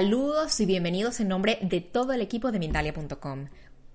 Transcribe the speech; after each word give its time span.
Saludos 0.00 0.58
y 0.60 0.64
bienvenidos 0.64 1.20
en 1.20 1.28
nombre 1.28 1.58
de 1.60 1.82
todo 1.82 2.14
el 2.14 2.22
equipo 2.22 2.50
de 2.52 2.58
Mindalia.com. 2.58 3.48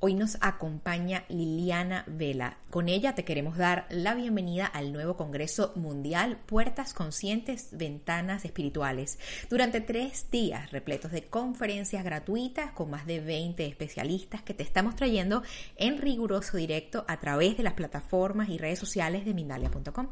Hoy 0.08 0.14
nos 0.14 0.38
acompaña 0.42 1.24
Liliana 1.30 2.04
Vela. 2.06 2.60
Con 2.70 2.90
ella 2.90 3.16
te 3.16 3.26
queremos 3.26 3.58
dar 3.58 3.88
la 3.90 4.14
bienvenida 4.14 4.68
al 4.68 4.94
nuevo 4.94 5.18
Congreso 5.18 5.72
Mundial 5.76 6.38
Puertas 6.46 6.94
Conscientes, 6.94 7.70
Ventanas 7.72 8.46
Espirituales. 8.46 9.18
Durante 9.50 9.82
tres 9.82 10.30
días 10.30 10.72
repletos 10.72 11.12
de 11.12 11.24
conferencias 11.24 12.04
gratuitas 12.04 12.72
con 12.74 12.92
más 12.92 13.08
de 13.08 13.20
20 13.20 13.66
especialistas 13.66 14.44
que 14.44 14.54
te 14.54 14.62
estamos 14.62 14.96
trayendo 14.96 15.42
en 15.76 15.98
riguroso 15.98 16.58
directo 16.58 17.04
a 17.08 17.20
través 17.20 17.58
de 17.58 17.64
las 17.64 17.74
plataformas 17.74 18.50
y 18.50 18.60
redes 18.60 18.78
sociales 18.78 19.26
de 19.26 19.34
Mindalia.com. 19.34 20.10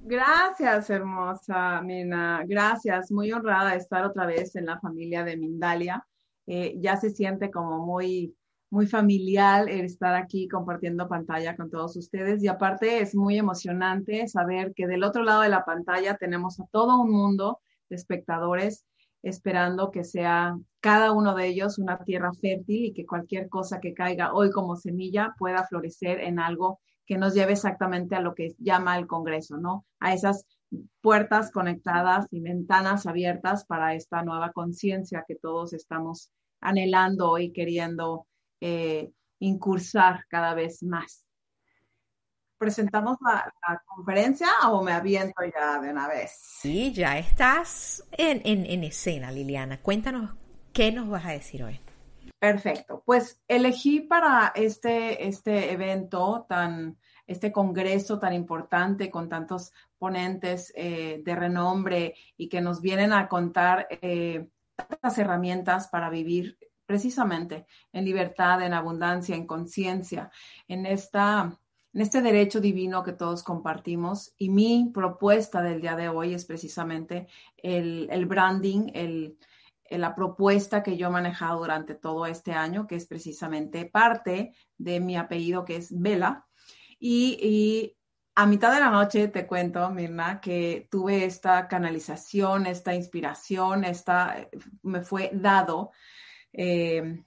Gracias, 0.00 0.90
hermosa 0.90 1.80
Mina. 1.82 2.44
Gracias. 2.46 3.10
Muy 3.10 3.32
honrada 3.32 3.72
de 3.72 3.78
estar 3.78 4.04
otra 4.04 4.26
vez 4.26 4.54
en 4.56 4.66
la 4.66 4.78
familia 4.80 5.24
de 5.24 5.36
Mindalia. 5.36 6.06
Eh, 6.46 6.76
ya 6.80 6.96
se 6.96 7.10
siente 7.10 7.50
como 7.50 7.84
muy 7.84 8.34
muy 8.70 8.86
familiar 8.86 9.68
estar 9.68 10.14
aquí 10.14 10.48
compartiendo 10.48 11.08
pantalla 11.08 11.56
con 11.56 11.70
todos 11.70 11.96
ustedes 11.96 12.42
y 12.42 12.48
aparte 12.48 13.00
es 13.00 13.14
muy 13.14 13.38
emocionante 13.38 14.28
saber 14.28 14.72
que 14.74 14.86
del 14.86 15.04
otro 15.04 15.22
lado 15.22 15.42
de 15.42 15.48
la 15.48 15.64
pantalla 15.64 16.16
tenemos 16.16 16.60
a 16.60 16.66
todo 16.70 17.00
un 17.00 17.10
mundo 17.10 17.60
de 17.88 17.96
espectadores 17.96 18.84
esperando 19.22 19.90
que 19.90 20.04
sea 20.04 20.56
cada 20.80 21.12
uno 21.12 21.34
de 21.34 21.48
ellos 21.48 21.78
una 21.78 21.98
tierra 22.04 22.32
fértil 22.32 22.86
y 22.86 22.92
que 22.92 23.06
cualquier 23.06 23.48
cosa 23.48 23.80
que 23.80 23.94
caiga 23.94 24.32
hoy 24.32 24.50
como 24.50 24.76
semilla 24.76 25.34
pueda 25.38 25.66
florecer 25.66 26.20
en 26.20 26.38
algo 26.38 26.80
que 27.06 27.18
nos 27.18 27.34
lleve 27.34 27.52
exactamente 27.52 28.14
a 28.14 28.20
lo 28.20 28.34
que 28.34 28.54
llama 28.58 28.98
el 28.98 29.06
Congreso, 29.06 29.56
¿no? 29.56 29.86
A 29.98 30.12
esas 30.12 30.44
puertas 31.00 31.50
conectadas 31.50 32.26
y 32.30 32.40
ventanas 32.40 33.06
abiertas 33.06 33.64
para 33.64 33.94
esta 33.94 34.22
nueva 34.22 34.52
conciencia 34.52 35.24
que 35.26 35.34
todos 35.34 35.72
estamos 35.72 36.30
anhelando 36.60 37.38
y 37.38 37.50
queriendo 37.50 38.26
eh, 38.60 39.12
incursar 39.40 40.24
cada 40.28 40.54
vez 40.54 40.82
más. 40.82 41.24
¿Presentamos 42.58 43.18
la, 43.20 43.52
conferencia 43.86 44.48
o 44.68 44.82
me 44.82 44.92
aviento 44.92 45.40
ya 45.44 45.80
de 45.80 45.90
una 45.90 46.08
vez? 46.08 46.32
Sí, 46.60 46.92
ya 46.92 47.16
estás 47.16 48.02
en, 48.10 48.42
en, 48.44 48.82
escena, 48.82 49.30
Liliana. 49.30 49.80
Cuéntanos 49.80 50.34
qué 50.72 50.90
nos 50.90 51.08
vas 51.08 51.24
a 51.24 51.30
decir 51.30 51.62
hoy. 51.62 51.80
Perfecto. 52.38 53.02
Pues 53.06 53.40
elegí 53.46 54.00
para 54.00 54.52
este, 54.56 55.28
este 55.28 55.72
evento 55.72 56.46
tan, 56.48 56.98
este 57.28 57.52
congreso 57.52 58.18
tan 58.18 58.32
importante 58.32 59.10
con 59.10 59.28
tantos 59.28 59.72
ponentes 59.98 60.72
eh, 60.76 61.20
de 61.24 61.34
renombre 61.36 62.14
y 62.36 62.48
que 62.48 62.60
nos 62.60 62.80
vienen 62.80 63.12
a 63.12 63.28
contar 63.28 63.86
eh, 63.90 64.48
tantas 64.74 65.18
herramientas 65.18 65.88
para 65.88 66.10
vivir 66.10 66.58
precisamente 66.88 67.66
en 67.92 68.06
libertad, 68.06 68.62
en 68.62 68.72
abundancia, 68.72 69.36
en 69.36 69.46
conciencia, 69.46 70.30
en 70.66 70.86
esta 70.86 71.52
en 71.94 72.02
este 72.02 72.22
derecho 72.22 72.60
divino 72.60 73.02
que 73.02 73.12
todos 73.12 73.42
compartimos. 73.42 74.34
Y 74.38 74.50
mi 74.50 74.90
propuesta 74.92 75.62
del 75.62 75.80
día 75.80 75.96
de 75.96 76.08
hoy 76.08 76.34
es 76.34 76.44
precisamente 76.44 77.28
el, 77.56 78.08
el 78.10 78.26
branding, 78.26 78.90
el, 78.94 79.38
la 79.90 80.14
propuesta 80.14 80.82
que 80.82 80.96
yo 80.96 81.08
he 81.08 81.10
manejado 81.10 81.60
durante 81.60 81.94
todo 81.94 82.26
este 82.26 82.52
año, 82.52 82.86
que 82.86 82.96
es 82.96 83.06
precisamente 83.06 83.86
parte 83.86 84.54
de 84.76 85.00
mi 85.00 85.16
apellido, 85.16 85.64
que 85.64 85.76
es 85.76 85.88
Vela. 85.90 86.46
Y, 87.00 87.38
y 87.42 87.96
a 88.34 88.46
mitad 88.46 88.72
de 88.72 88.80
la 88.80 88.90
noche 88.90 89.28
te 89.28 89.46
cuento, 89.46 89.90
Mirna, 89.90 90.40
que 90.40 90.88
tuve 90.90 91.24
esta 91.24 91.66
canalización, 91.68 92.66
esta 92.66 92.94
inspiración, 92.94 93.84
esta 93.84 94.48
me 94.82 95.00
fue 95.00 95.30
dado 95.32 95.90
eh, 96.52 97.24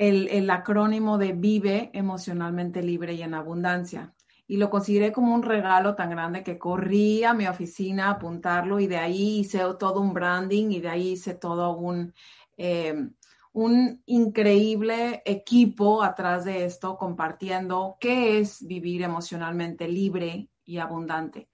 el, 0.00 0.48
acrónimo 0.50 1.18
de 1.18 1.32
Vive 1.32 1.90
emocionalmente 1.92 2.82
libre 2.82 3.12
y 3.14 3.22
en 3.22 3.34
abundancia. 3.34 4.14
Y 4.46 4.56
lo 4.56 4.70
consideré 4.70 5.12
como 5.12 5.34
un 5.34 5.42
regalo 5.42 5.94
tan 5.94 6.10
grande 6.10 6.42
que 6.42 6.58
corrí 6.58 7.22
a 7.22 7.34
mi 7.34 7.46
oficina 7.46 8.06
a 8.06 8.12
apuntarlo 8.12 8.80
y 8.80 8.86
de 8.86 8.96
ahí 8.96 9.40
hice 9.40 9.60
todo 9.78 10.00
un 10.00 10.12
branding 10.12 10.70
y 10.70 10.80
de 10.80 10.88
ahí 10.88 11.08
hice 11.10 11.34
todo 11.34 11.76
un, 11.76 12.14
eh, 12.56 13.10
un 13.52 14.02
increíble 14.06 15.22
equipo 15.24 16.02
atrás 16.02 16.44
de 16.44 16.64
esto 16.64 16.96
compartiendo 16.96 17.96
qué 18.00 18.38
es 18.38 18.66
vivir 18.66 19.02
emocionalmente 19.02 19.86
libre 19.86 20.48
y 20.64 20.78
abundante. 20.78 21.48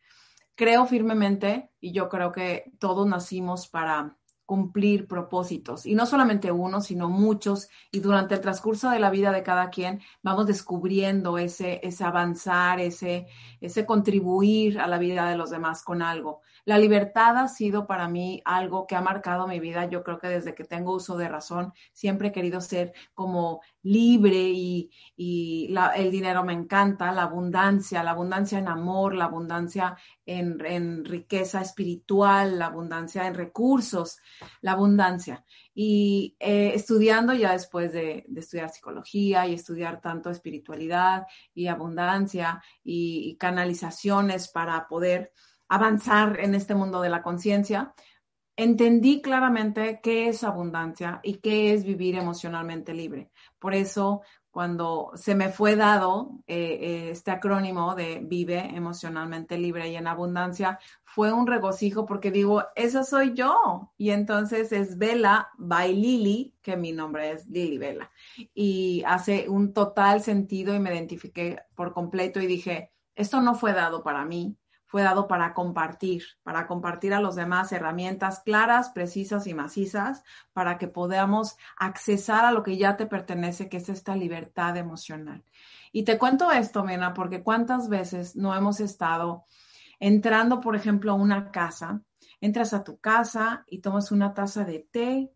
Creo 0.54 0.86
firmemente 0.86 1.70
y 1.80 1.92
yo 1.92 2.08
creo 2.08 2.32
que 2.32 2.72
todos 2.78 3.06
nacimos 3.06 3.68
para 3.68 4.16
cumplir 4.46 5.08
propósitos 5.08 5.84
y 5.84 5.94
no 5.94 6.06
solamente 6.06 6.52
uno, 6.52 6.80
sino 6.80 7.10
muchos 7.10 7.68
y 7.90 7.98
durante 7.98 8.34
el 8.36 8.40
transcurso 8.40 8.88
de 8.90 9.00
la 9.00 9.10
vida 9.10 9.32
de 9.32 9.42
cada 9.42 9.70
quien 9.70 10.00
vamos 10.22 10.46
descubriendo 10.46 11.36
ese, 11.36 11.80
ese 11.82 12.04
avanzar, 12.04 12.80
ese, 12.80 13.26
ese 13.60 13.84
contribuir 13.84 14.78
a 14.78 14.86
la 14.86 14.98
vida 14.98 15.28
de 15.28 15.36
los 15.36 15.50
demás 15.50 15.82
con 15.82 16.00
algo. 16.00 16.40
La 16.66 16.78
libertad 16.78 17.36
ha 17.36 17.46
sido 17.46 17.86
para 17.86 18.08
mí 18.08 18.42
algo 18.44 18.88
que 18.88 18.96
ha 18.96 19.00
marcado 19.00 19.46
mi 19.46 19.60
vida. 19.60 19.84
Yo 19.86 20.02
creo 20.02 20.18
que 20.18 20.26
desde 20.26 20.52
que 20.56 20.64
tengo 20.64 20.96
uso 20.96 21.16
de 21.16 21.28
razón 21.28 21.72
siempre 21.92 22.28
he 22.28 22.32
querido 22.32 22.60
ser 22.60 22.92
como 23.14 23.60
libre 23.84 24.34
y, 24.34 24.90
el 25.16 26.10
dinero 26.10 26.42
me 26.42 26.54
encanta, 26.54 27.12
la 27.12 27.22
abundancia, 27.22 28.02
la 28.02 28.10
abundancia 28.10 28.58
en 28.58 28.66
amor, 28.66 29.14
la 29.14 29.26
abundancia 29.26 29.96
en, 30.26 31.04
riqueza 31.04 31.60
espiritual, 31.60 32.58
la 32.58 32.66
abundancia 32.66 33.28
en 33.28 33.34
recursos, 33.34 34.18
la 34.60 34.72
abundancia. 34.72 35.44
Y 35.72 36.34
eh, 36.40 36.72
estudiando 36.74 37.32
ya 37.32 37.52
después 37.52 37.92
de, 37.92 38.26
estudiar 38.34 38.70
psicología 38.70 39.46
y 39.46 39.54
estudiar 39.54 40.00
tanto 40.00 40.30
espiritualidad 40.30 41.28
y 41.54 41.68
abundancia 41.68 42.60
y 42.82 43.36
canalizaciones 43.36 44.48
para 44.48 44.88
poder 44.88 45.32
avanzar 45.68 46.38
en 46.40 46.54
este 46.54 46.74
mundo 46.74 47.00
de 47.00 47.10
la 47.10 47.22
conciencia, 47.22 47.94
entendí 48.56 49.20
claramente 49.20 50.00
qué 50.02 50.28
es 50.28 50.42
abundancia 50.42 51.20
y 51.22 51.34
qué 51.34 51.74
es 51.74 51.84
vivir 51.84 52.16
emocionalmente 52.16 52.94
libre. 52.94 53.30
Por 53.58 53.74
eso, 53.74 54.22
cuando 54.50 55.10
se 55.14 55.34
me 55.34 55.50
fue 55.50 55.76
dado 55.76 56.40
eh, 56.46 56.78
eh, 56.80 57.10
este 57.10 57.30
acrónimo 57.30 57.94
de 57.94 58.20
Vive 58.24 58.74
emocionalmente 58.74 59.58
libre 59.58 59.90
y 59.90 59.96
en 59.96 60.06
abundancia, 60.06 60.78
fue 61.04 61.30
un 61.30 61.46
regocijo 61.46 62.06
porque 62.06 62.30
digo, 62.30 62.64
eso 62.74 63.04
soy 63.04 63.34
yo. 63.34 63.92
Y 63.98 64.10
entonces 64.10 64.72
es 64.72 64.96
Vela 64.96 65.50
by 65.58 65.94
Lili, 65.94 66.54
que 66.62 66.78
mi 66.78 66.92
nombre 66.92 67.32
es 67.32 67.46
Lili 67.48 67.76
Vela. 67.76 68.10
Y 68.54 69.02
hace 69.06 69.46
un 69.50 69.74
total 69.74 70.22
sentido 70.22 70.74
y 70.74 70.80
me 70.80 70.94
identifiqué 70.94 71.60
por 71.74 71.92
completo 71.92 72.40
y 72.40 72.46
dije, 72.46 72.92
esto 73.14 73.42
no 73.42 73.54
fue 73.54 73.74
dado 73.74 74.02
para 74.02 74.24
mí, 74.24 74.56
fue 74.86 75.02
dado 75.02 75.26
para 75.26 75.52
compartir, 75.52 76.22
para 76.42 76.66
compartir 76.66 77.12
a 77.12 77.20
los 77.20 77.34
demás 77.34 77.72
herramientas 77.72 78.40
claras, 78.40 78.90
precisas 78.90 79.46
y 79.46 79.54
macizas 79.54 80.22
para 80.52 80.78
que 80.78 80.88
podamos 80.88 81.56
accesar 81.76 82.44
a 82.44 82.52
lo 82.52 82.62
que 82.62 82.76
ya 82.76 82.96
te 82.96 83.06
pertenece, 83.06 83.68
que 83.68 83.78
es 83.78 83.88
esta 83.88 84.14
libertad 84.14 84.76
emocional. 84.76 85.44
Y 85.92 86.04
te 86.04 86.18
cuento 86.18 86.50
esto, 86.52 86.84
Mena, 86.84 87.14
porque 87.14 87.42
cuántas 87.42 87.88
veces 87.88 88.36
no 88.36 88.54
hemos 88.54 88.80
estado 88.80 89.44
entrando, 89.98 90.60
por 90.60 90.76
ejemplo, 90.76 91.12
a 91.12 91.16
una 91.16 91.50
casa, 91.50 92.02
entras 92.40 92.72
a 92.72 92.84
tu 92.84 92.98
casa 92.98 93.64
y 93.66 93.80
tomas 93.80 94.12
una 94.12 94.34
taza 94.34 94.64
de 94.64 94.86
té, 94.90 95.32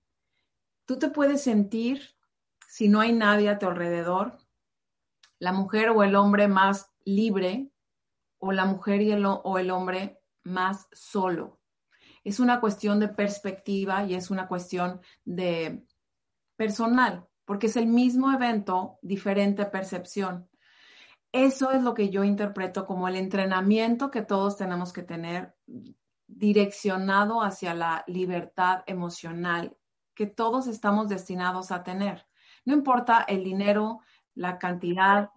tú 0.85 0.99
te 0.99 1.09
puedes 1.09 1.43
sentir, 1.43 2.15
si 2.69 2.89
no 2.89 3.01
hay 3.01 3.13
nadie 3.13 3.49
a 3.49 3.59
tu 3.59 3.67
alrededor, 3.67 4.39
la 5.39 5.53
mujer 5.53 5.91
o 5.91 6.05
el 6.05 6.15
hombre 6.15 6.47
más 6.47 6.91
libre 7.05 7.71
o 8.41 8.53
la 8.53 8.65
mujer 8.65 9.01
y 9.03 9.13
el, 9.13 9.25
o 9.25 9.59
el 9.59 9.71
hombre 9.71 10.21
más 10.43 10.89
solo. 10.93 11.61
Es 12.25 12.41
una 12.41 12.61
cuestión 12.61 12.99
de 12.99 13.09
perspectiva 13.09 14.05
y 14.05 14.15
es 14.15 14.31
una 14.31 14.49
cuestión 14.49 15.01
de 15.25 15.85
personal, 16.57 17.27
porque 17.45 17.69
es 17.69 17.77
el 17.77 17.87
mismo 17.87 18.33
evento, 18.33 18.99
diferente 19.03 19.65
percepción. 19.67 20.49
Eso 21.33 21.71
es 21.71 21.83
lo 21.83 21.95
que 21.95 22.11
yo 22.11 22.25
interpreto 22.25 22.87
como 22.87 23.07
el 23.07 23.17
entrenamiento 23.17 24.11
que 24.11 24.23
todos 24.23 24.57
tenemos 24.57 24.93
que 24.93 25.03
tener 25.03 25.55
direccionado 26.27 27.43
hacia 27.43 27.75
la 27.75 28.05
libertad 28.07 28.83
emocional 28.87 29.77
que 30.15 30.27
todos 30.27 30.67
estamos 30.67 31.09
destinados 31.09 31.71
a 31.73 31.83
tener. 31.83 32.27
No 32.67 32.75
importa 32.75 33.25
el 33.27 33.43
dinero, 33.43 34.01
la 34.35 34.59
cantidad, 34.59 35.31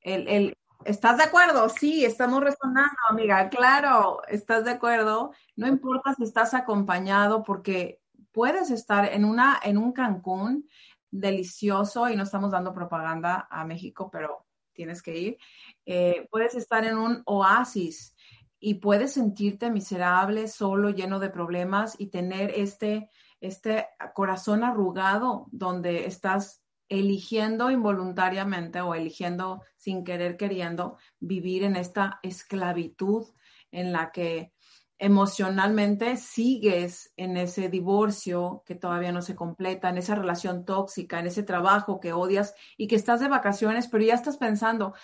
el, 0.00 0.28
el, 0.28 0.58
¿Estás 0.84 1.18
de 1.18 1.24
acuerdo? 1.24 1.68
Sí, 1.68 2.04
estamos 2.04 2.42
resonando, 2.42 2.96
amiga. 3.08 3.48
Claro, 3.50 4.22
estás 4.28 4.64
de 4.64 4.70
acuerdo. 4.70 5.32
No 5.56 5.66
importa 5.66 6.14
si 6.14 6.24
estás 6.24 6.54
acompañado, 6.54 7.42
porque 7.42 8.00
puedes 8.32 8.70
estar 8.70 9.12
en 9.12 9.24
una, 9.24 9.58
en 9.62 9.76
un 9.76 9.92
Cancún 9.92 10.68
delicioso 11.10 12.08
y 12.08 12.16
no 12.16 12.22
estamos 12.22 12.52
dando 12.52 12.72
propaganda 12.72 13.48
a 13.50 13.64
México, 13.64 14.08
pero 14.10 14.46
tienes 14.72 15.02
que 15.02 15.18
ir. 15.18 15.38
Eh, 15.84 16.28
puedes 16.30 16.54
estar 16.54 16.84
en 16.84 16.96
un 16.96 17.22
oasis 17.26 18.14
y 18.60 18.74
puedes 18.74 19.12
sentirte 19.12 19.70
miserable, 19.70 20.48
solo, 20.48 20.90
lleno 20.90 21.18
de 21.18 21.30
problemas 21.30 21.96
y 21.98 22.06
tener 22.06 22.52
este, 22.54 23.10
este 23.40 23.88
corazón 24.14 24.62
arrugado 24.62 25.46
donde 25.50 26.06
estás 26.06 26.62
eligiendo 26.88 27.70
involuntariamente 27.70 28.80
o 28.80 28.94
eligiendo 28.94 29.62
sin 29.76 30.04
querer 30.04 30.36
queriendo 30.36 30.98
vivir 31.20 31.64
en 31.64 31.76
esta 31.76 32.20
esclavitud 32.22 33.26
en 33.70 33.92
la 33.92 34.10
que 34.10 34.52
emocionalmente 34.98 36.16
sigues 36.16 37.12
en 37.16 37.36
ese 37.36 37.68
divorcio 37.68 38.64
que 38.66 38.74
todavía 38.74 39.12
no 39.12 39.22
se 39.22 39.36
completa, 39.36 39.88
en 39.88 39.98
esa 39.98 40.16
relación 40.16 40.64
tóxica, 40.64 41.20
en 41.20 41.28
ese 41.28 41.44
trabajo 41.44 42.00
que 42.00 42.12
odias 42.12 42.54
y 42.76 42.88
que 42.88 42.96
estás 42.96 43.20
de 43.20 43.28
vacaciones, 43.28 43.86
pero 43.86 44.04
ya 44.04 44.14
estás 44.14 44.38
pensando, 44.38 44.94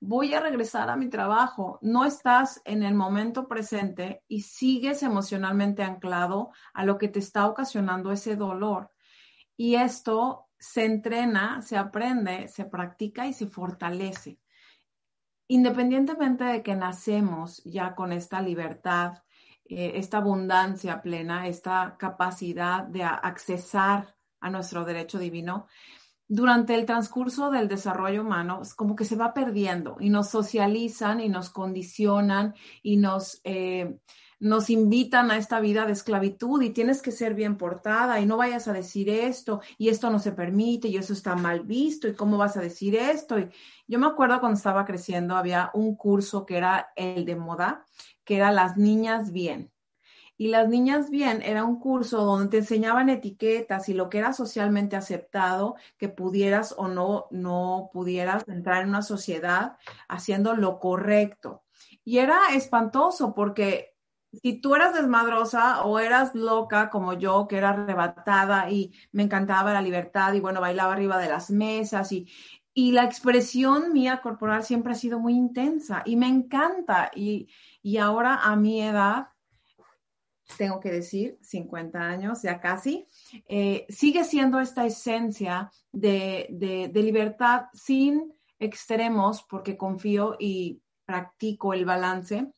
voy 0.00 0.34
a 0.34 0.40
regresar 0.40 0.90
a 0.90 0.96
mi 0.96 1.08
trabajo. 1.08 1.78
No 1.82 2.04
estás 2.04 2.60
en 2.64 2.82
el 2.82 2.94
momento 2.94 3.46
presente 3.46 4.24
y 4.26 4.42
sigues 4.42 5.02
emocionalmente 5.02 5.82
anclado 5.82 6.50
a 6.72 6.84
lo 6.84 6.98
que 6.98 7.08
te 7.08 7.20
está 7.20 7.46
ocasionando 7.46 8.10
ese 8.10 8.34
dolor. 8.34 8.90
Y 9.56 9.76
esto 9.76 10.43
se 10.64 10.84
entrena, 10.84 11.60
se 11.60 11.76
aprende, 11.76 12.48
se 12.48 12.64
practica 12.64 13.26
y 13.26 13.34
se 13.34 13.46
fortalece. 13.46 14.38
Independientemente 15.46 16.44
de 16.44 16.62
que 16.62 16.74
nacemos 16.74 17.62
ya 17.64 17.94
con 17.94 18.12
esta 18.12 18.40
libertad, 18.40 19.22
eh, 19.66 19.92
esta 19.96 20.18
abundancia 20.18 21.02
plena, 21.02 21.48
esta 21.48 21.96
capacidad 21.98 22.84
de 22.84 23.04
accesar 23.04 24.16
a 24.40 24.48
nuestro 24.48 24.84
derecho 24.84 25.18
divino, 25.18 25.66
durante 26.26 26.74
el 26.74 26.86
transcurso 26.86 27.50
del 27.50 27.68
desarrollo 27.68 28.22
humano, 28.22 28.62
como 28.74 28.96
que 28.96 29.04
se 29.04 29.16
va 29.16 29.34
perdiendo 29.34 29.98
y 30.00 30.08
nos 30.08 30.30
socializan 30.30 31.20
y 31.20 31.28
nos 31.28 31.50
condicionan 31.50 32.54
y 32.82 32.96
nos... 32.96 33.40
Eh, 33.44 33.98
nos 34.40 34.70
invitan 34.70 35.30
a 35.30 35.36
esta 35.36 35.60
vida 35.60 35.86
de 35.86 35.92
esclavitud 35.92 36.62
y 36.62 36.70
tienes 36.70 37.02
que 37.02 37.12
ser 37.12 37.34
bien 37.34 37.56
portada 37.56 38.20
y 38.20 38.26
no 38.26 38.36
vayas 38.36 38.68
a 38.68 38.72
decir 38.72 39.08
esto 39.08 39.60
y 39.78 39.88
esto 39.88 40.10
no 40.10 40.18
se 40.18 40.32
permite 40.32 40.88
y 40.88 40.96
eso 40.96 41.12
está 41.12 41.34
mal 41.36 41.60
visto 41.60 42.08
y 42.08 42.14
cómo 42.14 42.38
vas 42.38 42.56
a 42.56 42.60
decir 42.60 42.96
esto. 42.96 43.38
Y 43.38 43.48
yo 43.86 43.98
me 43.98 44.06
acuerdo 44.06 44.40
cuando 44.40 44.56
estaba 44.56 44.84
creciendo 44.84 45.36
había 45.36 45.70
un 45.74 45.96
curso 45.96 46.46
que 46.46 46.56
era 46.56 46.92
el 46.96 47.24
de 47.24 47.36
moda, 47.36 47.84
que 48.24 48.36
era 48.36 48.52
las 48.52 48.76
niñas 48.76 49.32
bien. 49.32 49.70
Y 50.36 50.48
las 50.48 50.68
niñas 50.68 51.10
bien 51.10 51.42
era 51.42 51.62
un 51.64 51.78
curso 51.78 52.24
donde 52.24 52.48
te 52.48 52.58
enseñaban 52.58 53.08
etiquetas 53.08 53.88
y 53.88 53.94
lo 53.94 54.10
que 54.10 54.18
era 54.18 54.32
socialmente 54.32 54.96
aceptado, 54.96 55.76
que 55.96 56.08
pudieras 56.08 56.74
o 56.76 56.88
no, 56.88 57.26
no 57.30 57.90
pudieras 57.92 58.46
entrar 58.48 58.82
en 58.82 58.88
una 58.88 59.02
sociedad 59.02 59.76
haciendo 60.08 60.54
lo 60.54 60.80
correcto. 60.80 61.62
Y 62.04 62.18
era 62.18 62.40
espantoso 62.52 63.32
porque 63.32 63.93
si 64.42 64.60
tú 64.60 64.74
eras 64.74 64.94
desmadrosa 64.94 65.84
o 65.84 65.98
eras 65.98 66.34
loca 66.34 66.90
como 66.90 67.14
yo, 67.14 67.46
que 67.48 67.56
era 67.56 67.70
arrebatada 67.70 68.70
y 68.70 68.92
me 69.12 69.22
encantaba 69.24 69.72
la 69.72 69.82
libertad 69.82 70.32
y 70.34 70.40
bueno, 70.40 70.60
bailaba 70.60 70.92
arriba 70.92 71.18
de 71.18 71.28
las 71.28 71.50
mesas 71.50 72.12
y, 72.12 72.26
y 72.72 72.92
la 72.92 73.04
expresión 73.04 73.92
mía 73.92 74.20
corporal 74.20 74.64
siempre 74.64 74.92
ha 74.92 74.96
sido 74.96 75.18
muy 75.18 75.34
intensa 75.34 76.02
y 76.04 76.16
me 76.16 76.28
encanta. 76.28 77.10
Y, 77.14 77.48
y 77.82 77.98
ahora 77.98 78.40
a 78.42 78.56
mi 78.56 78.82
edad, 78.82 79.28
tengo 80.58 80.80
que 80.80 80.90
decir, 80.90 81.38
50 81.40 81.98
años 81.98 82.42
ya 82.42 82.60
casi, 82.60 83.06
eh, 83.48 83.86
sigue 83.88 84.24
siendo 84.24 84.60
esta 84.60 84.84
esencia 84.84 85.70
de, 85.92 86.46
de, 86.50 86.88
de 86.88 87.02
libertad 87.02 87.66
sin 87.72 88.34
extremos 88.58 89.42
porque 89.42 89.76
confío 89.76 90.36
y 90.38 90.80
practico 91.04 91.74
el 91.74 91.84
balance 91.84 92.53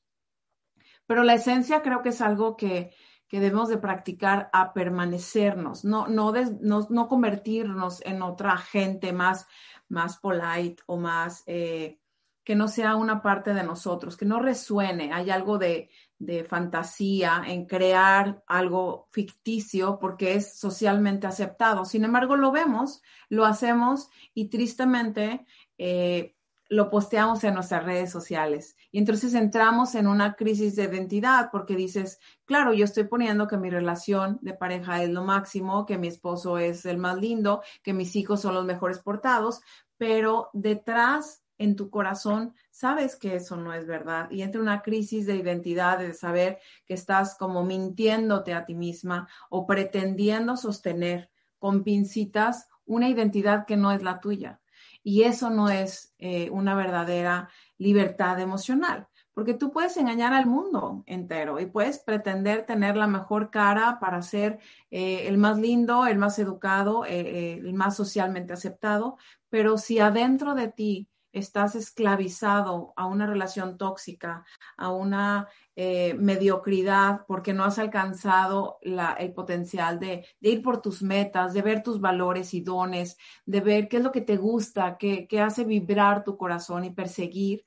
pero 1.06 1.22
la 1.22 1.34
esencia 1.34 1.82
creo 1.82 2.02
que 2.02 2.10
es 2.10 2.20
algo 2.20 2.56
que, 2.56 2.94
debemos 3.30 3.68
de 3.68 3.76
practicar 3.76 4.48
a 4.54 4.72
permanecernos, 4.72 5.84
no, 5.84 6.06
no, 6.06 6.32
no, 6.60 7.08
convertirnos 7.08 8.00
en 8.06 8.22
otra 8.22 8.56
gente 8.56 9.12
más, 9.12 9.46
más 9.90 10.16
polite 10.16 10.82
o 10.86 10.96
más 10.96 11.42
eh, 11.46 11.98
que 12.44 12.54
no 12.54 12.66
sea 12.66 12.96
una 12.96 13.20
parte 13.20 13.52
de 13.52 13.62
nosotros, 13.62 14.16
que 14.16 14.24
no 14.24 14.40
resuene. 14.40 15.12
Hay 15.12 15.28
algo 15.30 15.58
de, 15.58 15.90
de 16.18 16.44
fantasía 16.44 17.42
en 17.46 17.66
crear 17.66 18.42
algo 18.46 19.08
ficticio 19.10 19.98
porque 19.98 20.34
es 20.34 20.58
socialmente 20.58 21.26
aceptado. 21.26 21.84
Sin 21.84 22.04
embargo, 22.04 22.36
lo 22.36 22.52
vemos, 22.52 23.02
lo 23.28 23.44
hacemos 23.44 24.08
y 24.32 24.48
tristemente 24.48 25.44
eh, 25.76 26.36
lo 26.68 26.90
posteamos 26.90 27.44
en 27.44 27.54
nuestras 27.54 27.84
redes 27.84 28.10
sociales. 28.10 28.76
Y 28.96 28.98
entonces 28.98 29.34
entramos 29.34 29.94
en 29.94 30.06
una 30.06 30.36
crisis 30.36 30.74
de 30.74 30.84
identidad 30.84 31.50
porque 31.52 31.76
dices, 31.76 32.18
claro, 32.46 32.72
yo 32.72 32.86
estoy 32.86 33.04
poniendo 33.04 33.46
que 33.46 33.58
mi 33.58 33.68
relación 33.68 34.38
de 34.40 34.54
pareja 34.54 35.02
es 35.02 35.10
lo 35.10 35.22
máximo, 35.22 35.84
que 35.84 35.98
mi 35.98 36.08
esposo 36.08 36.56
es 36.56 36.86
el 36.86 36.96
más 36.96 37.18
lindo, 37.18 37.60
que 37.82 37.92
mis 37.92 38.16
hijos 38.16 38.40
son 38.40 38.54
los 38.54 38.64
mejores 38.64 39.00
portados, 39.00 39.60
pero 39.98 40.48
detrás 40.54 41.42
en 41.58 41.76
tu 41.76 41.90
corazón 41.90 42.54
sabes 42.70 43.16
que 43.16 43.36
eso 43.36 43.58
no 43.58 43.74
es 43.74 43.86
verdad 43.86 44.30
y 44.30 44.40
entra 44.40 44.62
una 44.62 44.80
crisis 44.80 45.26
de 45.26 45.36
identidad 45.36 45.98
de 45.98 46.14
saber 46.14 46.58
que 46.86 46.94
estás 46.94 47.34
como 47.34 47.64
mintiéndote 47.64 48.54
a 48.54 48.64
ti 48.64 48.74
misma 48.74 49.28
o 49.50 49.66
pretendiendo 49.66 50.56
sostener 50.56 51.28
con 51.58 51.84
pincitas 51.84 52.66
una 52.86 53.10
identidad 53.10 53.66
que 53.66 53.76
no 53.76 53.92
es 53.92 54.02
la 54.02 54.20
tuya. 54.20 54.62
Y 55.02 55.22
eso 55.22 55.50
no 55.50 55.68
es 55.68 56.14
eh, 56.18 56.50
una 56.50 56.74
verdadera 56.74 57.48
libertad 57.78 58.40
emocional, 58.40 59.08
porque 59.34 59.54
tú 59.54 59.70
puedes 59.70 59.96
engañar 59.96 60.32
al 60.32 60.46
mundo 60.46 61.02
entero 61.06 61.60
y 61.60 61.66
puedes 61.66 61.98
pretender 61.98 62.64
tener 62.64 62.96
la 62.96 63.06
mejor 63.06 63.50
cara 63.50 63.98
para 64.00 64.22
ser 64.22 64.58
eh, 64.90 65.28
el 65.28 65.38
más 65.38 65.58
lindo, 65.58 66.06
el 66.06 66.18
más 66.18 66.38
educado, 66.38 67.04
eh, 67.04 67.54
el 67.54 67.74
más 67.74 67.96
socialmente 67.96 68.52
aceptado, 68.52 69.18
pero 69.50 69.78
si 69.78 69.98
adentro 69.98 70.54
de 70.54 70.68
ti 70.68 71.08
estás 71.38 71.74
esclavizado 71.74 72.92
a 72.96 73.06
una 73.06 73.26
relación 73.26 73.76
tóxica, 73.76 74.44
a 74.76 74.90
una 74.90 75.48
eh, 75.74 76.14
mediocridad, 76.14 77.26
porque 77.26 77.52
no 77.52 77.64
has 77.64 77.78
alcanzado 77.78 78.78
el 78.82 79.32
potencial 79.34 79.98
de, 79.98 80.26
ir 80.40 80.62
por 80.62 80.80
tus 80.80 81.02
metas, 81.02 81.52
de 81.54 81.62
ver 81.62 81.82
tus 81.82 82.00
valores 82.00 82.54
y 82.54 82.60
dones, 82.60 83.16
de 83.44 83.60
ver 83.60 83.88
qué 83.88 83.98
es 83.98 84.02
lo 84.02 84.12
que 84.12 84.22
te 84.22 84.36
gusta, 84.36 84.96
qué, 84.98 85.26
qué 85.28 85.40
hace 85.40 85.64
vibrar 85.64 86.24
tu 86.24 86.36
corazón 86.36 86.84
y 86.84 86.90
perseguir. 86.90 87.66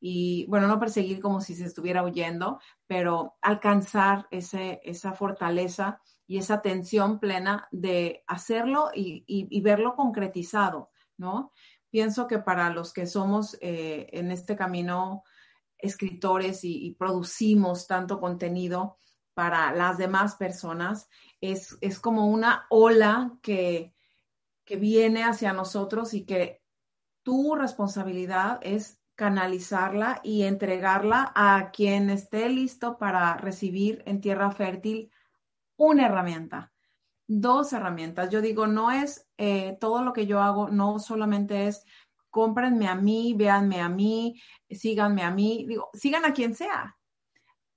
Y 0.00 0.46
bueno, 0.48 0.66
no 0.66 0.80
perseguir 0.80 1.20
como 1.20 1.42
si 1.42 1.54
se 1.54 1.66
estuviera 1.66 2.02
huyendo, 2.02 2.58
pero 2.86 3.36
alcanzar 3.42 4.26
ese, 4.30 4.80
esa 4.82 5.12
fortaleza 5.12 6.00
y 6.30 6.38
esa 6.38 6.54
atención 6.54 7.18
plena 7.18 7.66
de 7.72 8.22
hacerlo 8.28 8.90
y, 8.94 9.60
verlo 9.62 9.96
concretizado, 9.96 10.90
¿no? 11.16 11.52
Pienso 11.90 12.26
que 12.26 12.38
para 12.38 12.70
los 12.70 12.92
que 12.92 13.06
somos 13.06 13.56
eh, 13.60 14.08
en 14.12 14.30
este 14.30 14.56
camino 14.56 15.24
escritores 15.78 16.60
y, 16.62 16.94
producimos 16.98 17.86
tanto 17.86 18.20
contenido 18.20 18.98
para 19.34 19.72
las 19.72 19.98
demás 19.98 20.36
personas, 20.36 21.08
es, 21.40 21.76
es 21.80 21.98
como 21.98 22.28
una 22.28 22.66
ola 22.68 23.38
que, 23.42 23.94
que 24.64 24.76
viene 24.76 25.24
hacia 25.24 25.52
nosotros 25.52 26.14
y 26.14 26.24
que 26.24 26.62
tu 27.22 27.54
responsabilidad 27.54 28.60
es 28.62 29.00
canalizarla 29.14 30.20
y 30.22 30.44
entregarla 30.44 31.32
a 31.34 31.70
quien 31.72 32.08
esté 32.08 32.48
listo 32.48 32.96
para 32.96 33.36
recibir 33.36 34.02
en 34.06 34.20
tierra 34.20 34.50
fértil 34.50 35.10
una 35.76 36.06
herramienta, 36.06 36.69
dos 37.30 37.72
herramientas. 37.72 38.28
Yo 38.30 38.42
digo, 38.42 38.66
no 38.66 38.90
es 38.90 39.28
eh, 39.38 39.76
todo 39.80 40.02
lo 40.02 40.12
que 40.12 40.26
yo 40.26 40.42
hago, 40.42 40.68
no 40.68 40.98
solamente 40.98 41.68
es 41.68 41.84
cómprenme 42.28 42.88
a 42.88 42.96
mí, 42.96 43.34
véanme 43.34 43.80
a 43.80 43.88
mí, 43.88 44.40
síganme 44.68 45.22
a 45.22 45.30
mí, 45.30 45.64
digo, 45.68 45.90
sigan 45.94 46.24
a 46.24 46.32
quien 46.32 46.56
sea. 46.56 46.96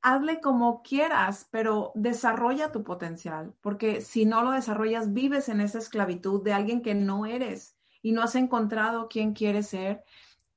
Hazle 0.02 0.42
como 0.42 0.82
quieras, 0.82 1.48
pero 1.52 1.92
desarrolla 1.94 2.72
tu 2.72 2.84
potencial, 2.84 3.54
porque 3.62 4.02
si 4.02 4.26
no 4.26 4.44
lo 4.44 4.52
desarrollas, 4.52 5.14
vives 5.14 5.48
en 5.50 5.62
esa 5.62 5.78
esclavitud 5.78 6.44
de 6.44 6.54
alguien 6.54 6.82
que 6.82 6.96
no 6.96 7.28
eres 7.28 7.78
y 8.02 8.12
no 8.12 8.24
has 8.24 8.36
encontrado 8.36 9.08
quién 9.08 9.34
quieres 9.34 9.68
ser. 9.68 10.04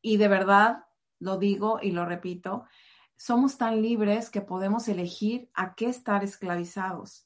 Y 0.00 0.17
de 0.17 0.29
verdad, 0.29 0.87
lo 1.21 1.37
digo 1.37 1.81
y 1.83 1.91
lo 1.91 2.07
repito, 2.07 2.65
somos 3.15 3.59
tan 3.59 3.83
libres 3.83 4.31
que 4.31 4.41
podemos 4.41 4.88
elegir 4.88 5.50
a 5.53 5.75
qué 5.75 5.87
estar 5.87 6.25
esclavizados. 6.25 7.25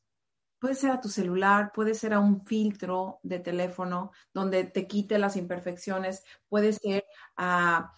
Puede 0.61 0.75
ser 0.75 0.91
a 0.91 1.01
tu 1.01 1.09
celular, 1.09 1.73
puede 1.73 1.95
ser 1.95 2.13
a 2.13 2.21
un 2.21 2.45
filtro 2.45 3.19
de 3.23 3.39
teléfono 3.39 4.13
donde 4.35 4.65
te 4.65 4.87
quite 4.87 5.19
las 5.19 5.37
imperfecciones, 5.37 6.23
puede 6.51 6.75
ser 6.75 7.07
a, 7.37 7.95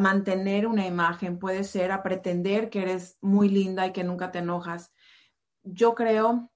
mantener 0.00 0.66
una 0.66 0.86
imagen, 0.86 1.38
puede 1.38 1.62
ser 1.62 1.92
a 1.92 2.02
pretender 2.02 2.70
que 2.70 2.82
eres 2.82 3.18
muy 3.20 3.50
linda 3.50 3.86
y 3.86 3.92
que 3.92 4.02
nunca 4.02 4.32
te 4.32 4.38
enojas. 4.38 4.94
Yo 5.62 5.94
creo 5.94 6.50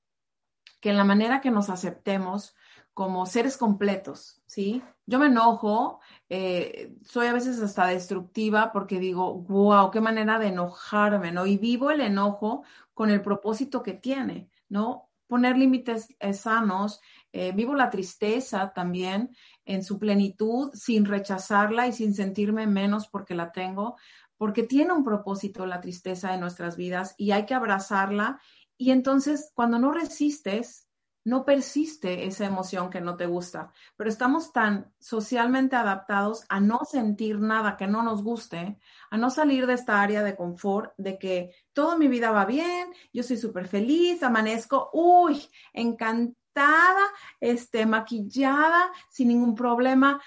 que 0.80 0.90
en 0.90 0.96
la 0.96 1.04
manera 1.04 1.42
que 1.42 1.50
nos 1.50 1.68
aceptemos 1.68 2.54
como 2.94 3.26
seres 3.26 3.58
completos, 3.58 4.42
¿sí? 4.46 4.82
Yo 5.04 5.18
me 5.18 5.26
enojo, 5.26 6.00
eh, 6.30 6.96
soy 7.04 7.26
a 7.26 7.34
veces 7.34 7.60
hasta 7.60 7.86
destructiva 7.86 8.72
porque 8.72 8.98
digo, 8.98 9.34
wow, 9.34 9.90
qué 9.90 10.00
manera 10.00 10.38
de 10.38 10.48
enojarme, 10.48 11.32
¿no? 11.32 11.44
Y 11.44 11.58
vivo 11.58 11.90
el 11.90 12.00
enojo 12.00 12.64
con 12.94 13.10
el 13.10 13.20
propósito 13.20 13.82
que 13.82 13.92
tiene, 13.92 14.50
¿no? 14.68 15.09
Poner 15.30 15.56
límites 15.56 16.08
eh, 16.18 16.34
sanos. 16.34 17.00
Eh, 17.32 17.52
vivo 17.52 17.74
la 17.74 17.88
tristeza 17.88 18.72
también 18.74 19.30
en 19.64 19.84
su 19.84 19.98
plenitud, 19.98 20.72
sin 20.74 21.04
rechazarla 21.04 21.86
y 21.86 21.92
sin 21.92 22.12
sentirme 22.12 22.66
menos 22.66 23.06
porque 23.06 23.36
la 23.36 23.52
tengo, 23.52 23.96
porque 24.36 24.64
tiene 24.64 24.92
un 24.92 25.04
propósito 25.04 25.64
la 25.64 25.80
tristeza 25.80 26.34
en 26.34 26.40
nuestras 26.40 26.76
vidas 26.76 27.14
y 27.16 27.30
hay 27.30 27.46
que 27.46 27.54
abrazarla. 27.54 28.40
Y 28.76 28.90
entonces, 28.90 29.52
cuando 29.54 29.78
no 29.78 29.92
resistes, 29.92 30.89
no 31.30 31.44
persiste 31.44 32.26
esa 32.26 32.44
emoción 32.44 32.90
que 32.90 33.00
no 33.00 33.16
te 33.16 33.26
gusta, 33.26 33.72
pero 33.96 34.10
estamos 34.10 34.52
tan 34.52 34.92
socialmente 34.98 35.76
adaptados 35.76 36.44
a 36.48 36.58
no 36.58 36.80
sentir 36.84 37.38
nada 37.38 37.76
que 37.76 37.86
no 37.86 38.02
nos 38.02 38.24
guste, 38.24 38.80
a 39.10 39.16
no 39.16 39.30
salir 39.30 39.68
de 39.68 39.74
esta 39.74 40.02
área 40.02 40.24
de 40.24 40.34
confort, 40.34 40.92
de 40.98 41.20
que 41.20 41.52
toda 41.72 41.96
mi 41.96 42.08
vida 42.08 42.32
va 42.32 42.46
bien, 42.46 42.92
yo 43.12 43.22
soy 43.22 43.36
súper 43.36 43.68
feliz, 43.68 44.24
amanezco, 44.24 44.90
uy, 44.92 45.48
encantada, 45.72 47.04
este, 47.38 47.86
maquillada, 47.86 48.90
sin 49.08 49.28
ningún 49.28 49.54
problema. 49.54 50.20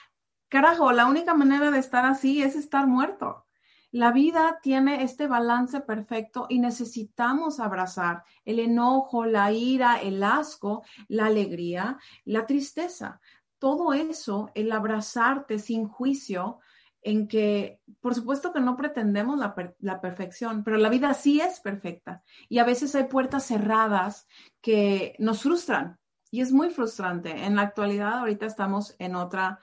Carajo, 0.47 0.93
la 0.93 1.05
única 1.05 1.33
manera 1.33 1.69
de 1.69 1.79
estar 1.79 2.05
así 2.05 2.41
es 2.41 2.55
estar 2.55 2.87
muerto. 2.87 3.42
La 3.93 4.11
vida 4.11 4.59
tiene 4.63 5.03
este 5.03 5.27
balance 5.27 5.79
perfecto 5.79 6.47
y 6.49 6.57
necesitamos 6.57 7.59
abrazar 7.59 8.23
el 8.43 8.57
enojo, 8.57 9.23
la 9.23 9.51
ira, 9.51 10.01
el 10.01 10.23
asco, 10.23 10.83
la 11.07 11.27
alegría, 11.27 11.99
la 12.25 12.47
tristeza. 12.47 13.21
Todo 13.59 13.93
eso, 13.93 14.49
el 14.55 14.71
abrazarte 14.71 15.59
sin 15.59 15.87
juicio, 15.87 16.57
en 17.03 17.27
que, 17.27 17.81
por 17.99 18.15
supuesto 18.15 18.51
que 18.51 18.61
no 18.61 18.75
pretendemos 18.75 19.37
la, 19.37 19.53
la, 19.79 20.01
perfección, 20.01 20.63
pero 20.63 20.77
la 20.77 20.89
vida 20.89 21.13
sí 21.13 21.39
es 21.39 21.59
perfecta. 21.59 22.23
Y 22.49 22.57
a 22.57 22.63
veces 22.63 22.95
hay 22.95 23.03
puertas 23.03 23.45
cerradas 23.45 24.27
que 24.59 25.15
nos 25.19 25.43
frustran. 25.43 25.99
Y 26.31 26.41
es 26.41 26.51
muy 26.51 26.71
frustrante. 26.71 27.45
En 27.45 27.57
la 27.57 27.61
actualidad, 27.61 28.13
ahorita 28.13 28.47
estamos 28.47 28.95
en 28.97 29.13
otra 29.13 29.59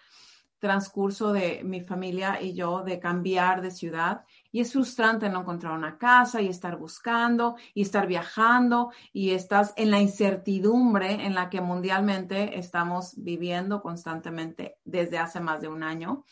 transcurso 0.60 1.32
de 1.32 1.62
mi 1.64 1.80
familia 1.80 2.40
y 2.40 2.52
yo 2.52 2.84
de 2.84 3.00
cambiar 3.00 3.62
de 3.62 3.70
ciudad 3.70 4.24
y 4.52 4.60
es 4.60 4.72
frustrante 4.72 5.28
no 5.28 5.40
encontrar 5.40 5.72
una 5.72 5.96
casa 5.98 6.42
y 6.42 6.48
estar 6.48 6.76
buscando 6.76 7.56
y 7.74 7.82
estar 7.82 8.06
viajando 8.06 8.92
y 9.12 9.30
estás 9.30 9.72
en 9.76 9.90
la 9.90 10.00
incertidumbre 10.00 11.24
en 11.24 11.34
la 11.34 11.48
que 11.48 11.62
mundialmente 11.62 12.58
estamos 12.58 13.14
viviendo 13.16 13.80
constantemente 13.80 14.76
desde 14.84 15.18
hace 15.18 15.40
más 15.40 15.62
de 15.62 15.68
un 15.68 15.82
año. 15.82 16.24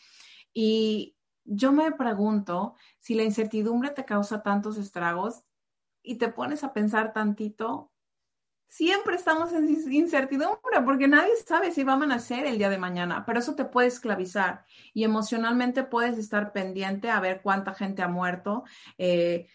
Y 0.53 1.15
yo 1.43 1.71
me 1.71 1.91
pregunto 1.91 2.75
si 2.99 3.15
la 3.15 3.23
incertidumbre 3.23 3.89
te 3.89 4.05
causa 4.05 4.43
tantos 4.43 4.77
estragos 4.77 5.43
y 6.03 6.15
te 6.15 6.29
pones 6.29 6.63
a 6.63 6.71
pensar 6.71 7.13
tantito, 7.13 7.88
siempre 8.69 9.15
estamos 9.15 9.51
en 9.51 9.67
incertidumbre 9.91 10.81
porque 10.85 11.07
nadie 11.07 11.35
sabe 11.45 11.71
si 11.71 11.83
va 11.83 11.93
a 11.93 11.95
amanecer 11.95 12.45
el 12.45 12.59
día 12.59 12.69
de 12.69 12.77
mañana, 12.77 13.25
pero 13.25 13.39
eso 13.39 13.55
te 13.55 13.65
puede 13.65 13.87
esclavizar 13.87 14.63
y 14.93 15.03
emocionalmente 15.03 15.83
puedes 15.83 16.17
estar 16.17 16.53
pendiente 16.53 17.09
a 17.09 17.19
ver 17.19 17.41
cuánta 17.41 17.73
gente 17.73 18.03
ha 18.03 18.07
muerto. 18.07 18.63
Eh, 18.97 19.47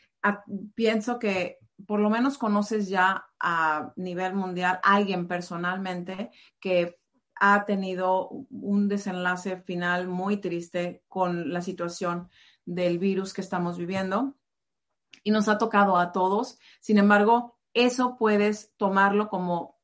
pienso 0.75 1.19
que 1.19 1.59
por 1.87 2.01
lo 2.01 2.11
menos 2.11 2.39
conoces 2.39 2.89
ya 2.89 3.27
a 3.39 3.93
nivel 3.97 4.35
mundial 4.35 4.81
a 4.83 4.97
alguien 4.97 5.29
personalmente 5.29 6.31
que 6.61 6.99
ha 7.37 7.65
tenido 7.65 8.29
un 8.51 8.89
desenlace 8.89 9.59
final 9.63 10.09
muy 10.09 10.39
triste 10.39 11.05
con 11.09 11.53
la 11.53 11.63
situación 11.63 12.29
del 12.65 12.99
virus 12.99 13.33
que 13.33 13.43
estamos 13.43 13.79
viviendo 13.79 14.35
y 15.23 15.31
nos 15.31 15.49
ha 15.49 15.59
tocado 15.59 15.97
a 15.97 16.13
todos. 16.13 16.59
Sin 16.81 16.99
embargo, 16.99 17.54
eso 17.75 18.17
puedes 18.17 18.73
tomarlo 18.77 19.29
como 19.29 19.75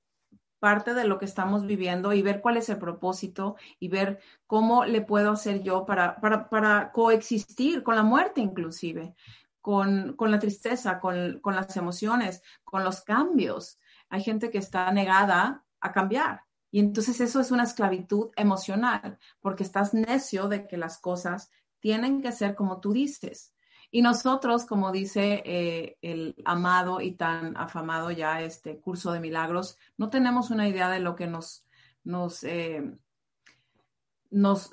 parte 0.61 0.95
de 0.95 1.05
lo 1.05 1.19
que 1.19 1.25
estamos 1.25 1.67
viviendo 1.67 2.13
y 2.13 2.23
ver 2.23 2.41
cuál 2.41 2.59
es 2.59 2.69
el 2.69 2.79
propósito 2.79 3.57
y 3.81 3.89
ver 3.89 4.21
cómo 4.47 4.85
le 4.85 5.01
puedo 5.01 5.33
hacer 5.33 5.63
yo 5.63 5.87
para, 5.87 6.21
para, 6.21 6.93
coexistir 6.93 7.83
con 7.83 7.97
la 7.97 8.03
muerte 8.03 8.41
inclusive, 8.41 9.15
con, 9.61 10.17
la 10.19 10.39
tristeza, 10.39 11.01
con, 11.01 11.41
con 11.41 11.57
las 11.57 11.77
emociones, 11.77 12.43
con 12.63 12.85
los 12.85 13.01
cambios. 13.03 13.81
Hay 14.11 14.23
gente 14.23 14.51
que 14.51 14.59
está 14.59 14.91
negada 14.93 15.65
a 15.81 15.93
cambiar. 15.93 16.43
Y 16.71 16.79
entonces 16.79 17.21
eso 17.21 17.41
es 17.41 17.51
una 17.51 17.65
esclavitud 17.65 18.31
emocional, 18.37 19.19
porque 19.41 19.65
estás 19.65 19.93
necio 19.93 20.47
de 20.47 20.69
que 20.69 20.77
las 20.77 20.99
cosas 20.99 21.51
tienen 21.81 22.23
que 22.23 22.33
ser 22.33 22.55
como 22.55 22.81
tú 22.81 22.93
dices. 22.93 23.55
Y 23.91 24.03
nosotros, 24.03 24.67
como 24.67 24.93
dice 24.93 25.43
eh, 25.45 25.99
el 26.03 26.37
amado 26.45 27.01
y 27.01 27.13
tan 27.13 27.57
afamado 27.57 28.11
ya 28.11 28.41
este 28.41 28.79
curso 28.79 29.13
de 29.13 29.21
milagros, 29.21 29.77
no 29.97 30.11
tenemos 30.11 30.51
una 30.51 30.69
idea 30.69 30.89
de 30.91 31.01
lo 31.01 31.17
que 31.17 31.27
nos, 31.27 31.65
nos, 32.05 32.45
eh, 32.45 32.97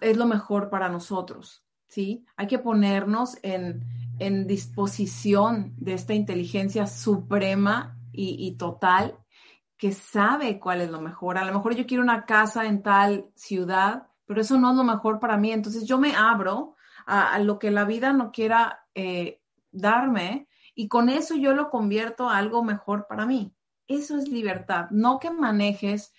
es 0.01 0.17
lo 0.17 0.25
mejor 0.25 0.69
para 0.69 0.89
nosotros. 0.89 1.63
¿sí? 1.87 2.25
Hay 2.35 2.47
que 2.47 2.59
ponernos 2.59 3.37
en, 3.41 3.83
en 4.19 4.45
disposición 4.45 5.73
de 5.77 5.93
esta 5.93 6.13
inteligencia 6.13 6.85
suprema 6.85 7.97
y 8.19 8.55
total 8.57 9.15
que 9.77 9.91
sabe 9.91 10.59
cuál 10.59 10.81
es 10.81 10.89
lo 10.89 10.99
mejor. 10.99 11.37
A 11.37 11.45
lo 11.45 11.53
mejor 11.53 11.75
yo 11.75 11.85
quiero 11.85 12.03
una 12.03 12.25
casa 12.25 12.65
en 12.65 12.81
tal 12.81 13.29
ciudad, 13.35 14.07
pero 14.25 14.41
eso 14.41 14.57
no 14.57 14.71
es 14.71 14.75
lo 14.75 14.83
mejor 14.83 15.19
para 15.19 15.37
mí. 15.37 15.51
Entonces 15.51 15.85
yo 15.85 15.99
me 15.99 16.15
abro 16.15 16.75
a, 17.05 17.39
lo 17.39 17.59
que 17.59 17.71
la 17.71 17.85
vida 17.85 18.11
no 18.11 18.31
quiera 18.31 18.86
eh, 18.97 19.39
darme 19.71 20.47
y 20.73 20.87
con 20.87 21.09
eso 21.09 21.35
yo 21.35 21.53
lo 21.53 21.69
convierto 21.69 22.27
a 22.27 22.37
algo 22.39 22.63
mejor 22.63 23.05
para 23.07 23.27
mí. 23.27 23.53
Eso 23.87 24.17
es 24.17 24.27
libertad, 24.27 24.87
no 24.89 25.19
que 25.19 25.29
manejes 25.29 26.13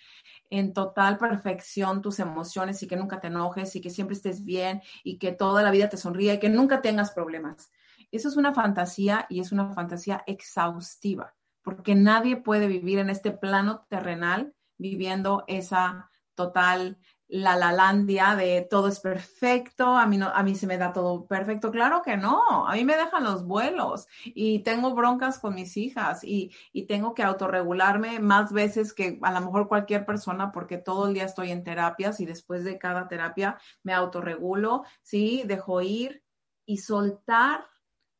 en 0.49 0.71
total 0.71 1.17
perfección 1.17 2.01
tus 2.01 2.19
emociones 2.19 2.81
y 2.81 2.87
que 2.87 2.95
nunca 2.95 3.19
te 3.19 3.27
enojes 3.27 3.75
y 3.75 3.81
que 3.81 3.89
siempre 3.89 4.15
estés 4.15 4.45
bien 4.45 4.81
y 5.03 5.17
que 5.17 5.33
toda 5.33 5.61
la 5.61 5.71
vida 5.71 5.89
te 5.89 5.97
sonría 5.97 6.35
y 6.35 6.39
que 6.39 6.47
nunca 6.47 6.81
tengas 6.81 7.11
problemas. 7.11 7.69
Eso 8.13 8.29
es 8.29 8.37
una 8.37 8.53
fantasía 8.53 9.25
y 9.29 9.41
es 9.41 9.51
una 9.51 9.73
fantasía 9.73 10.23
exhaustiva, 10.25 11.35
porque 11.61 11.95
nadie 11.95 12.37
puede 12.37 12.67
vivir 12.67 12.99
en 12.99 13.09
este 13.09 13.31
plano 13.31 13.85
terrenal 13.89 14.55
viviendo 14.77 15.43
esa 15.47 16.09
total 16.33 16.97
la 17.29 17.55
lalandia 17.55 18.35
de 18.35 18.67
todo 18.67 18.87
es 18.87 18.99
perfecto, 18.99 19.95
a 19.95 20.07
mí, 20.07 20.17
no, 20.17 20.29
a 20.29 20.41
mí 20.41 20.55
se 20.55 20.65
me 20.65 20.79
da 20.79 20.91
todo 20.91 21.27
perfecto. 21.27 21.69
Claro 21.71 22.01
que 22.01 22.17
no, 22.17 22.67
a 22.67 22.73
mí 22.73 22.83
me 22.83 22.97
dejan 22.97 23.23
los 23.23 23.45
vuelos 23.45 24.07
y 24.25 24.59
tengo 24.63 24.95
broncas 24.95 25.37
con 25.37 25.53
mis 25.53 25.77
hijas 25.77 26.23
y, 26.23 26.51
y 26.73 26.87
tengo 26.87 27.13
que 27.13 27.21
autorregularme 27.21 28.19
más 28.19 28.51
veces 28.51 28.93
que 28.93 29.19
a 29.21 29.31
lo 29.31 29.41
mejor 29.41 29.67
cualquier 29.67 30.05
persona 30.07 30.51
porque 30.51 30.79
todo 30.79 31.07
el 31.07 31.13
día 31.13 31.25
estoy 31.25 31.51
en 31.51 31.63
terapias 31.63 32.19
y 32.19 32.25
después 32.25 32.63
de 32.63 32.79
cada 32.79 33.07
terapia 33.07 33.59
me 33.83 33.93
autorregulo, 33.93 34.83
sí, 35.03 35.43
dejo 35.45 35.81
ir 35.81 36.23
y 36.65 36.77
soltar 36.77 37.67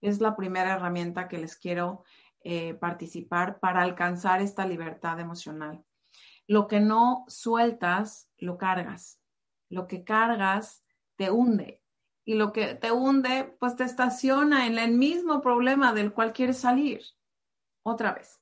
es 0.02 0.22
la 0.22 0.36
primera 0.36 0.76
herramienta 0.76 1.28
que 1.28 1.40
les 1.40 1.56
quiero 1.58 2.04
eh, 2.44 2.76
participar 2.76 3.60
para 3.60 3.82
alcanzar 3.82 4.42
esta 4.42 4.66
libertad 4.66 5.20
emocional. 5.20 5.84
Lo 6.50 6.68
que 6.68 6.80
no 6.80 7.26
sueltas, 7.28 8.28
lo 8.40 8.58
cargas. 8.58 9.22
Lo 9.70 9.86
que 9.86 10.04
cargas, 10.04 10.84
te 11.16 11.30
hunde. 11.30 11.84
Y 12.26 12.34
lo 12.34 12.54
que 12.54 12.74
te 12.74 12.92
hunde, 12.92 13.56
pues 13.60 13.76
te 13.76 13.84
estaciona 13.84 14.66
en 14.66 14.80
el 14.80 14.94
mismo 14.94 15.42
problema 15.42 15.94
del 15.94 16.12
cual 16.12 16.34
quieres 16.34 16.58
salir. 16.58 17.04
Otra 17.84 18.14
vez. 18.14 18.42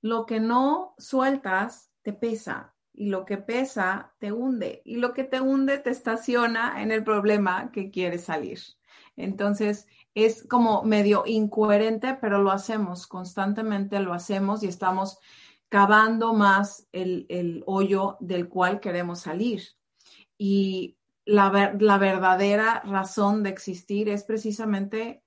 Lo 0.00 0.26
que 0.26 0.40
no 0.40 0.96
sueltas, 0.98 1.92
te 2.02 2.12
pesa. 2.12 2.74
Y 2.92 3.06
lo 3.06 3.24
que 3.24 3.36
pesa, 3.36 4.12
te 4.18 4.32
hunde. 4.32 4.82
Y 4.84 4.96
lo 4.96 5.12
que 5.12 5.22
te 5.22 5.40
hunde, 5.40 5.78
te 5.78 5.90
estaciona 5.90 6.82
en 6.82 6.90
el 6.90 7.04
problema 7.04 7.70
que 7.70 7.92
quieres 7.92 8.24
salir. 8.24 8.58
Entonces, 9.14 9.86
es 10.16 10.44
como 10.48 10.82
medio 10.82 11.22
incoherente, 11.24 12.18
pero 12.20 12.42
lo 12.42 12.50
hacemos, 12.50 13.06
constantemente 13.06 14.00
lo 14.00 14.12
hacemos 14.12 14.64
y 14.64 14.66
estamos 14.66 15.20
cavando 15.72 16.34
más 16.34 16.86
el, 16.92 17.64
hoyo 17.64 18.18
del 18.20 18.50
cual 18.50 18.78
queremos 18.78 19.20
salir. 19.20 19.62
Y 20.36 20.98
la, 21.24 21.74
la 21.80 21.96
verdadera 21.96 22.82
razón 22.84 23.42
de 23.42 23.48
existir 23.48 24.10
es 24.10 24.22
precisamente 24.24 25.24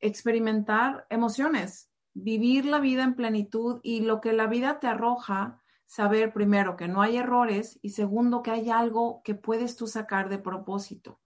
experimentar 0.00 1.06
emociones, 1.08 1.88
vivir 2.12 2.66
la 2.66 2.78
vida 2.78 3.04
en 3.04 3.14
plenitud 3.14 3.80
y 3.82 4.00
lo 4.00 4.20
que 4.20 4.34
la 4.34 4.48
vida 4.48 4.80
te 4.80 4.86
arroja, 4.86 5.62
saber 5.86 6.34
primero 6.34 6.76
que 6.76 6.86
no 6.86 7.00
hay 7.00 7.16
errores 7.16 7.78
y 7.80 7.88
segundo 7.88 8.42
que 8.42 8.50
hay 8.50 8.68
algo 8.68 9.22
que 9.24 9.34
puedes 9.34 9.76
tú 9.76 9.86
sacar 9.86 10.28
de 10.28 10.36
propósito. 10.36 11.22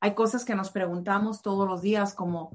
Hay 0.00 0.16
cosas 0.16 0.44
que 0.44 0.56
nos 0.56 0.72
preguntamos 0.72 1.40
todos 1.40 1.68
los 1.68 1.82
días 1.82 2.14
como, 2.14 2.50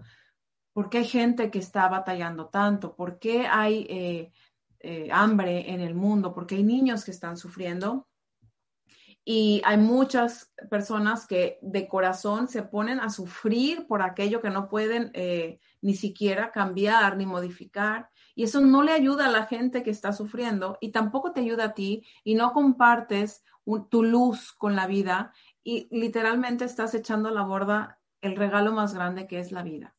¿por 0.74 0.89
qué 0.89 0.98
hay 0.98 1.05
gente 1.05 1.50
que 1.51 1.60
está 1.60 1.88
batallando 1.88 2.48
tanto? 2.48 2.98
¿Por 2.98 3.17
qué 3.17 3.48
hay 3.48 3.88
eh, 3.89 4.34
eh, 4.79 5.10
hambre 5.12 5.72
en 5.72 5.82
el 5.82 5.96
mundo, 5.96 6.34
porque 6.34 6.55
hay 6.55 6.63
niños 6.63 7.03
que 7.05 7.12
están 7.12 7.38
sufriendo 7.38 8.08
y 9.27 9.63
hay 9.65 9.77
muchas 9.77 10.53
personas 10.70 11.25
que 11.25 11.58
de 11.63 11.88
corazón 11.88 12.48
se 12.48 12.62
ponen 12.62 13.00
a 13.00 13.10
sufrir 13.10 13.88
por 13.88 14.03
aquello 14.03 14.39
que 14.39 14.51
no 14.51 14.70
pueden 14.70 15.10
eh, 15.15 15.60
ni 15.82 15.96
siquiera 15.96 16.51
cambiar 16.51 17.17
ni 17.17 17.25
modificar. 17.25 18.10
Y 18.36 18.44
eso 18.44 18.62
no 18.62 18.84
le 18.84 18.91
ayuda 18.91 19.25
a 19.25 19.32
la 19.32 19.48
gente 19.48 19.82
que 19.82 19.89
está 19.89 20.13
sufriendo 20.13 20.77
y 20.79 20.91
tampoco 20.91 21.32
te 21.32 21.41
ayuda 21.41 21.65
a 21.65 21.74
ti 21.74 22.05
y 22.24 22.36
no 22.36 22.53
compartes 22.53 23.44
tu 23.89 24.03
luz 24.03 24.51
con 24.53 24.75
la 24.75 24.86
vida 24.86 25.34
y 25.63 25.88
literalmente 25.89 26.65
estás 26.65 26.94
echando 26.94 27.29
a 27.29 27.32
la 27.32 27.41
borda 27.41 28.00
el 28.22 28.36
regalo 28.36 28.74
más 28.74 28.94
grande 28.94 29.25
que 29.25 29.39
es 29.39 29.51
la 29.51 29.63
vida 29.63 29.94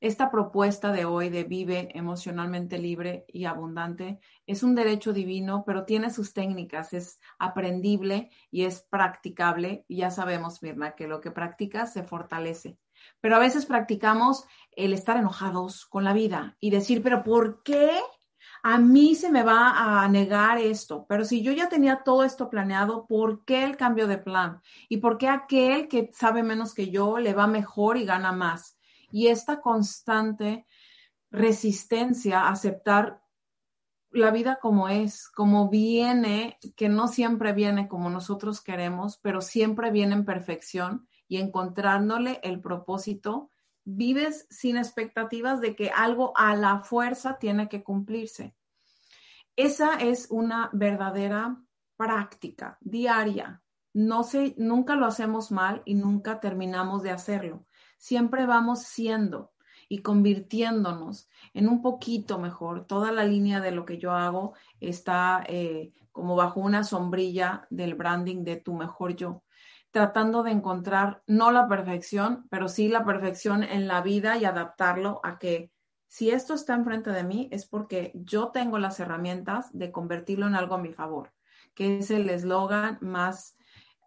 esta 0.00 0.30
propuesta 0.30 0.92
de 0.92 1.06
hoy 1.06 1.30
de 1.30 1.44
vive 1.44 1.88
emocionalmente 1.94 2.78
libre 2.78 3.24
y 3.28 3.46
abundante 3.46 4.20
es 4.46 4.62
un 4.62 4.74
derecho 4.74 5.12
divino, 5.12 5.64
pero 5.66 5.84
tiene 5.84 6.10
sus 6.10 6.34
técnicas, 6.34 6.92
es 6.92 7.18
aprendible 7.38 8.30
y 8.50 8.64
es 8.64 8.82
practicable. 8.82 9.84
Y 9.88 9.98
ya 9.98 10.10
sabemos, 10.10 10.62
Mirna, 10.62 10.94
que 10.94 11.08
lo 11.08 11.20
que 11.20 11.30
practicas 11.30 11.92
se 11.92 12.02
fortalece. 12.02 12.78
Pero 13.20 13.36
a 13.36 13.40
veces 13.40 13.66
practicamos 13.66 14.44
el 14.72 14.92
estar 14.92 15.16
enojados 15.16 15.86
con 15.86 16.04
la 16.04 16.12
vida 16.12 16.56
y 16.60 16.70
decir, 16.70 17.02
pero 17.02 17.22
¿por 17.22 17.62
qué 17.62 17.90
a 18.62 18.78
mí 18.78 19.14
se 19.14 19.30
me 19.30 19.42
va 19.42 20.02
a 20.02 20.08
negar 20.08 20.58
esto? 20.58 21.06
Pero 21.08 21.24
si 21.24 21.42
yo 21.42 21.52
ya 21.52 21.68
tenía 21.68 22.02
todo 22.04 22.24
esto 22.24 22.50
planeado, 22.50 23.06
¿por 23.06 23.44
qué 23.44 23.64
el 23.64 23.76
cambio 23.76 24.06
de 24.06 24.18
plan? 24.18 24.60
¿Y 24.88 24.98
por 24.98 25.18
qué 25.18 25.28
aquel 25.28 25.88
que 25.88 26.10
sabe 26.12 26.42
menos 26.42 26.74
que 26.74 26.90
yo 26.90 27.18
le 27.18 27.32
va 27.32 27.46
mejor 27.46 27.96
y 27.96 28.04
gana 28.04 28.32
más? 28.32 28.75
Y 29.16 29.28
esta 29.28 29.62
constante 29.62 30.66
resistencia 31.30 32.40
a 32.40 32.50
aceptar 32.50 33.22
la 34.10 34.30
vida 34.30 34.58
como 34.60 34.90
es, 34.90 35.26
como 35.28 35.70
viene, 35.70 36.58
que 36.76 36.90
no 36.90 37.08
siempre 37.08 37.54
viene 37.54 37.88
como 37.88 38.10
nosotros 38.10 38.60
queremos, 38.60 39.18
pero 39.22 39.40
siempre 39.40 39.90
viene 39.90 40.16
en 40.16 40.26
perfección 40.26 41.08
y 41.28 41.38
encontrándole 41.38 42.40
el 42.42 42.60
propósito, 42.60 43.50
vives 43.84 44.46
sin 44.50 44.76
expectativas 44.76 45.62
de 45.62 45.74
que 45.74 45.88
algo 45.88 46.34
a 46.36 46.54
la 46.54 46.80
fuerza 46.80 47.38
tiene 47.38 47.70
que 47.70 47.82
cumplirse. 47.82 48.54
Esa 49.56 49.94
es 49.94 50.26
una 50.28 50.68
verdadera 50.74 51.56
práctica 51.96 52.76
diaria. 52.82 53.62
No 53.94 54.24
sé, 54.24 54.54
nunca 54.58 54.94
lo 54.94 55.06
hacemos 55.06 55.50
mal 55.50 55.80
y 55.86 55.94
nunca 55.94 56.38
terminamos 56.38 57.02
de 57.02 57.12
hacerlo 57.12 57.66
siempre 57.96 58.46
vamos 58.46 58.82
siendo 58.82 59.52
y 59.88 60.02
convirtiéndonos 60.02 61.28
en 61.54 61.68
un 61.68 61.82
poquito 61.82 62.38
mejor. 62.38 62.86
Toda 62.86 63.12
la 63.12 63.24
línea 63.24 63.60
de 63.60 63.70
lo 63.70 63.84
que 63.84 63.98
yo 63.98 64.12
hago 64.12 64.54
está 64.80 65.44
eh, 65.46 65.92
como 66.12 66.36
bajo 66.36 66.60
una 66.60 66.84
sombrilla 66.84 67.66
del 67.70 67.94
branding 67.94 68.42
de 68.44 68.56
tu 68.56 68.74
mejor 68.74 69.16
yo, 69.16 69.44
tratando 69.90 70.42
de 70.42 70.50
encontrar 70.50 71.22
no 71.26 71.50
la 71.50 71.68
perfección, 71.68 72.46
pero 72.50 72.68
sí 72.68 72.88
la 72.88 73.04
perfección 73.04 73.62
en 73.62 73.86
la 73.86 74.00
vida 74.00 74.36
y 74.36 74.44
adaptarlo 74.44 75.20
a 75.22 75.38
que 75.38 75.70
si 76.08 76.30
esto 76.30 76.54
está 76.54 76.74
enfrente 76.74 77.10
de 77.10 77.24
mí 77.24 77.48
es 77.50 77.66
porque 77.66 78.12
yo 78.14 78.48
tengo 78.48 78.78
las 78.78 79.00
herramientas 79.00 79.68
de 79.72 79.92
convertirlo 79.92 80.46
en 80.46 80.54
algo 80.54 80.76
a 80.76 80.78
mi 80.78 80.92
favor, 80.92 81.32
que 81.74 81.98
es 81.98 82.10
el 82.10 82.30
eslogan 82.30 82.98
más 83.00 83.56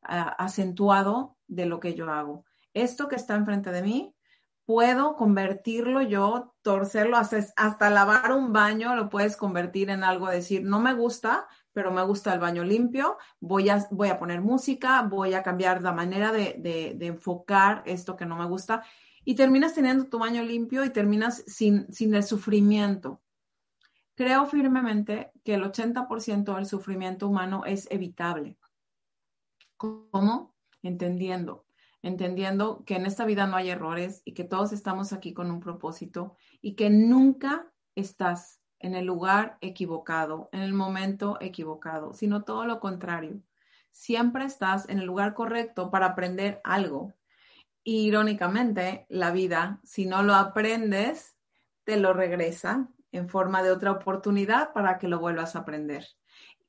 ah, 0.02 0.36
acentuado 0.40 1.38
de 1.48 1.66
lo 1.66 1.80
que 1.80 1.94
yo 1.94 2.10
hago 2.10 2.46
esto 2.74 3.08
que 3.08 3.16
está 3.16 3.36
enfrente 3.36 3.72
de 3.72 3.82
mí, 3.82 4.16
puedo 4.70 5.16
convertirlo 5.16 6.04
yo, 6.04 6.54
torcerlo, 6.62 7.18
hasta, 7.18 7.90
lavar 7.90 8.34
un 8.34 8.54
baño, 8.54 8.96
lo 8.96 9.10
puedes 9.10 9.36
convertir 9.36 9.90
en 9.90 10.04
algo, 10.04 10.28
decir, 10.28 10.64
no 10.64 10.80
me 10.80 10.94
gusta, 10.94 11.48
pero 11.74 11.90
me 11.90 12.04
gusta 12.04 12.36
el 12.36 12.40
baño 12.40 12.64
limpio, 12.64 13.18
voy 13.40 13.70
a, 13.70 13.88
voy 13.90 14.10
a 14.10 14.20
poner 14.20 14.42
música, 14.42 15.02
voy 15.02 15.34
a 15.34 15.42
cambiar 15.42 15.82
la 15.82 15.92
manera 15.92 16.32
de, 16.32 16.56
de, 16.60 17.06
enfocar 17.08 17.82
esto 17.88 18.16
que 18.16 18.28
no 18.28 18.38
me 18.38 18.46
gusta 18.46 18.84
y 19.26 19.34
terminas 19.34 19.74
teniendo 19.74 20.06
tu 20.06 20.20
baño 20.20 20.44
limpio 20.44 20.86
y 20.86 20.92
terminas 20.92 21.44
sin, 21.48 21.92
sin 21.92 22.14
el 22.14 22.24
sufrimiento. 22.24 23.24
Creo 24.14 24.46
firmemente 24.46 25.32
que 25.44 25.56
el 25.56 25.64
80% 25.64 26.56
del 26.56 26.68
sufrimiento 26.68 27.28
humano 27.28 27.64
es 27.66 27.88
evitable. 27.90 28.60
¿Cómo? 29.78 30.54
Entendiendo 30.84 31.66
entendiendo 32.02 32.84
que 32.86 32.96
en 32.96 33.06
esta 33.06 33.26
vida 33.26 33.48
no 33.48 33.56
hay 33.56 33.70
errores 33.70 34.22
y 34.26 34.34
que 34.34 34.44
todos 34.44 34.72
estamos 34.72 35.14
aquí 35.14 35.34
con 35.34 35.52
un 35.52 35.60
propósito 35.60 36.36
y 36.62 36.76
que 36.76 36.90
nunca 36.90 37.72
estás 37.96 38.62
en 38.80 38.96
el 38.96 39.06
lugar 39.06 39.58
equivocado, 39.62 40.50
en 40.52 40.62
el 40.62 40.74
momento 40.74 41.38
equivocado, 41.42 42.14
sino 42.14 42.44
todo 42.44 42.66
lo 42.66 42.80
contrario. 42.80 43.42
Siempre 43.92 44.46
estás 44.46 44.88
en 44.88 45.00
el 45.00 45.06
lugar 45.06 45.34
correcto 45.34 45.92
para 45.92 46.08
aprender 46.08 46.62
algo. 46.64 47.14
irónicamente, 47.84 49.06
la 49.10 49.32
vida, 49.32 49.80
si 49.84 50.06
no 50.06 50.22
lo 50.22 50.36
aprendes, 50.36 51.36
te 51.86 51.98
lo 51.98 52.14
regresa 52.14 52.90
en 53.12 53.30
forma 53.30 53.64
de 53.64 53.72
otra 53.72 53.92
oportunidad 53.92 54.74
para 54.74 55.00
que 55.00 55.08
lo 55.08 55.20
vuelvas 55.20 55.56
a 55.56 55.60
aprender. 55.60 56.06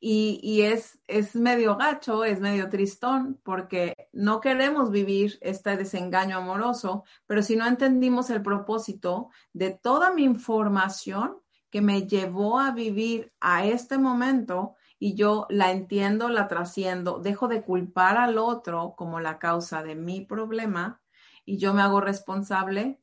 Y, 0.03 0.63
es, 0.63 0.99
es 1.09 1.37
medio 1.37 1.77
gacho, 1.77 2.25
es 2.25 2.41
medio 2.41 2.71
tristón, 2.71 3.39
porque 3.43 4.09
no 4.13 4.41
queremos 4.41 4.91
vivir 4.91 5.39
este 5.43 5.77
desengaño 5.77 6.39
amoroso, 6.39 7.05
pero 7.27 7.43
si 7.43 7.55
no 7.55 7.67
entendimos 7.67 8.31
el 8.31 8.43
propósito 8.43 9.29
de 9.53 9.71
toda 9.71 10.13
mi 10.15 10.25
información 10.25 11.37
que 11.69 11.83
me 11.83 12.07
llevó 12.07 12.59
a 12.59 12.73
vivir 12.73 13.33
a 13.41 13.67
este 13.67 13.99
momento 13.99 14.75
y 14.99 15.15
yo 15.15 15.47
la 15.51 15.71
entiendo, 15.71 16.29
la 16.29 16.49
trasciendo, 16.49 17.19
dejo 17.19 17.49
de 17.49 17.63
culpar 17.63 18.17
al 18.17 18.39
otro 18.39 18.95
como 18.97 19.21
la 19.21 19.39
causa 19.39 19.83
de 19.83 19.97
mi 19.97 20.23
problema 20.23 21.01
y 21.45 21.59
yo 21.59 21.75
me 21.75 21.83
hago 21.83 22.01
responsable, 22.01 23.00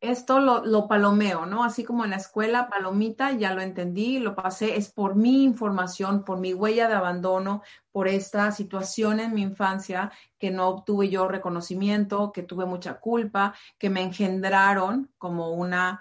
esto 0.00 0.38
lo, 0.40 0.64
lo, 0.64 0.86
palomeo, 0.86 1.44
¿no? 1.46 1.64
Así 1.64 1.84
como 1.84 2.04
en 2.04 2.10
la 2.10 2.16
escuela, 2.16 2.68
palomita, 2.68 3.32
ya 3.32 3.52
lo 3.52 3.60
entendí, 3.60 4.18
lo 4.20 4.34
pasé, 4.34 4.76
es 4.76 4.90
por 4.92 5.16
mi 5.16 5.42
información, 5.42 6.24
por 6.24 6.38
mi 6.38 6.54
huella 6.54 6.88
de 6.88 6.94
abandono, 6.94 7.62
por 7.90 8.06
esta 8.06 8.52
situación 8.52 9.18
en 9.18 9.34
mi 9.34 9.42
infancia 9.42 10.12
que 10.38 10.50
no 10.50 10.68
obtuve 10.68 11.08
yo 11.08 11.26
reconocimiento, 11.26 12.30
que 12.32 12.44
tuve 12.44 12.64
mucha 12.64 13.00
culpa, 13.00 13.54
que 13.76 13.90
me 13.90 14.02
engendraron 14.02 15.10
como 15.18 15.50
una 15.50 16.00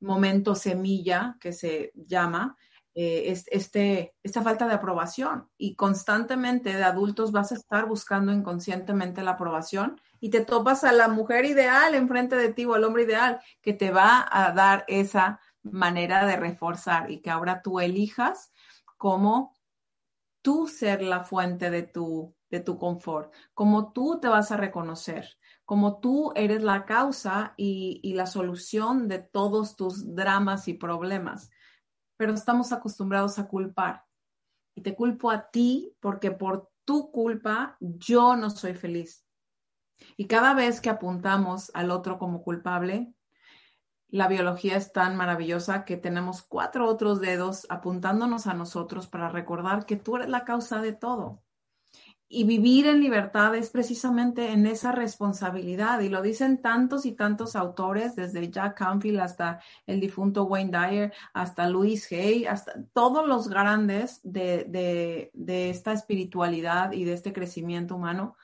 momento 0.00 0.54
semilla 0.54 1.36
que 1.40 1.52
se 1.52 1.92
llama, 1.94 2.56
eh, 2.94 3.34
este, 3.50 4.14
esta 4.22 4.42
falta 4.42 4.66
de 4.66 4.74
aprobación. 4.74 5.48
Y 5.56 5.74
constantemente 5.74 6.74
de 6.74 6.84
adultos 6.84 7.32
vas 7.32 7.52
a 7.52 7.56
estar 7.56 7.86
buscando 7.86 8.32
inconscientemente 8.32 9.22
la 9.22 9.32
aprobación 9.32 10.00
y 10.20 10.30
te 10.30 10.44
topas 10.44 10.84
a 10.84 10.92
la 10.92 11.08
mujer 11.08 11.44
ideal 11.44 11.94
enfrente 11.94 12.36
de 12.36 12.52
ti 12.52 12.64
o 12.64 12.74
al 12.74 12.84
hombre 12.84 13.04
ideal 13.04 13.40
que 13.60 13.72
te 13.72 13.90
va 13.90 14.26
a 14.30 14.52
dar 14.52 14.84
esa 14.88 15.40
manera 15.62 16.26
de 16.26 16.36
reforzar 16.36 17.10
y 17.10 17.20
que 17.20 17.30
ahora 17.30 17.62
tú 17.62 17.80
elijas 17.80 18.52
cómo 18.96 19.56
tú 20.42 20.66
ser 20.66 21.02
la 21.02 21.24
fuente 21.24 21.70
de 21.70 21.82
tu, 21.82 22.34
de 22.50 22.60
tu 22.60 22.78
confort, 22.78 23.32
cómo 23.54 23.92
tú 23.92 24.18
te 24.20 24.28
vas 24.28 24.50
a 24.50 24.56
reconocer, 24.56 25.36
cómo 25.64 26.00
tú 26.00 26.32
eres 26.34 26.62
la 26.62 26.84
causa 26.84 27.54
y, 27.56 28.00
y 28.02 28.14
la 28.14 28.26
solución 28.26 29.08
de 29.08 29.18
todos 29.18 29.76
tus 29.76 30.14
dramas 30.14 30.68
y 30.68 30.74
problemas. 30.74 31.50
Pero 32.16 32.32
estamos 32.34 32.72
acostumbrados 32.72 33.38
a 33.38 33.46
culpar. 33.46 34.04
Y 34.74 34.82
te 34.82 34.94
culpo 34.94 35.30
a 35.30 35.50
ti 35.50 35.94
porque 36.00 36.30
por 36.30 36.70
tu 36.84 37.10
culpa 37.10 37.76
yo 37.80 38.36
no 38.36 38.48
soy 38.48 38.74
feliz 38.74 39.27
y 40.16 40.26
cada 40.26 40.54
vez 40.54 40.80
que 40.80 40.90
apuntamos 40.90 41.70
al 41.74 41.90
otro 41.90 42.18
como 42.18 42.42
culpable, 42.42 43.12
la 44.10 44.26
biología 44.26 44.76
es 44.76 44.92
tan 44.92 45.16
maravillosa 45.16 45.84
que 45.84 45.96
tenemos 45.96 46.42
cuatro 46.42 46.88
otros 46.88 47.20
dedos 47.20 47.66
apuntándonos 47.68 48.46
a 48.46 48.54
nosotros 48.54 49.06
para 49.06 49.28
recordar 49.28 49.84
que 49.84 49.96
tú 49.96 50.16
eres 50.16 50.28
la 50.28 50.44
causa 50.44 50.80
de 50.80 50.94
todo. 50.94 51.42
Y 52.30 52.44
vivir 52.44 52.86
en 52.86 53.00
libertad 53.00 53.54
es 53.54 53.70
precisamente 53.70 54.52
en 54.52 54.66
esa 54.66 54.92
responsabilidad. 54.92 56.00
Y 56.00 56.10
lo 56.10 56.20
dicen 56.20 56.60
tantos 56.60 57.06
y 57.06 57.12
tantos 57.12 57.56
autores, 57.56 58.16
desde 58.16 58.50
Jack 58.50 58.76
Canfield 58.76 59.20
hasta 59.20 59.60
el 59.86 59.98
difunto 59.98 60.44
Wayne 60.44 60.70
Dyer, 60.70 61.12
hasta 61.32 61.68
Louis 61.68 62.06
Hay, 62.12 62.44
hasta 62.44 62.84
todos 62.92 63.26
los 63.26 63.48
grandes 63.48 64.20
de, 64.24 64.64
de, 64.68 65.30
de 65.32 65.70
esta 65.70 65.92
espiritualidad 65.92 66.92
y 66.92 67.04
de 67.04 67.14
este 67.14 67.32
crecimiento 67.32 67.96
humano 67.96 68.36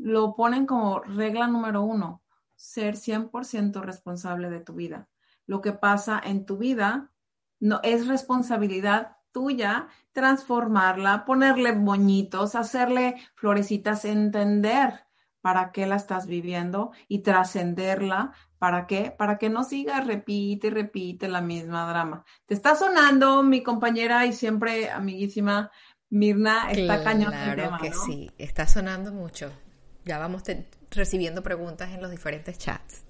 lo 0.00 0.34
ponen 0.34 0.66
como 0.66 1.00
regla 1.00 1.46
número 1.46 1.82
uno, 1.82 2.22
ser 2.54 2.94
100% 2.94 3.80
responsable 3.82 4.50
de 4.50 4.60
tu 4.60 4.74
vida. 4.74 5.08
Lo 5.46 5.60
que 5.60 5.72
pasa 5.72 6.20
en 6.22 6.46
tu 6.46 6.56
vida 6.56 7.10
no 7.60 7.80
es 7.82 8.06
responsabilidad 8.06 9.16
tuya 9.32 9.88
transformarla, 10.12 11.24
ponerle 11.24 11.72
moñitos, 11.72 12.54
hacerle 12.54 13.16
florecitas, 13.34 14.04
entender 14.04 15.06
para 15.40 15.70
qué 15.70 15.86
la 15.86 15.96
estás 15.96 16.26
viviendo 16.26 16.90
y 17.06 17.20
trascenderla. 17.20 18.32
¿Para 18.58 18.86
qué? 18.86 19.14
Para 19.16 19.38
que 19.38 19.48
no 19.48 19.62
siga, 19.62 20.00
repite 20.00 20.66
y 20.66 20.70
repite 20.70 21.28
la 21.28 21.40
misma 21.40 21.88
drama. 21.88 22.24
Te 22.46 22.54
está 22.54 22.74
sonando 22.74 23.42
mi 23.42 23.62
compañera 23.62 24.26
y 24.26 24.32
siempre 24.32 24.90
amiguísima 24.90 25.70
Mirna, 26.10 26.70
está 26.70 27.04
cañón 27.04 27.32
Claro 27.32 27.76
que 27.80 27.92
sí, 27.92 28.30
está 28.38 28.66
sonando 28.66 29.12
mucho. 29.12 29.52
Ya 30.08 30.16
vamos 30.18 30.42
recibiendo 30.90 31.42
preguntas 31.42 31.90
en 31.90 32.00
los 32.00 32.10
diferentes 32.10 32.56
chats. 32.56 33.04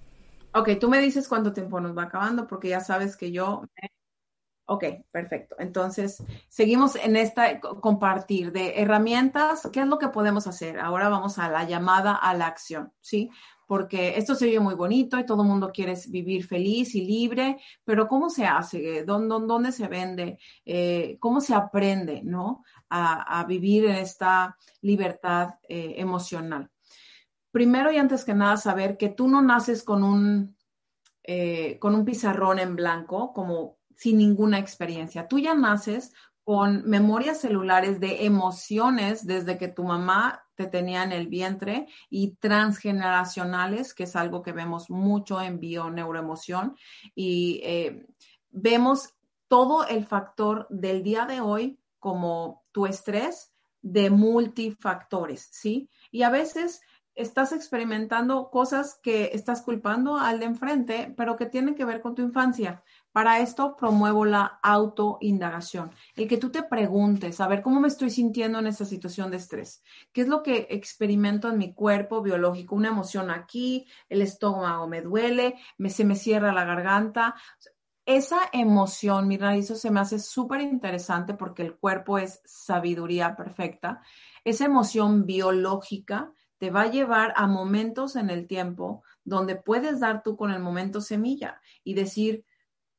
Ok, 0.53 0.71
tú 0.81 0.89
me 0.89 0.99
dices 0.99 1.29
cuánto 1.29 1.53
tiempo 1.53 1.79
nos 1.79 1.97
va 1.97 2.03
acabando 2.03 2.49
porque 2.49 2.71
ya 2.71 2.81
sabes 2.81 3.17
que 3.17 3.31
yo... 3.31 3.63
Ok, 4.67 4.85
perfecto. 5.13 5.55
Entonces, 5.61 6.21
seguimos 6.49 6.97
en 6.97 7.15
esta 7.15 7.61
compartir 7.61 8.51
de 8.51 8.81
herramientas. 8.81 9.69
¿Qué 9.73 9.79
es 9.81 9.87
lo 9.87 10.01
que 10.01 10.09
podemos 10.09 10.49
hacer? 10.49 10.81
Ahora 10.81 11.09
vamos 11.09 11.39
a 11.39 11.49
la 11.49 11.63
llamada 11.63 12.17
a 12.17 12.35
la 12.35 12.49
acción, 12.49 12.93
¿sí? 13.01 13.31
Porque 13.69 14.19
esto 14.19 14.35
se 14.35 14.47
oye 14.47 14.59
muy 14.59 14.75
bonito 14.75 15.21
y 15.21 15.25
todo 15.25 15.43
el 15.43 15.49
mundo 15.49 15.71
quiere 15.73 15.95
vivir 16.09 16.49
feliz 16.49 16.97
y 16.97 17.03
libre, 17.07 17.59
pero 17.85 18.09
¿cómo 18.09 18.29
se 18.29 18.45
hace? 18.45 19.05
¿Dónde, 19.05 19.71
se 19.71 19.87
vende? 19.87 20.39
Eh, 20.65 21.17
¿Cómo 21.21 21.41
se 21.41 21.55
aprende, 21.55 22.23
no? 22.25 22.65
A, 22.91 23.45
vivir 23.47 23.85
en 23.85 23.97
esta 23.97 24.57
libertad 24.81 25.55
eh, 25.69 25.95
emocional 25.99 26.69
primero 27.51 27.93
y 27.93 27.99
antes 27.99 28.25
que 28.25 28.35
nada 28.35 28.57
saber 28.57 28.97
que 28.97 29.09
tú 29.09 29.29
no 29.29 29.43
naces 29.43 29.83
con 29.83 30.03
un, 30.03 30.57
eh, 31.23 31.79
con 31.79 31.95
un 31.95 32.05
pizarrón 32.05 32.59
en 32.59 32.77
blanco, 32.77 33.33
como 33.33 33.79
sin 33.97 34.19
ninguna 34.19 34.59
experiencia. 34.59 35.27
Tú 35.27 35.39
ya 35.39 35.55
naces 35.55 36.13
con 36.45 36.89
memorias 36.89 37.41
celulares 37.41 38.01
de 38.01 38.25
emociones 38.25 39.27
desde 39.27 39.59
que 39.59 39.69
tu 39.69 39.85
mamá 39.85 40.47
te 40.55 40.67
tenía 40.67 41.03
en 41.03 41.13
el 41.13 41.27
vientre 41.27 41.87
y 42.09 42.37
transgeneracionales, 42.37 43.93
que 43.93 44.05
es 44.05 44.17
algo 44.17 44.41
que 44.41 44.53
vemos 44.53 44.89
mucho 44.89 45.41
en 45.43 45.61
bio-neuroemoción. 45.61 46.75
Y 47.15 47.61
eh, 47.65 48.07
vemos 48.51 49.15
todo 49.47 49.87
el 49.87 50.07
factor 50.07 50.67
del 50.71 51.03
día 51.03 51.27
de 51.27 51.41
hoy 51.41 51.79
como 51.99 52.65
tu 52.73 52.87
estrés 52.87 53.53
de 53.83 54.11
multifactores, 54.11 55.49
¿sí? 55.53 55.91
Y 56.11 56.23
a 56.23 56.31
veces 56.31 56.81
estás 57.19 57.53
experimentando 57.53 58.49
cosas 58.49 59.01
que 59.03 59.31
estás 59.35 59.63
culpando 59.63 60.17
al 60.17 60.39
de 60.39 60.47
enfrente, 60.47 61.13
pero 61.17 61.37
que 61.37 61.47
tienen 61.47 61.75
que 61.75 61.85
ver 61.85 62.01
con 62.01 62.15
tu 62.15 62.23
infancia. 62.23 62.85
Para 63.11 63.41
esto 63.41 63.75
promuevo 63.77 64.25
la 64.25 64.61
autoindagación, 64.63 65.91
el 66.15 66.29
que 66.29 66.37
tú 66.37 66.51
te 66.51 66.63
preguntes, 66.63 67.41
a 67.41 67.49
ver 67.49 67.61
cómo 67.61 67.81
me 67.81 67.89
estoy 67.89 68.11
sintiendo 68.11 68.61
en 68.61 68.69
esta 68.69 68.85
situación 68.85 69.33
de 69.33 69.39
estrés, 69.39 69.83
qué 70.13 70.21
es 70.21 70.29
lo 70.29 70.45
que 70.45 70.69
experimento 70.71 71.49
en 71.49 71.59
mi 71.59 71.75
cuerpo 71.75 72.23
biológico, 72.23 72.77
una 72.77 72.91
emoción 72.91 73.31
aquí, 73.31 73.89
el 74.09 74.23
estómago 74.23 74.87
me 74.87 75.03
duele, 75.03 75.57
me, 75.77 75.91
se 75.91 76.05
me 76.05 76.15
cierra 76.15 76.53
la 76.53 76.65
garganta. 76.65 77.35
Esa 78.07 78.39
emoción, 78.53 79.27
mira, 79.27 79.57
eso 79.57 79.75
se 79.75 79.91
me 79.91 80.01
hace 80.01 80.21
súper 80.21 80.61
interesante 80.61 81.35
porque 81.35 81.63
el 81.63 81.77
cuerpo 81.77 82.19
es 82.19 82.41
sabiduría 82.45 83.35
perfecta. 83.35 84.03
Esa 84.45 84.67
emoción 84.67 85.27
biológica 85.27 86.33
te 86.59 86.71
va 86.71 86.83
a 86.83 86.91
llevar 86.91 87.33
a 87.37 87.47
momentos 87.47 88.17
en 88.17 88.31
el 88.31 88.47
tiempo 88.47 89.03
donde 89.25 89.57
puedes 89.57 90.01
dar 90.01 90.23
tú 90.23 90.37
con 90.37 90.51
el 90.51 90.61
momento 90.61 91.01
semilla 91.01 91.61
y 91.85 91.95
decir, 91.95 92.45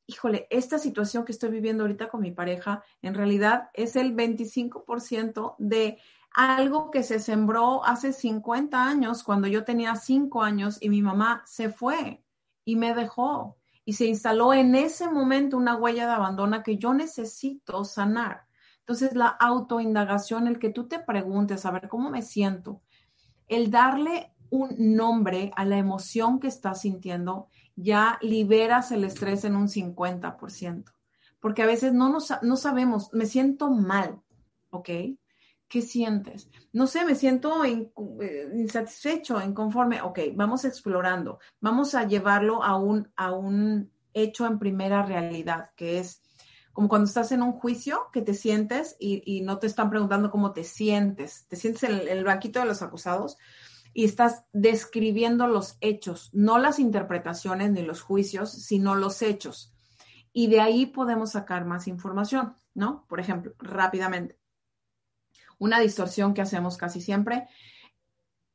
híjole, 0.06 0.46
esta 0.50 0.78
situación 0.78 1.24
que 1.24 1.32
estoy 1.32 1.50
viviendo 1.50 1.84
ahorita 1.84 2.08
con 2.08 2.20
mi 2.20 2.32
pareja, 2.32 2.82
en 3.02 3.14
realidad 3.14 3.70
es 3.74 3.96
el 3.96 4.14
25% 4.14 5.56
de 5.58 5.98
algo 6.32 6.90
que 6.90 7.02
se 7.02 7.18
sembró 7.18 7.84
hace 7.84 8.12
50 8.12 8.82
años, 8.82 9.22
cuando 9.22 9.48
yo 9.48 9.64
tenía 9.64 9.96
5 9.96 10.42
años 10.42 10.78
y 10.80 10.88
mi 10.88 11.02
mamá 11.02 11.42
se 11.46 11.70
fue 11.70 12.24
y 12.64 12.76
me 12.76 12.94
dejó. 12.94 13.56
Y 13.84 13.94
se 13.94 14.06
instaló 14.06 14.52
en 14.52 14.74
ese 14.74 15.08
momento 15.08 15.56
una 15.56 15.76
huella 15.76 16.06
de 16.06 16.12
abandono 16.12 16.62
que 16.62 16.76
yo 16.76 16.94
necesito 16.94 17.84
sanar. 17.84 18.46
Entonces, 18.80 19.14
la 19.14 19.28
autoindagación, 19.28 20.46
el 20.46 20.58
que 20.58 20.70
tú 20.70 20.86
te 20.86 20.98
preguntes, 20.98 21.64
a 21.66 21.70
ver, 21.70 21.88
¿cómo 21.88 22.10
me 22.10 22.22
siento? 22.22 22.82
El 23.50 23.70
darle 23.70 24.32
un 24.48 24.74
nombre 24.78 25.52
a 25.56 25.64
la 25.64 25.76
emoción 25.76 26.40
que 26.40 26.48
estás 26.48 26.82
sintiendo, 26.82 27.48
ya 27.76 28.18
liberas 28.22 28.92
el 28.92 29.04
estrés 29.04 29.44
en 29.44 29.56
un 29.56 29.68
50%. 29.68 30.84
Porque 31.40 31.62
a 31.62 31.66
veces 31.66 31.92
no, 31.92 32.16
no 32.42 32.56
sabemos, 32.56 33.12
me 33.12 33.26
siento 33.26 33.70
mal, 33.70 34.20
¿ok? 34.70 34.88
¿Qué 35.68 35.82
sientes? 35.82 36.50
No 36.72 36.86
sé, 36.86 37.04
me 37.04 37.14
siento 37.14 37.64
eh, 37.64 37.90
insatisfecho, 38.54 39.40
inconforme. 39.40 40.02
Ok, 40.02 40.18
vamos 40.34 40.64
explorando. 40.64 41.38
Vamos 41.60 41.94
a 41.94 42.06
llevarlo 42.06 42.62
a 42.62 42.76
un, 42.76 43.10
a 43.16 43.32
un 43.32 43.90
hecho 44.12 44.46
en 44.46 44.58
primera 44.58 45.04
realidad, 45.04 45.70
que 45.76 46.00
es 46.00 46.22
como 46.72 46.88
cuando 46.88 47.06
estás 47.06 47.32
en 47.32 47.42
un 47.42 47.52
juicio 47.52 48.08
que 48.12 48.22
te 48.22 48.34
sientes 48.34 48.96
y, 48.98 49.40
no 49.42 49.58
te 49.58 49.66
están 49.66 49.90
preguntando 49.90 50.30
cómo 50.30 50.52
te 50.52 50.64
sientes, 50.64 51.46
te 51.48 51.56
sientes 51.56 51.82
en 51.84 52.08
el, 52.08 52.24
banquito 52.24 52.60
de 52.60 52.66
los 52.66 52.82
acusados 52.82 53.36
y 53.92 54.04
estás 54.04 54.44
describiendo 54.52 55.46
los 55.46 55.76
hechos, 55.80 56.30
no 56.32 56.58
las 56.58 56.78
interpretaciones 56.78 57.72
ni 57.72 57.82
los 57.82 58.02
juicios, 58.02 58.52
sino 58.52 58.94
los 58.94 59.20
hechos. 59.22 59.74
Y 60.32 60.46
de 60.46 60.60
ahí 60.60 60.86
podemos 60.86 61.32
sacar 61.32 61.64
más 61.64 61.88
información, 61.88 62.54
¿no? 62.72 63.04
Por 63.08 63.18
ejemplo, 63.18 63.52
rápidamente, 63.58 64.38
una 65.58 65.80
distorsión 65.80 66.34
que 66.34 66.42
hacemos 66.42 66.76
casi 66.76 67.00
siempre. 67.00 67.48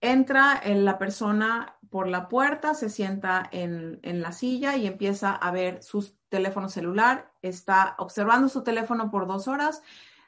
Entra 0.05 0.59
en 0.63 0.85
la 0.85 0.97
persona 0.97 1.77
por 1.89 2.07
la 2.07 2.27
puerta, 2.27 2.73
se 2.73 2.89
sienta 2.89 3.47
en, 3.51 3.99
en 4.03 4.21
la 4.21 4.31
silla 4.31 4.75
y 4.75 4.85
empieza 4.87 5.31
a 5.31 5.51
ver 5.51 5.81
sus 5.81 6.15
teléfono 6.29 6.67
celular, 6.67 7.31
está 7.41 7.95
observando 7.97 8.49
su 8.49 8.61
teléfono 8.61 9.09
por 9.09 9.25
dos 9.25 9.47
horas, 9.47 9.81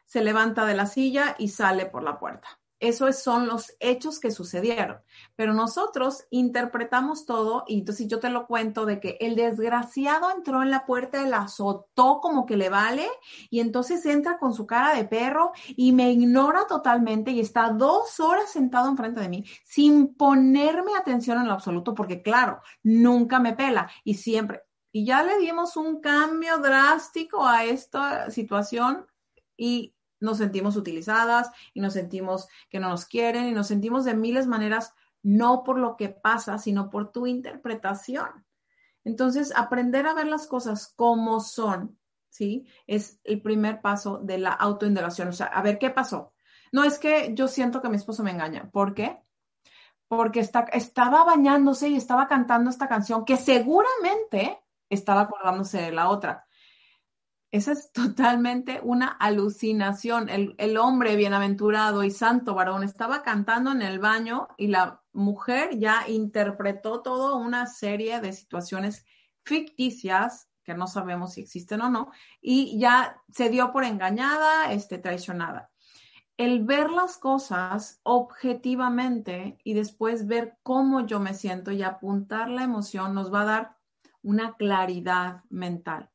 se 0.05 0.23
levanta 0.23 0.65
de 0.65 0.73
la 0.73 0.85
silla 0.85 1.35
y 1.37 1.49
sale 1.49 1.85
por 1.85 2.01
la 2.01 2.17
puerta. 2.17 2.47
Esos 2.79 3.17
son 3.19 3.47
los 3.47 3.75
hechos 3.79 4.19
que 4.19 4.31
sucedieron. 4.31 4.99
Pero 5.35 5.53
nosotros 5.53 6.25
interpretamos 6.29 7.25
todo 7.25 7.63
y 7.67 7.79
entonces 7.79 8.07
yo 8.07 8.19
te 8.19 8.29
lo 8.29 8.47
cuento 8.47 8.85
de 8.85 8.99
que 8.99 9.17
el 9.19 9.35
desgraciado 9.35 10.29
entró 10.31 10.61
en 10.61 10.71
la 10.71 10.85
puerta 10.85 11.27
la 11.27 11.43
azotó 11.43 12.19
como 12.21 12.45
que 12.45 12.57
le 12.57 12.69
vale 12.69 13.07
y 13.49 13.59
entonces 13.59 14.05
entra 14.05 14.37
con 14.37 14.53
su 14.53 14.65
cara 14.65 14.95
de 14.95 15.05
perro 15.05 15.51
y 15.75 15.91
me 15.91 16.11
ignora 16.11 16.67
totalmente 16.67 17.31
y 17.31 17.39
está 17.39 17.69
dos 17.69 18.19
horas 18.19 18.51
sentado 18.51 18.89
enfrente 18.89 19.21
de 19.21 19.29
mí 19.29 19.45
sin 19.63 20.15
ponerme 20.15 20.91
atención 20.95 21.39
en 21.39 21.47
lo 21.47 21.53
absoluto 21.53 21.93
porque 21.93 22.21
claro, 22.21 22.61
nunca 22.83 23.39
me 23.39 23.53
pela 23.53 23.89
y 24.03 24.15
siempre. 24.15 24.63
Y 24.91 25.05
ya 25.05 25.23
le 25.23 25.37
dimos 25.39 25.77
un 25.77 25.99
cambio 25.99 26.57
drástico 26.59 27.45
a 27.45 27.65
esta 27.65 28.31
situación 28.31 29.05
y 29.55 29.93
nos 30.19 30.38
sentimos 30.38 30.75
utilizadas 30.75 31.51
y 31.73 31.82
nos 31.82 31.93
sentimos 31.93 32.47
que 32.69 32.80
no 32.80 32.89
nos 32.89 33.06
quieren 33.06 33.47
y 33.47 33.51
nos 33.51 33.67
sentimos 33.67 34.06
de 34.06 34.15
miles 34.15 34.47
maneras, 34.47 34.93
no 35.23 35.63
por 35.63 35.77
lo 35.77 35.95
que 35.97 36.10
pasa, 36.10 36.58
sino 36.58 36.89
por 36.89 37.12
tu 37.12 37.27
interpretación. 37.27 38.45
Entonces, 39.03 39.53
aprender 39.56 40.06
a 40.08 40.13
ver 40.13 40.27
las 40.27 40.47
cosas 40.47 40.93
como 40.95 41.39
son, 41.39 41.97
¿sí? 42.30 42.67
Es 42.88 43.19
el 43.23 43.41
primer 43.41 43.82
paso 43.82 44.19
de 44.19 44.38
la 44.38 44.51
autoindagación. 44.51 45.30
O 45.30 45.34
sea, 45.34 45.47
a 45.47 45.62
ver, 45.62 45.77
¿qué 45.80 45.89
pasó? 45.89 46.34
No 46.71 46.84
es 46.84 46.99
que 46.99 47.34
yo 47.34 47.47
siento 47.47 47.82
que 47.82 47.89
mi 47.89 47.95
esposo 47.95 48.23
me 48.23 48.32
engaña. 48.32 48.69
¿Por 48.69 48.93
qué? 48.93 49.21
Porque 50.08 50.39
está, 50.39 50.62
estaba 50.73 51.23
bañándose 51.23 51.89
y 51.89 51.95
estaba 51.95 52.27
cantando 52.27 52.69
esta 52.69 52.88
canción 52.88 53.25
que 53.25 53.38
seguramente 53.38 54.60
estaba 54.89 55.21
acordándose 55.21 55.82
de 55.82 55.91
la 55.91 56.10
otra. 56.10 56.46
Esa 57.51 57.71
es 57.71 57.91
totalmente 57.93 58.81
una 58.83 59.07
alucinación. 59.07 60.29
El, 60.29 60.77
hombre 60.77 61.15
bienaventurado 61.15 62.03
y 62.03 62.12
santo 62.12 62.53
varón 62.55 62.83
estaba 62.83 63.23
cantando 63.23 63.71
en 63.71 63.81
el 63.81 63.99
baño 63.99 64.49
y 64.57 64.67
la 64.67 65.01
mujer 65.13 65.77
ya 65.79 66.07
interpretó 66.07 67.01
toda 67.01 67.36
una 67.36 67.65
serie 67.65 68.19
de 68.19 68.33
situaciones 68.33 69.05
ficticias 69.43 70.49
que 70.63 70.73
no 70.73 70.88
sabemos 70.88 71.33
si 71.33 71.41
existen 71.41 71.79
o 71.79 71.89
no, 71.89 72.12
y 72.41 72.77
ya 72.77 73.23
se 73.31 73.49
dio 73.49 73.71
por 73.71 73.86
engañada, 73.86 74.73
este, 74.73 74.97
traicionada. 74.97 75.71
El 76.36 76.65
ver 76.65 76.89
las 76.89 77.17
cosas 77.17 78.01
objetivamente 78.03 79.57
y 79.63 79.73
después 79.73 80.27
ver 80.27 80.57
cómo 80.63 81.05
yo 81.05 81.21
me 81.21 81.33
siento 81.33 81.71
y 81.71 81.83
apuntar 81.83 82.49
la 82.49 82.63
emoción 82.63 83.15
nos 83.15 83.33
va 83.33 83.43
a 83.43 83.45
dar 83.45 83.77
una 84.21 84.55
claridad 84.55 85.45
mental. 85.49 86.12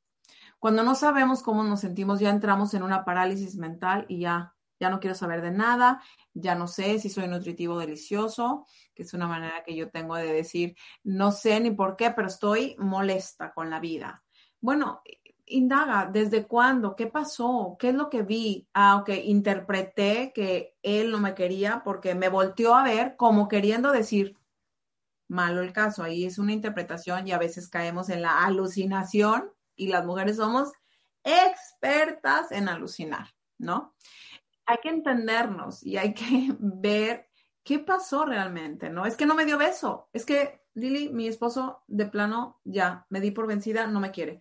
Cuando 0.63 0.85
no 0.85 0.95
sabemos 0.95 1.43
cómo 1.43 1.65
nos 1.65 1.81
sentimos, 1.81 2.21
ya 2.21 2.31
entramos 2.31 2.73
en 2.73 2.85
una 2.85 3.05
parálisis 3.05 3.57
mental 3.57 4.07
y 4.09 4.21
ya, 4.21 4.55
ya 4.79 4.91
no 4.91 5.01
quiero 5.01 5.17
saber 5.17 5.43
de 5.43 5.51
nada, 5.51 6.01
ya 6.35 6.55
no 6.55 6.69
sé 6.69 7.01
si 7.01 7.11
soy 7.11 7.27
nutritivo 7.27 7.81
delicioso, 7.81 8.65
que 8.95 9.03
es 9.03 9.13
una 9.13 9.27
manera 9.27 9.65
que 9.65 9.75
yo 9.75 9.91
tengo 9.91 10.15
de 10.15 10.33
decir, 10.33 10.77
no 11.03 11.33
sé 11.33 11.59
ni 11.59 11.73
por 11.73 11.97
qué, 11.97 12.13
pero 12.13 12.29
estoy 12.29 12.77
molesta 12.79 13.53
con 13.53 13.71
la 13.71 13.81
vida. 13.81 14.23
Bueno, 14.61 15.03
indaga, 15.47 16.09
¿desde 16.13 16.47
cuándo? 16.47 16.95
¿Qué 16.95 17.09
pasó? 17.09 17.75
¿Qué 17.77 17.89
es 17.89 17.97
lo 17.97 18.09
que 18.09 18.23
vi? 18.23 18.69
Ah, 18.73 18.99
ok, 18.99 19.09
interpreté 19.25 20.31
que 20.33 20.77
él 20.83 21.11
no 21.11 21.19
me 21.19 21.35
quería 21.35 21.83
porque 21.85 22.15
me 22.15 22.29
volteó 22.29 22.77
a 22.77 22.85
ver 22.85 23.17
como 23.17 23.49
queriendo 23.49 23.91
decir, 23.91 24.39
malo 25.27 25.61
el 25.61 25.73
caso, 25.73 26.05
ahí 26.05 26.25
es 26.25 26.39
una 26.39 26.53
interpretación 26.53 27.27
y 27.27 27.33
a 27.33 27.39
veces 27.39 27.69
caemos 27.69 28.11
en 28.11 28.23
la 28.23 28.45
alucinación 28.45 29.51
y 29.77 29.89
las 29.89 30.05
mujeres 30.05 30.37
somos 30.37 30.73
expertas 31.25 32.53
en 32.53 32.69
alucinar, 32.69 33.29
¿no? 33.59 33.95
Hay 34.67 34.79
que 34.83 34.91
entendernos 34.91 35.83
y 35.83 35.97
hay 35.97 36.15
que 36.15 36.55
ver 36.59 37.29
qué 37.63 37.79
pasó 37.79 38.25
realmente, 38.25 38.91
¿no? 38.91 39.07
Es 39.07 39.17
que 39.17 39.27
no 39.27 39.35
me 39.35 39.45
dio 39.45 39.59
beso, 39.59 40.09
es 40.13 40.25
que 40.25 40.63
Lili, 40.75 41.11
mi 41.11 41.29
esposo, 41.29 41.83
de 41.87 42.07
plano, 42.07 42.61
ya, 42.65 43.07
me 43.11 43.21
di 43.21 43.31
por 43.31 43.47
vencida, 43.47 43.87
no 43.87 44.01
me 44.01 44.11
quiere. 44.11 44.41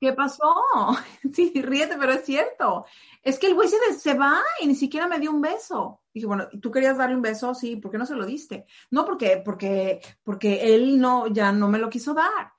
¿Qué 0.00 0.12
pasó? 0.12 0.54
Sí, 1.32 1.52
ríete, 1.56 1.96
pero 1.98 2.12
es 2.12 2.24
cierto. 2.24 2.86
Es 3.22 3.38
que 3.38 3.48
el 3.48 3.54
güey 3.54 3.68
se, 3.68 3.76
se, 3.98 4.14
va 4.14 4.40
y 4.60 4.66
ni 4.66 4.74
siquiera 4.74 5.08
me 5.08 5.18
dio 5.18 5.30
un 5.30 5.40
beso. 5.40 6.02
Dije, 6.12 6.26
bueno, 6.26 6.48
¿tú 6.60 6.70
querías 6.70 6.98
darle 6.98 7.16
un 7.16 7.22
beso? 7.22 7.54
Sí, 7.54 7.76
¿por 7.76 7.90
qué 7.90 7.98
no 7.98 8.06
se 8.06 8.14
lo 8.14 8.24
diste? 8.24 8.66
No, 8.90 9.04
porque, 9.04 9.42
porque, 9.44 10.00
porque 10.22 10.74
él 10.74 11.00
no, 11.00 11.26
ya 11.26 11.50
no 11.52 11.68
me 11.68 11.78
lo 11.78 11.90
quiso 11.90 12.14
dar. 12.14 12.52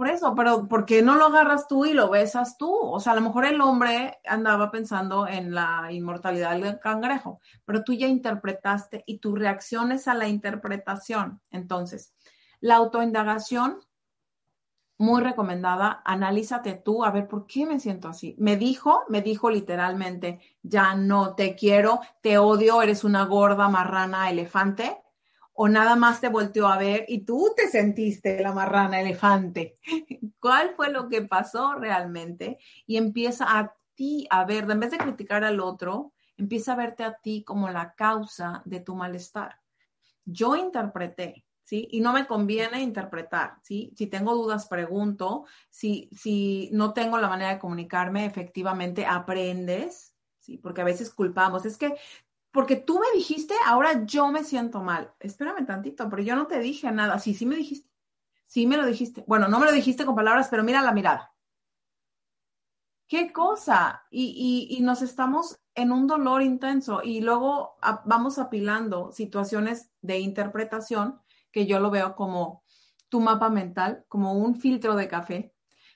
Por 0.00 0.08
eso, 0.08 0.34
pero 0.34 0.66
¿por 0.66 0.86
qué 0.86 1.02
no 1.02 1.16
lo 1.16 1.26
agarras 1.26 1.68
tú 1.68 1.84
y 1.84 1.92
lo 1.92 2.08
besas 2.08 2.56
tú? 2.56 2.74
O 2.74 3.00
sea, 3.00 3.12
a 3.12 3.16
lo 3.16 3.20
mejor 3.20 3.44
el 3.44 3.60
hombre 3.60 4.18
andaba 4.24 4.70
pensando 4.70 5.28
en 5.28 5.52
la 5.54 5.88
inmortalidad 5.90 6.58
del 6.58 6.80
cangrejo, 6.80 7.38
pero 7.66 7.84
tú 7.84 7.92
ya 7.92 8.06
interpretaste 8.06 9.04
y 9.06 9.18
tu 9.18 9.36
reacción 9.36 9.92
es 9.92 10.08
a 10.08 10.14
la 10.14 10.26
interpretación. 10.26 11.42
Entonces, 11.50 12.14
la 12.60 12.76
autoindagación, 12.76 13.80
muy 14.96 15.20
recomendada, 15.20 16.00
analízate 16.06 16.76
tú, 16.82 17.04
a 17.04 17.10
ver, 17.10 17.28
¿por 17.28 17.46
qué 17.46 17.66
me 17.66 17.78
siento 17.78 18.08
así? 18.08 18.34
Me 18.38 18.56
dijo, 18.56 19.02
me 19.10 19.20
dijo 19.20 19.50
literalmente, 19.50 20.40
ya 20.62 20.94
no 20.94 21.34
te 21.34 21.54
quiero, 21.54 22.00
te 22.22 22.38
odio, 22.38 22.80
eres 22.80 23.04
una 23.04 23.26
gorda 23.26 23.68
marrana 23.68 24.30
elefante 24.30 24.96
o 25.52 25.68
nada 25.68 25.96
más 25.96 26.20
te 26.20 26.28
volteó 26.28 26.68
a 26.68 26.78
ver 26.78 27.04
y 27.08 27.24
tú 27.24 27.52
te 27.56 27.68
sentiste 27.68 28.40
la 28.40 28.52
marrana 28.52 29.00
elefante. 29.00 29.78
¿Cuál 30.40 30.74
fue 30.74 30.90
lo 30.90 31.08
que 31.08 31.22
pasó 31.22 31.74
realmente? 31.74 32.58
Y 32.86 32.96
empieza 32.96 33.58
a 33.58 33.74
ti 33.94 34.26
a 34.30 34.44
ver, 34.44 34.70
en 34.70 34.80
vez 34.80 34.90
de 34.92 34.98
criticar 34.98 35.44
al 35.44 35.60
otro, 35.60 36.12
empieza 36.36 36.72
a 36.72 36.76
verte 36.76 37.04
a 37.04 37.14
ti 37.14 37.44
como 37.44 37.68
la 37.68 37.94
causa 37.94 38.62
de 38.64 38.80
tu 38.80 38.94
malestar. 38.94 39.60
Yo 40.24 40.56
interpreté, 40.56 41.44
¿sí? 41.64 41.88
Y 41.90 42.00
no 42.00 42.12
me 42.12 42.26
conviene 42.26 42.80
interpretar, 42.80 43.56
¿sí? 43.62 43.92
Si 43.96 44.06
tengo 44.06 44.34
dudas, 44.34 44.66
pregunto. 44.66 45.44
Si, 45.68 46.08
si 46.12 46.70
no 46.72 46.94
tengo 46.94 47.18
la 47.18 47.28
manera 47.28 47.52
de 47.52 47.58
comunicarme, 47.58 48.24
efectivamente 48.24 49.04
aprendes, 49.04 50.14
¿sí? 50.38 50.56
Porque 50.56 50.80
a 50.80 50.84
veces 50.84 51.10
culpamos. 51.10 51.66
Es 51.66 51.76
que 51.76 51.94
porque 52.52 52.76
tú 52.76 52.98
me 52.98 53.06
dijiste, 53.14 53.54
ahora 53.66 54.04
yo 54.04 54.28
me 54.28 54.44
siento 54.44 54.80
mal. 54.82 55.14
Espérame 55.20 55.66
tantito, 55.66 56.08
pero 56.08 56.22
yo 56.22 56.34
no 56.34 56.46
te 56.46 56.58
dije 56.58 56.90
nada. 56.90 57.18
Sí, 57.18 57.34
sí 57.34 57.46
me 57.46 57.56
dijiste. 57.56 57.88
Sí 58.46 58.66
me 58.66 58.76
lo 58.76 58.84
dijiste. 58.86 59.24
Bueno, 59.28 59.48
no 59.48 59.60
me 59.60 59.66
lo 59.66 59.72
dijiste 59.72 60.04
con 60.04 60.16
palabras, 60.16 60.48
pero 60.48 60.64
mira 60.64 60.82
la 60.82 60.92
mirada. 60.92 61.32
¿Qué 63.10 63.32
cosa? 63.32 64.04
Y, 64.10 64.78
nos 64.82 65.02
estamos 65.02 65.60
en 65.74 65.90
un 65.90 66.06
dolor 66.06 66.42
intenso 66.42 67.00
y 67.02 67.20
luego 67.20 67.76
vamos 68.04 68.38
apilando 68.38 69.10
situaciones 69.10 69.90
de 70.00 70.20
interpretación 70.20 71.20
que 71.50 71.66
yo 71.66 71.80
lo 71.80 71.90
veo 71.90 72.14
como 72.14 72.62
tu 73.08 73.20
mapa 73.20 73.50
mental, 73.50 74.04
como 74.06 74.34
un 74.34 74.60
filtro 74.60 74.94
de 74.94 75.08
café, 75.08 75.52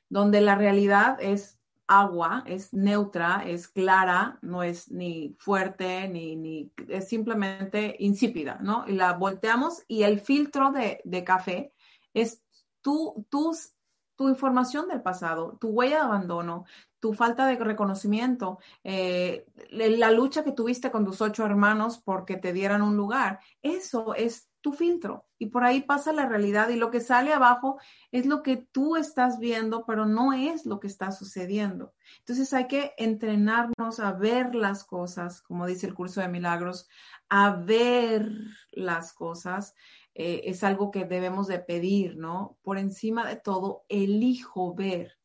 donde 0.09 0.41
la 0.41 0.57
realidad 0.57 1.17
es 1.21 1.54
agua, 1.87 2.45
es 2.47 2.73
neutra, 2.73 3.45
es 3.47 3.69
clara, 3.69 4.39
no 4.43 4.63
es 4.63 4.91
ni 4.91 5.37
fuerte, 5.39 6.09
ni, 6.09 6.37
ni 6.37 6.73
es 6.89 7.09
simplemente 7.09 7.97
insípida, 7.99 8.59
¿no? 8.63 8.85
Y 8.87 8.93
la 8.93 9.13
volteamos 9.13 9.85
y 9.87 10.03
el 10.03 10.21
filtro 10.21 10.73
de, 10.73 11.25
café 11.25 11.73
es 12.15 12.43
tu, 12.81 13.27
tus, 13.29 13.75
tu 14.17 14.29
información 14.29 14.89
del 14.89 15.03
pasado, 15.03 15.59
tu 15.61 15.69
huella 15.69 15.97
de 15.97 16.03
abandono, 16.03 16.65
tu 17.01 17.13
falta 17.13 17.47
de 17.47 17.57
reconocimiento, 17.57 18.59
eh, 18.83 19.47
la 19.71 20.11
lucha 20.11 20.43
que 20.43 20.53
tuviste 20.53 20.91
con 20.91 21.05
tus 21.05 21.21
ocho 21.21 21.45
hermanos 21.45 21.99
porque 21.99 22.37
te 22.37 22.55
dieran 22.55 22.81
un 22.81 22.97
lugar. 22.97 23.41
Eso 23.61 24.15
es 24.15 24.49
tu 24.65 24.73
filtro 24.73 25.29
y 25.39 25.47
por 25.47 25.63
ahí 25.63 25.83
pasa 25.83 26.11
la 26.15 26.27
realidad 26.27 26.71
y 26.71 26.77
lo 26.77 26.91
que 26.91 27.01
sale 27.01 27.35
abajo 27.35 27.79
es 28.11 28.25
lo 28.25 28.43
que 28.43 28.57
tú 28.57 28.97
estás 28.97 29.39
viendo, 29.39 29.85
pero 29.85 30.07
no 30.07 30.33
es 30.33 30.65
lo 30.65 30.81
que 30.81 30.87
está 30.87 31.13
sucediendo. 31.13 31.93
Entonces 32.21 32.51
hay 32.55 32.67
que 32.67 32.95
entrenarnos 32.97 34.01
a 34.01 34.13
ver 34.13 34.55
las 34.55 34.83
cosas, 34.83 35.43
como 35.43 35.67
dice 35.67 35.87
el 35.87 35.93
curso 35.93 36.23
de 36.23 36.29
milagros, 36.29 36.89
a 37.29 37.51
ver 37.51 38.33
las 38.71 39.13
cosas. 39.13 39.75
Eh, 40.15 40.41
es 40.45 40.65
algo 40.65 40.91
que 40.91 41.05
debemos 41.05 41.47
de 41.47 41.59
pedir, 41.59 42.17
¿no? 42.17 42.57
Por 42.63 42.79
encima 42.79 43.29
de 43.29 43.37
todo, 43.37 43.85
elijo 43.91 44.75
ver. 44.75 45.19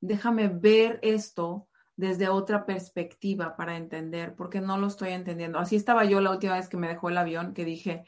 Déjame 0.00 0.48
ver 0.48 1.00
esto 1.02 1.68
desde 1.96 2.28
otra 2.28 2.66
perspectiva 2.66 3.56
para 3.56 3.76
entender, 3.76 4.34
porque 4.34 4.60
no 4.60 4.78
lo 4.78 4.88
estoy 4.88 5.10
entendiendo. 5.10 5.58
Así 5.58 5.76
estaba 5.76 6.04
yo 6.04 6.20
la 6.20 6.30
última 6.30 6.54
vez 6.54 6.68
que 6.68 6.76
me 6.76 6.88
dejó 6.88 7.08
el 7.08 7.18
avión, 7.18 7.54
que 7.54 7.64
dije, 7.64 8.04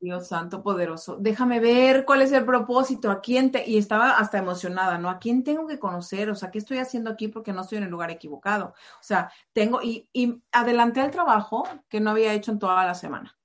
Dios 0.00 0.28
santo 0.28 0.62
poderoso, 0.62 1.16
déjame 1.18 1.58
ver 1.58 2.04
cuál 2.04 2.22
es 2.22 2.30
el 2.32 2.44
propósito, 2.44 3.10
a 3.10 3.20
quién 3.20 3.50
te, 3.50 3.68
y 3.68 3.78
estaba 3.78 4.12
hasta 4.12 4.38
emocionada, 4.38 4.98
¿no? 4.98 5.10
¿A 5.10 5.18
quién 5.18 5.42
tengo 5.42 5.66
que 5.66 5.78
conocer? 5.78 6.30
O 6.30 6.34
sea, 6.34 6.50
¿qué 6.50 6.58
estoy 6.58 6.78
haciendo 6.78 7.10
aquí 7.10 7.28
porque 7.28 7.52
no 7.52 7.62
estoy 7.62 7.78
en 7.78 7.84
el 7.84 7.90
lugar 7.90 8.10
equivocado? 8.10 8.66
O 8.68 9.02
sea, 9.02 9.32
tengo, 9.52 9.80
y, 9.82 10.08
adelanté 10.52 11.00
el 11.00 11.10
trabajo 11.10 11.66
que 11.88 12.00
no 12.00 12.10
había 12.10 12.32
hecho 12.32 12.52
en 12.52 12.58
toda 12.58 12.84
la 12.84 12.94
semana 12.94 13.36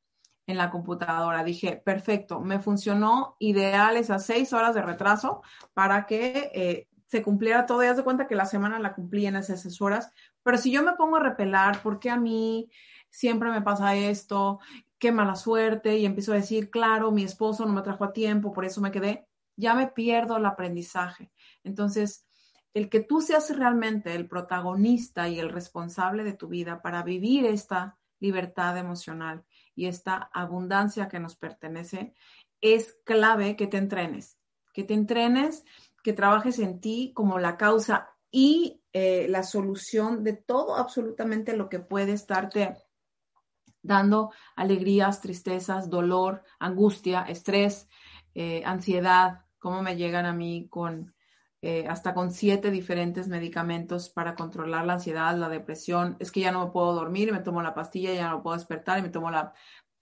en 0.46 0.58
la 0.58 0.70
computadora. 0.70 1.44
Dije, 1.44 1.82
perfecto, 1.84 2.40
me 2.42 2.60
funcionó 2.60 3.36
ideal 3.40 3.98
esas 3.98 4.26
seis 4.26 4.52
horas 4.54 4.76
de 4.76 4.82
retraso 4.82 5.42
para 5.74 6.06
que 6.06 6.52
eh, 6.54 6.88
se 7.14 7.24
cumpliera 7.24 7.66
todo, 7.66 7.84
ya 7.84 7.94
de 7.94 8.04
cuenta 8.04 8.28
que 8.28 8.36
la 8.36 8.46
semana 8.46 8.80
la 8.80 8.94
cumplí 8.94 9.28
en 9.28 9.36
esas 9.36 9.80
horas, 9.82 10.12
pero 10.42 10.58
si 10.58 10.72
yo 10.72 10.82
me 10.84 10.94
pongo 10.94 11.18
a 11.18 11.24
repelar, 11.24 11.82
¿por 11.82 12.00
qué 12.00 12.10
a 12.10 12.18
mí? 12.18 12.70
siempre 13.14 13.52
me 13.52 13.62
pasa 13.62 13.96
esto, 13.96 14.60
qué 14.98 15.12
mala 15.12 15.36
suerte, 15.36 15.98
y 15.98 16.06
empiezo 16.06 16.34
a 16.34 16.38
decir, 16.38 16.72
claro, 16.72 17.12
mi 17.12 17.24
esposo 17.24 17.64
no 17.66 17.72
me 17.72 17.84
trajo 17.84 18.04
a 18.04 18.12
tiempo, 18.12 18.52
por 18.52 18.66
eso 18.66 18.82
me 18.82 18.92
quedé, 18.92 19.28
ya 19.56 19.76
me 19.76 19.88
pierdo 19.88 20.38
el 20.38 20.46
aprendizaje. 20.48 21.32
Entonces, 21.64 22.26
el 22.74 22.90
que 22.90 23.02
tú 23.02 23.22
seas 23.22 23.56
realmente 23.56 24.16
el 24.16 24.28
protagonista 24.28 25.30
y 25.30 25.40
el 25.40 25.50
responsable 25.50 26.24
de 26.24 26.34
tu 26.34 26.48
vida 26.48 26.82
para 26.82 27.04
vivir 27.04 27.46
esta 27.46 28.00
libertad 28.20 28.80
emocional 28.80 29.44
y 29.76 29.86
esta 29.86 30.32
abundancia 30.34 31.08
que 31.08 31.20
nos 31.20 31.36
pertenece, 31.36 32.16
es 32.62 32.98
clave 33.04 33.56
que 33.56 33.68
te 33.68 33.78
entrenes, 33.78 34.40
que 34.74 34.84
te 34.84 34.96
entrenes, 34.96 35.66
que 36.04 36.14
trabajes 36.14 36.60
en 36.60 36.80
ti 36.80 37.12
como 37.16 37.40
la 37.40 37.58
causa 37.58 38.10
y 38.30 38.84
eh, 38.94 39.28
la 39.30 39.44
solución 39.44 40.24
de 40.24 40.34
todo 40.34 40.76
absolutamente 40.76 41.56
lo 41.56 41.70
que 41.70 41.80
puede 41.80 42.14
estarte 42.14 42.76
dando 43.82 44.32
alegrías, 44.56 45.22
tristezas, 45.22 45.90
dolor, 45.90 46.44
angustia, 46.60 47.24
estrés, 47.24 47.88
eh, 48.34 48.64
ansiedad, 48.66 49.46
cómo 49.60 49.82
me 49.82 49.96
llegan 49.96 50.26
a 50.26 50.34
mí 50.34 50.68
con 50.70 51.14
eh, 51.66 51.88
hasta 51.88 52.14
con 52.14 52.32
siete 52.32 52.72
diferentes 52.72 53.30
medicamentos 53.30 54.10
para 54.10 54.36
controlar 54.36 54.86
la 54.86 54.94
ansiedad, 54.96 55.38
la 55.38 55.48
depresión. 55.48 56.18
Es 56.20 56.30
que 56.30 56.42
ya 56.42 56.52
no 56.52 56.66
me 56.66 56.72
puedo 56.72 56.94
dormir, 56.94 57.32
me 57.32 57.40
tomo 57.40 57.62
la 57.62 57.74
pastilla, 57.74 58.14
ya 58.14 58.30
no 58.30 58.44
puedo 58.44 58.58
despertar 58.58 59.00
y 59.00 59.04
me 59.04 59.10
tomo 59.10 59.32
la 59.32 59.54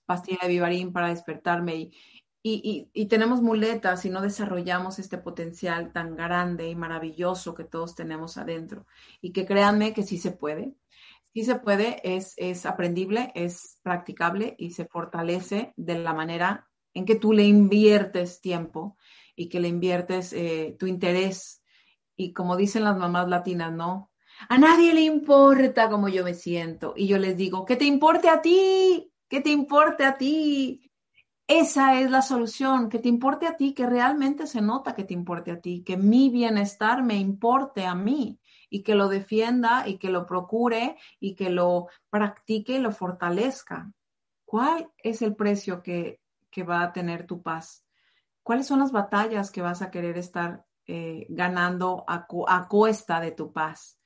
pastilla 0.08 0.40
de 0.42 0.48
Vivarín 0.48 0.92
para 0.92 1.10
despertarme. 1.10 1.76
Y, 1.76 1.92
y, 2.44 3.06
tenemos 3.06 3.42
muletas 3.42 4.04
y 4.06 4.10
no 4.10 4.22
desarrollamos 4.22 4.98
este 4.98 5.18
potencial 5.18 5.92
tan 5.92 6.16
grande 6.16 6.70
y 6.70 6.76
maravilloso 6.76 7.54
que 7.54 7.64
todos 7.64 7.96
tenemos 7.96 8.38
adentro. 8.38 8.88
Y 9.22 9.32
que 9.32 9.46
créanme 9.46 9.94
que 9.94 10.04
sí 10.04 10.18
se 10.18 10.32
puede. 10.32 10.74
Sí 11.34 11.46
se 11.46 11.56
puede, 11.56 12.02
es, 12.04 12.34
es 12.38 12.66
aprendible, 12.66 13.32
es 13.36 13.80
practicable 13.84 14.56
y 14.58 14.72
se 14.72 14.86
fortalece 14.86 15.74
de 15.78 16.00
la 16.00 16.14
manera 16.14 16.68
en 16.94 17.06
que 17.06 17.16
tú 17.16 17.32
le 17.32 17.44
inviertes 17.44 18.42
tiempo 18.42 18.98
y 19.36 19.48
que 19.48 19.60
le 19.60 19.68
inviertes 19.68 20.34
eh, 20.34 20.76
tu 20.80 20.88
interés. 20.88 21.64
Y 22.16 22.34
como 22.34 22.58
dicen 22.58 22.84
las 22.84 22.98
mamás 22.98 23.30
latinas, 23.30 23.72
¿no? 23.72 24.12
A 24.50 24.58
nadie 24.58 24.94
le 24.94 25.02
importa 25.02 25.90
cómo 25.90 26.10
yo 26.10 26.24
me 26.24 26.34
siento. 26.34 26.94
Y 26.98 27.08
yo 27.08 27.18
les 27.18 27.38
digo, 27.38 27.66
que 27.66 27.76
te 27.76 27.86
importe 27.86 28.28
a 28.28 28.42
ti, 28.42 29.12
que 29.30 29.42
te 29.42 29.52
importe 29.52 30.04
a 30.04 30.18
ti. 30.18 30.91
Esa 31.54 32.00
es 32.00 32.10
la 32.10 32.22
solución, 32.22 32.88
que 32.88 32.98
te 32.98 33.10
importe 33.10 33.46
a 33.46 33.58
ti, 33.58 33.74
que 33.74 33.86
realmente 33.86 34.48
se 34.48 34.62
nota 34.62 34.96
que 34.96 35.04
te 35.04 35.14
importe 35.14 35.52
a 35.52 35.60
ti, 35.60 35.84
que 35.84 35.98
mi 35.98 36.30
bienestar 36.30 37.04
me 37.04 37.18
importe 37.18 37.86
a 37.86 37.94
mí 37.94 38.40
y 38.70 38.84
que 38.84 38.96
lo 38.96 39.10
defienda 39.10 39.86
y 39.86 39.98
que 39.98 40.10
lo 40.10 40.26
procure 40.26 40.96
y 41.20 41.36
que 41.36 41.50
lo 41.50 41.90
practique 42.10 42.76
y 42.76 42.80
lo 42.80 42.94
fortalezca. 42.94 43.92
¿Cuál 44.46 44.94
es 44.98 45.22
el 45.22 45.36
precio 45.36 45.84
que, 45.84 46.22
que 46.50 46.64
va 46.64 46.84
a 46.84 46.94
tener 46.94 47.28
tu 47.28 47.42
paz? 47.42 47.86
¿Cuáles 48.44 48.66
son 48.66 48.80
las 48.80 48.94
batallas 48.94 49.52
que 49.52 49.62
vas 49.62 49.82
a 49.82 49.92
querer 49.92 50.18
estar 50.18 50.66
eh, 50.88 51.26
ganando 51.28 52.06
a, 52.08 52.28
a 52.48 53.20
de 53.20 53.32
tu 53.34 53.52
paz? 53.52 54.00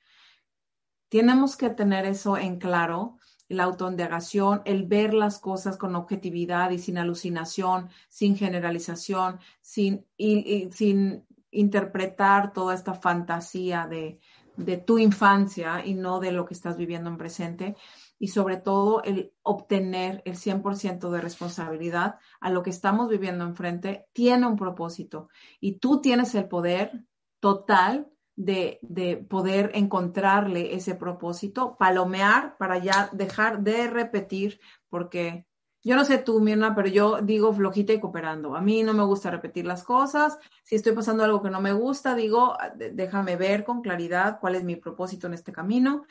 Tenemos 1.09 1.55
que 1.55 1.69
tener 1.69 2.05
eso 2.05 2.37
en 2.37 2.57
claro, 2.57 3.19
la 3.47 3.65
autoindagación, 3.65 4.61
el 4.65 4.85
ver 4.85 5.13
las 5.13 5.39
cosas 5.39 5.77
con 5.77 5.95
objetividad 5.95 6.71
y 6.71 6.79
sin 6.79 6.97
alucinación, 6.97 7.89
sin 8.09 8.35
generalización, 8.35 9.39
sin, 9.61 10.05
y, 10.17 10.69
sin 10.71 11.25
interpretar 11.51 12.53
toda 12.53 12.73
esta 12.73 12.93
fantasía 12.93 13.87
de, 13.87 14.19
de 14.57 14.77
tu 14.77 14.97
infancia 14.97 15.85
y 15.85 15.93
no 15.93 16.19
de 16.19 16.31
lo 16.31 16.45
que 16.45 16.53
estás 16.53 16.77
viviendo 16.77 17.09
en 17.09 17.17
presente. 17.17 17.75
Y 18.17 18.29
sobre 18.29 18.57
todo 18.57 19.03
el 19.03 19.33
obtener 19.43 20.21
el 20.25 20.35
100% 20.35 21.09
de 21.09 21.21
responsabilidad 21.21 22.15
a 22.39 22.49
lo 22.49 22.63
que 22.63 22.69
estamos 22.69 23.09
viviendo 23.09 23.43
enfrente 23.43 24.07
tiene 24.13 24.47
un 24.47 24.55
propósito. 24.55 25.29
Y 25.59 25.79
tú 25.79 26.01
tienes 26.01 26.33
el 26.35 26.47
poder 26.47 27.03
total 27.39 28.09
de, 28.35 28.79
de, 28.81 29.17
poder 29.17 29.71
encontrarle 29.75 30.75
ese 30.75 30.95
propósito, 30.95 31.77
palomear 31.77 32.57
para 32.57 32.77
ya 32.79 33.09
dejar 33.13 33.61
de 33.61 33.87
repetir, 33.87 34.59
porque 34.89 35.45
yo 35.85 35.95
no 35.95 36.03
sé 36.03 36.17
tú, 36.17 36.41
Mirna, 36.41 36.73
pero 36.73 36.87
yo 36.87 37.21
digo 37.21 37.53
flojita 37.53 37.93
y 37.93 37.99
cooperando. 37.99 38.55
A 38.55 38.61
mí 38.61 38.81
no 38.81 38.95
me 38.95 39.03
gusta 39.03 39.29
repetir 39.29 39.67
las 39.67 39.83
cosas. 39.83 40.39
Si 40.63 40.75
estoy 40.75 40.93
pasando 40.93 41.23
algo 41.23 41.43
que 41.43 41.51
no 41.51 41.61
me 41.61 41.73
gusta, 41.73 42.15
digo, 42.15 42.57
déjame 42.75 43.35
ver 43.35 43.63
con 43.63 43.83
claridad 43.83 44.39
cuál 44.39 44.55
es 44.55 44.63
mi 44.63 44.77
propósito 44.77 45.27
en 45.27 45.35
este 45.35 45.51
camino 45.51 46.05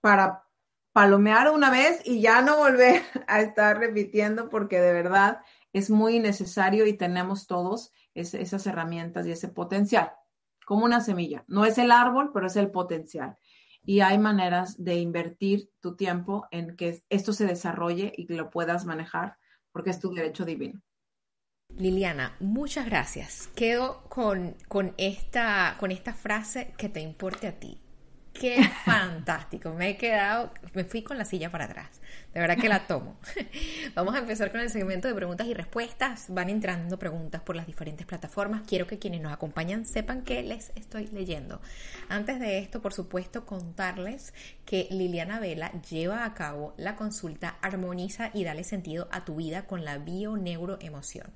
para 0.00 0.44
palomear 0.92 1.50
una 1.50 1.70
vez 1.70 2.00
y 2.04 2.20
ya 2.20 2.40
no 2.40 2.56
volver 2.56 3.02
a 3.26 3.40
estar 3.40 3.78
repitiendo 3.78 4.48
porque 4.48 4.80
de 4.80 4.92
verdad 4.92 5.40
es 5.72 5.90
muy 5.90 6.20
necesario 6.20 6.86
y 6.86 6.92
tenemos 6.92 7.48
todos 7.48 7.92
esas 8.14 8.66
herramientas 8.66 9.26
y 9.26 9.32
ese 9.32 9.48
potencial, 9.48 10.12
como 10.68 10.84
una 10.84 11.00
semilla. 11.00 11.44
No 11.48 11.64
es 11.64 11.78
el 11.78 11.90
árbol, 11.90 12.30
pero 12.34 12.46
es 12.46 12.56
el 12.56 12.70
potencial. 12.70 13.38
Y 13.86 14.00
hay 14.00 14.18
maneras 14.18 14.76
de 14.76 14.96
invertir 14.96 15.70
tu 15.80 15.96
tiempo 15.96 16.46
en 16.50 16.76
que 16.76 17.02
esto 17.08 17.32
se 17.32 17.46
desarrolle 17.46 18.12
y 18.14 18.26
que 18.26 18.34
lo 18.34 18.50
puedas 18.50 18.84
manejar 18.84 19.38
porque 19.72 19.88
es 19.88 19.98
tu 19.98 20.12
derecho 20.12 20.44
divino. 20.44 20.82
Liliana, 21.74 22.36
muchas 22.38 22.84
gracias. 22.84 23.48
Quedo 23.56 24.02
con, 24.10 24.56
con, 24.68 24.92
esta, 24.98 25.76
con 25.80 25.90
esta 25.90 26.12
frase 26.12 26.74
que 26.76 26.90
te 26.90 27.00
importe 27.00 27.46
a 27.46 27.58
ti. 27.58 27.80
Qué 28.38 28.62
fantástico. 28.84 29.72
Me 29.74 29.90
he 29.90 29.96
quedado, 29.96 30.52
me 30.72 30.84
fui 30.84 31.02
con 31.02 31.18
la 31.18 31.24
silla 31.24 31.50
para 31.50 31.64
atrás. 31.64 32.00
De 32.32 32.40
verdad 32.40 32.56
que 32.56 32.68
la 32.68 32.86
tomo. 32.86 33.16
Vamos 33.94 34.14
a 34.14 34.18
empezar 34.18 34.52
con 34.52 34.60
el 34.60 34.70
segmento 34.70 35.08
de 35.08 35.14
preguntas 35.14 35.46
y 35.48 35.54
respuestas. 35.54 36.26
Van 36.28 36.48
entrando 36.48 36.98
preguntas 36.98 37.40
por 37.42 37.56
las 37.56 37.66
diferentes 37.66 38.06
plataformas. 38.06 38.62
Quiero 38.66 38.86
que 38.86 39.00
quienes 39.00 39.20
nos 39.20 39.32
acompañan 39.32 39.86
sepan 39.86 40.22
que 40.22 40.42
les 40.42 40.70
estoy 40.76 41.08
leyendo. 41.08 41.60
Antes 42.08 42.38
de 42.38 42.58
esto, 42.58 42.80
por 42.80 42.92
supuesto, 42.92 43.44
contarles 43.44 44.32
que 44.64 44.86
Liliana 44.90 45.40
Vela 45.40 45.72
lleva 45.90 46.24
a 46.24 46.34
cabo 46.34 46.74
la 46.76 46.94
consulta 46.94 47.56
Armoniza 47.60 48.30
y 48.34 48.44
dale 48.44 48.62
sentido 48.62 49.08
a 49.10 49.24
tu 49.24 49.34
vida 49.34 49.66
con 49.66 49.84
la 49.84 49.98
bio-neuroemoción. 49.98 51.32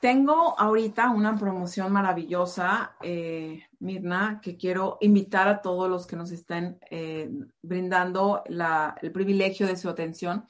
Tengo 0.00 0.58
ahorita 0.58 1.10
una 1.10 1.36
promoción 1.36 1.90
maravillosa, 1.90 2.96
eh, 3.00 3.62
Mirna, 3.78 4.40
que 4.42 4.56
quiero 4.56 4.98
invitar 5.00 5.48
a 5.48 5.62
todos 5.62 5.88
los 5.88 6.06
que 6.06 6.16
nos 6.16 6.30
estén 6.32 6.78
eh, 6.90 7.30
brindando 7.62 8.44
el 8.46 9.12
privilegio 9.12 9.66
de 9.66 9.76
su 9.76 9.88
atención 9.88 10.44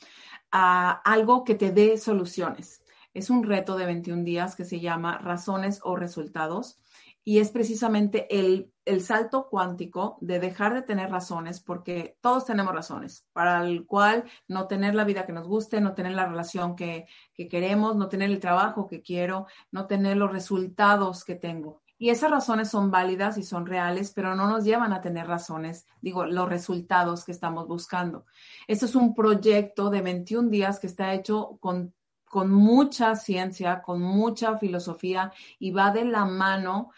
a 0.50 0.90
algo 0.90 1.44
que 1.44 1.54
te 1.54 1.70
dé 1.70 1.96
soluciones. 1.96 2.82
Es 3.14 3.30
un 3.30 3.44
reto 3.44 3.76
de 3.76 3.86
21 3.86 4.24
días 4.24 4.56
que 4.56 4.64
se 4.64 4.80
llama 4.80 5.18
Razones 5.18 5.80
o 5.84 5.96
Resultados 5.96 6.80
y 7.28 7.40
es 7.40 7.50
precisamente 7.50 8.28
el, 8.30 8.72
salto 9.00 9.48
cuántico 9.50 10.16
de 10.20 10.38
dejar 10.38 10.74
de 10.74 10.82
tener 10.82 11.10
razones, 11.10 11.58
porque 11.58 12.16
todos 12.20 12.44
tenemos 12.44 12.72
razones, 12.72 13.26
para 13.32 13.66
el 13.66 13.84
cual 13.84 14.22
no 14.46 14.68
tener 14.68 14.94
la 14.94 15.02
vida 15.02 15.26
que 15.26 15.32
nos 15.32 15.48
guste, 15.48 15.80
no 15.80 15.92
tener 15.92 16.12
la 16.12 16.26
relación 16.26 16.76
que, 16.76 17.06
que 17.34 17.48
queremos, 17.48 17.96
no 17.96 18.08
tener 18.08 18.30
el 18.30 18.38
trabajo 18.38 18.86
que 18.86 19.02
quiero, 19.02 19.48
no 19.72 19.88
tener 19.88 20.16
los 20.16 20.30
resultados 20.30 21.24
que 21.24 21.34
tengo. 21.34 21.82
Y 21.98 22.10
esas 22.10 22.30
razones 22.30 22.70
son 22.70 22.92
válidas 22.92 23.38
y 23.38 23.42
son 23.42 23.66
reales, 23.66 24.12
pero 24.14 24.36
no 24.36 24.46
nos 24.46 24.62
llevan 24.62 24.92
a 24.92 25.00
tener 25.00 25.26
razones, 25.26 25.84
digo, 26.00 26.26
los 26.26 26.48
resultados 26.48 27.24
que 27.24 27.32
estamos 27.32 27.66
buscando. 27.66 28.24
Esto 28.68 28.86
es 28.86 28.94
un 28.94 29.16
proyecto 29.16 29.90
de 29.90 30.00
21 30.00 30.48
días 30.48 30.78
que 30.78 30.86
está 30.86 31.12
hecho 31.12 31.58
con, 31.58 31.92
con 32.24 32.52
mucha 32.52 33.16
ciencia, 33.16 33.82
con 33.82 34.00
mucha 34.00 34.58
filosofía 34.58 35.32
y 35.58 35.72
va 35.72 35.90
de 35.90 36.04
la 36.04 36.24
mano 36.24 36.92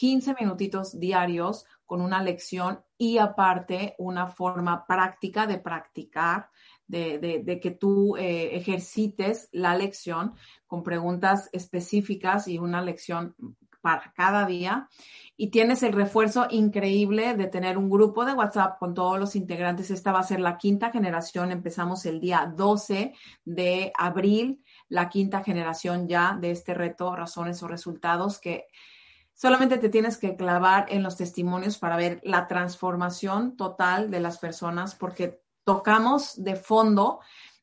15 0.00 0.34
minutitos 0.40 0.98
diarios 0.98 1.66
con 1.84 2.00
una 2.00 2.22
lección 2.22 2.82
y 2.96 3.18
aparte 3.18 3.96
una 3.98 4.28
forma 4.28 4.86
práctica 4.86 5.46
de 5.46 5.58
practicar, 5.58 6.48
de, 6.86 7.60
que 7.62 7.70
tú 7.72 8.16
eh, 8.16 8.56
ejercites 8.56 9.50
la 9.52 9.76
lección 9.76 10.32
con 10.66 10.82
preguntas 10.82 11.50
específicas 11.52 12.48
y 12.48 12.58
una 12.58 12.80
lección 12.80 13.36
para 13.82 14.10
cada 14.16 14.46
día. 14.46 14.88
Y 15.36 15.50
tienes 15.50 15.82
el 15.82 15.92
refuerzo 15.92 16.46
increíble 16.48 17.34
de 17.34 17.48
tener 17.48 17.76
un 17.76 17.90
grupo 17.90 18.24
de 18.24 18.32
WhatsApp 18.32 18.78
con 18.78 18.94
todos 18.94 19.18
los 19.18 19.36
integrantes. 19.36 19.90
Esta 19.90 20.12
va 20.12 20.20
a 20.20 20.22
ser 20.22 20.40
la 20.40 20.56
quinta 20.56 20.90
generación. 20.90 21.52
Empezamos 21.52 22.06
el 22.06 22.20
día 22.20 22.50
12 22.56 23.12
de 23.44 23.92
abril, 23.98 24.64
la 24.88 25.10
quinta 25.10 25.44
generación 25.44 26.08
ya 26.08 26.38
de 26.40 26.52
este 26.52 26.72
reto, 26.72 27.14
razones 27.14 27.62
o 27.62 27.68
resultados, 27.68 28.40
que 28.40 28.64
solamente 29.40 29.78
te 29.78 29.88
tienes 29.88 30.18
que 30.18 30.36
clavar 30.36 30.84
en 30.90 31.02
los 31.02 31.16
testimonios 31.16 31.78
para 31.78 31.96
ver 31.96 32.20
la 32.24 32.46
transformación 32.46 33.56
total 33.56 34.10
de 34.10 34.20
las 34.20 34.36
personas, 34.36 34.94
porque 34.94 35.40
tocamos 35.64 36.44
de 36.44 36.56
fondo 36.56 37.20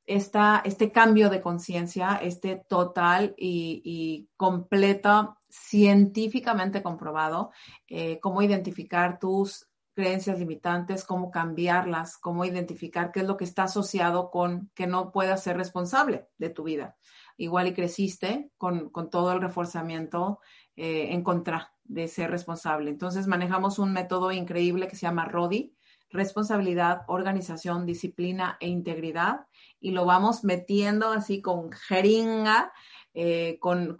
esta, 0.08 0.64
este 0.66 0.92
cambio 0.92 1.30
de 1.30 1.40
conciencia, 1.40 2.16
este 2.16 2.56
total 2.68 3.36
y, 3.38 3.84
y 3.86 4.28
completa, 4.38 5.38
científicamente 5.50 6.82
comprobado, 6.82 7.52
eh, 7.88 8.20
cómo 8.22 8.42
identificar 8.42 9.20
tus 9.20 9.68
creencias 9.94 10.40
limitantes, 10.40 11.04
cómo 11.04 11.30
cambiarlas, 11.30 12.18
cómo 12.18 12.44
identificar 12.44 13.12
qué 13.12 13.20
es 13.20 13.28
lo 13.28 13.38
que 13.38 13.46
está 13.46 13.64
asociado 13.64 14.32
con 14.32 14.72
que 14.74 14.88
no 14.88 15.12
puedas 15.12 15.44
ser 15.44 15.58
responsable 15.58 16.28
de 16.40 16.50
tu 16.50 16.64
vida. 16.64 16.98
Igual 17.36 17.68
y 17.68 17.74
creciste 17.74 18.50
con, 18.58 18.90
con 18.90 19.12
todo 19.12 19.32
el 19.34 19.42
reforzamiento 19.42 20.40
eh, 20.78 21.10
en 21.12 21.24
contra 21.24 21.74
de 21.84 22.08
ser 22.08 22.32
responsable. 22.32 22.90
Entonces 22.90 23.28
manejamos 23.28 23.80
un 23.80 23.94
método 23.94 24.32
increíble 24.32 24.88
que 24.88 24.96
se 24.96 25.06
llama 25.06 25.26
RODI, 25.26 25.74
responsabilidad, 26.10 27.02
organización, 27.08 27.86
disciplina 27.86 28.58
e 28.60 28.68
integridad 28.68 29.48
y 29.80 29.92
lo 29.92 30.06
vamos 30.06 30.44
metiendo 30.44 31.10
así 31.12 31.42
con 31.42 31.72
jeringa, 31.72 32.72
eh, 33.14 33.58
con, 33.60 33.98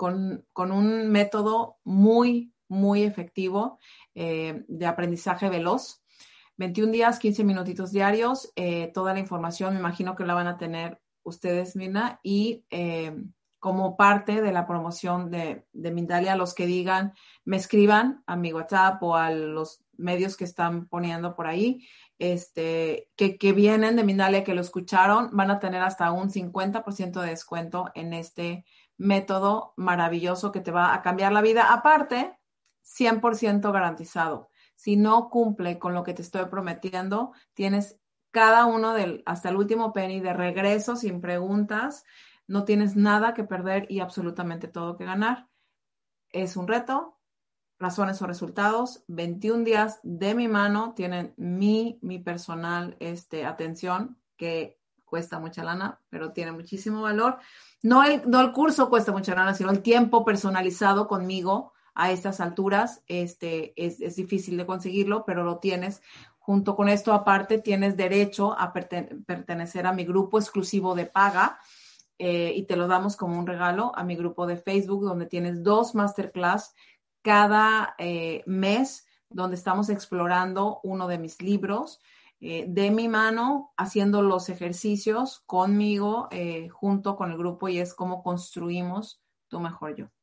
un 0.56 1.08
método 1.10 1.78
muy, 1.84 2.54
muy 2.68 3.04
efectivo 3.04 3.80
eh, 4.16 4.64
de 4.68 4.86
aprendizaje 4.86 5.50
veloz. 5.50 6.04
21 6.58 6.92
días, 6.92 7.20
15 7.20 7.44
minutitos 7.44 7.92
diarios, 7.92 8.52
eh, 8.56 8.92
toda 8.94 9.14
la 9.14 9.20
información 9.20 9.74
me 9.74 9.80
imagino 9.80 10.16
que 10.16 10.26
la 10.26 10.34
van 10.34 10.48
a 10.48 10.58
tener 10.58 11.00
ustedes, 11.24 11.76
Mina, 11.76 12.20
y 12.24 12.64
como 13.60 13.98
parte 13.98 14.42
de 14.42 14.52
la 14.52 14.68
promoción 14.68 15.32
de, 15.32 15.66
Mindalia, 15.74 16.36
los 16.36 16.54
que 16.54 16.66
digan, 16.66 17.14
me 17.44 17.58
escriban 17.58 18.24
a 18.28 18.36
mi 18.36 18.54
WhatsApp 18.54 19.02
o 19.02 19.16
a 19.16 19.32
los 19.32 19.84
medios 19.98 20.38
que 20.38 20.44
están 20.44 20.88
poniendo 20.88 21.36
por 21.36 21.48
ahí, 21.48 21.88
este, 22.20 23.10
que, 23.16 23.38
que 23.38 23.54
vienen 23.54 23.96
de 23.96 24.04
Mindalia, 24.04 24.44
que 24.44 24.54
lo 24.54 24.62
escucharon, 24.62 25.30
van 25.34 25.52
a 25.52 25.60
tener 25.60 25.82
hasta 25.82 26.12
un 26.12 26.30
50% 26.30 27.22
de 27.22 27.30
descuento 27.30 27.92
en 27.96 28.14
este 28.14 28.66
método 28.98 29.74
maravilloso 29.76 30.52
que 30.52 30.62
te 30.62 30.72
va 30.72 30.94
a 30.94 31.02
cambiar 31.02 31.32
la 31.32 31.42
vida. 31.42 31.74
Aparte, 31.74 32.38
100% 32.84 33.72
garantizado. 33.72 34.50
Si 34.76 34.96
no 34.96 35.30
cumple 35.30 35.80
con 35.80 35.94
lo 35.94 36.04
que 36.04 36.14
te 36.14 36.22
estoy 36.22 36.46
prometiendo, 36.46 37.32
tienes 37.54 38.00
cada 38.32 38.66
uno 38.66 38.94
del, 38.94 39.24
hasta 39.26 39.50
el 39.50 39.56
último 39.56 39.94
penny 39.94 40.20
de 40.20 40.34
regreso 40.34 40.96
sin 40.96 41.22
preguntas. 41.22 42.04
No 42.48 42.64
tienes 42.64 42.96
nada 42.96 43.34
que 43.34 43.44
perder 43.44 43.86
y 43.90 44.00
absolutamente 44.00 44.68
todo 44.68 44.98
que 44.98 45.06
ganar. 45.06 45.50
Es 46.30 46.58
un 46.58 46.68
reto, 46.68 47.20
razones 47.80 48.22
o 48.22 48.28
resultados, 48.28 49.04
21 49.08 49.64
días 49.64 50.00
de 50.04 50.34
mi 50.34 50.48
mano, 50.48 50.94
tienen 50.96 51.34
mi, 51.38 52.00
mi 52.02 52.20
personal 52.20 52.96
este, 53.00 53.46
atención, 53.46 54.18
que 54.36 54.80
cuesta 55.06 55.40
mucha 55.40 55.64
lana, 55.64 56.02
pero 56.10 56.32
tiene 56.32 56.52
muchísimo 56.52 57.02
valor. 57.02 57.38
No 57.82 58.04
el, 58.04 58.30
no 58.30 58.42
el 58.42 58.52
curso 58.52 58.90
cuesta 58.90 59.12
mucha 59.12 59.36
lana, 59.36 59.54
sino 59.54 59.72
el 59.72 59.82
tiempo 59.82 60.26
personalizado 60.26 61.08
conmigo 61.08 61.74
a 61.96 62.12
estas 62.12 62.40
alturas. 62.40 63.04
Este, 63.08 63.74
es, 63.84 64.02
es 64.02 64.16
difícil 64.16 64.58
de 64.58 64.66
conseguirlo, 64.66 65.26
pero 65.26 65.44
lo 65.44 65.60
tienes. 65.60 66.02
Junto 66.38 66.76
con 66.76 66.90
esto, 66.90 67.14
aparte, 67.14 67.58
tienes 67.58 67.98
derecho 67.98 68.58
a 68.58 68.72
pertenecer 68.72 69.86
a 69.88 69.94
mi 69.94 70.06
grupo 70.06 70.40
exclusivo 70.40 70.96
de 70.96 71.06
paga. 71.06 71.60
Eh, 72.20 72.54
y 72.56 72.64
te 72.64 72.76
lo 72.76 72.88
damos 72.88 73.16
como 73.16 73.38
un 73.38 73.46
regalo 73.46 73.92
a 73.96 74.04
mi 74.04 74.16
grupo 74.16 74.48
de 74.48 74.58
Facebook, 74.58 75.04
donde 75.04 75.28
tienes 75.28 75.64
dos 75.64 75.94
masterclass 75.94 76.74
cada 77.22 77.96
eh, 77.98 78.44
mes 78.46 79.06
donde 79.30 79.56
estamos 79.56 79.90
explorando 79.90 80.80
uno 80.84 81.08
de 81.08 81.20
mis 81.20 81.42
libros 81.42 82.00
eh, 82.40 82.66
de 82.68 82.92
mi 82.92 83.08
mano, 83.08 83.74
haciendo 83.78 84.22
los 84.22 84.50
ejercicios 84.50 85.42
conmigo, 85.46 86.30
junto 86.72 87.16
con 87.16 87.32
el 87.32 87.38
grupo, 87.38 87.68
y 87.68 87.80
es 87.80 87.94
cómo 87.94 88.24
construimos 88.24 89.22
tu 89.50 89.60
mejor 89.60 89.96
yo. 89.96 90.17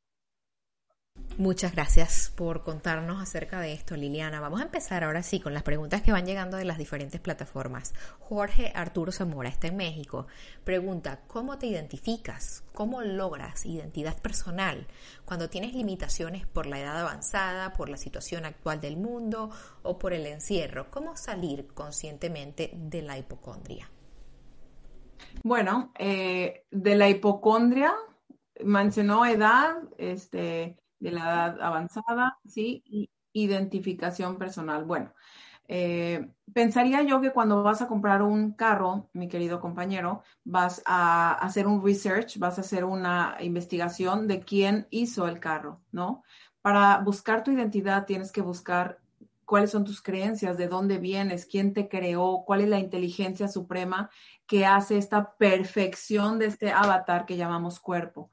Muchas 1.37 1.73
gracias 1.73 2.31
por 2.33 2.63
contarnos 2.63 3.21
acerca 3.21 3.59
de 3.59 3.73
esto, 3.73 3.97
Liliana. 3.97 4.39
Vamos 4.39 4.61
a 4.61 4.63
empezar 4.63 5.03
ahora 5.03 5.21
sí 5.21 5.41
con 5.41 5.53
las 5.53 5.63
preguntas 5.63 6.01
que 6.01 6.13
van 6.13 6.25
llegando 6.25 6.55
de 6.55 6.63
las 6.63 6.77
diferentes 6.77 7.19
plataformas. 7.19 7.93
Jorge 8.19 8.71
Arturo 8.73 9.11
Zamora 9.11 9.49
está 9.49 9.67
en 9.67 9.75
México. 9.75 10.27
Pregunta, 10.63 11.19
¿cómo 11.27 11.57
te 11.57 11.67
identificas? 11.67 12.63
¿Cómo 12.73 13.01
logras 13.01 13.65
identidad 13.65 14.17
personal 14.21 14.87
cuando 15.25 15.49
tienes 15.49 15.73
limitaciones 15.73 16.47
por 16.47 16.67
la 16.67 16.79
edad 16.79 17.01
avanzada, 17.01 17.73
por 17.73 17.89
la 17.89 17.97
situación 17.97 18.45
actual 18.45 18.79
del 18.79 18.95
mundo 18.95 19.49
o 19.83 19.99
por 19.99 20.13
el 20.13 20.25
encierro? 20.27 20.89
¿Cómo 20.89 21.17
salir 21.17 21.67
conscientemente 21.67 22.71
de 22.73 23.01
la 23.01 23.17
hipocondria? 23.17 23.91
Bueno, 25.43 25.91
eh, 25.99 26.65
de 26.71 26.95
la 26.95 27.09
hipocondria 27.09 27.93
mencionó 28.63 29.25
edad, 29.25 29.75
este, 29.97 30.77
de 30.99 31.11
la 31.11 31.21
edad 31.21 31.61
avanzada, 31.61 32.39
¿sí? 32.45 33.09
Identificación 33.33 34.37
personal. 34.37 34.85
Bueno, 34.85 35.13
eh, 35.67 36.29
pensaría 36.53 37.01
yo 37.01 37.21
que 37.21 37.31
cuando 37.31 37.63
vas 37.63 37.81
a 37.81 37.87
comprar 37.87 38.21
un 38.21 38.51
carro, 38.51 39.09
mi 39.13 39.27
querido 39.27 39.59
compañero, 39.59 40.23
vas 40.43 40.81
a 40.85 41.33
hacer 41.33 41.67
un 41.67 41.83
research, 41.83 42.37
vas 42.37 42.57
a 42.57 42.61
hacer 42.61 42.85
una 42.85 43.37
investigación 43.39 44.27
de 44.27 44.41
quién 44.41 44.87
hizo 44.91 45.27
el 45.27 45.39
carro, 45.39 45.81
¿no? 45.91 46.23
Para 46.61 46.99
buscar 46.99 47.43
tu 47.43 47.51
identidad 47.51 48.05
tienes 48.05 48.31
que 48.31 48.41
buscar 48.41 48.99
cuáles 49.45 49.71
son 49.71 49.85
tus 49.85 50.01
creencias, 50.01 50.57
de 50.57 50.67
dónde 50.67 50.97
vienes, 50.97 51.45
quién 51.45 51.73
te 51.73 51.87
creó, 51.87 52.43
cuál 52.45 52.61
es 52.61 52.69
la 52.69 52.79
inteligencia 52.79 53.47
suprema 53.47 54.09
que 54.47 54.65
hace 54.65 54.97
esta 54.97 55.35
perfección 55.37 56.39
de 56.39 56.47
este 56.47 56.71
avatar 56.71 57.25
que 57.25 57.37
llamamos 57.37 57.79
cuerpo. 57.79 58.29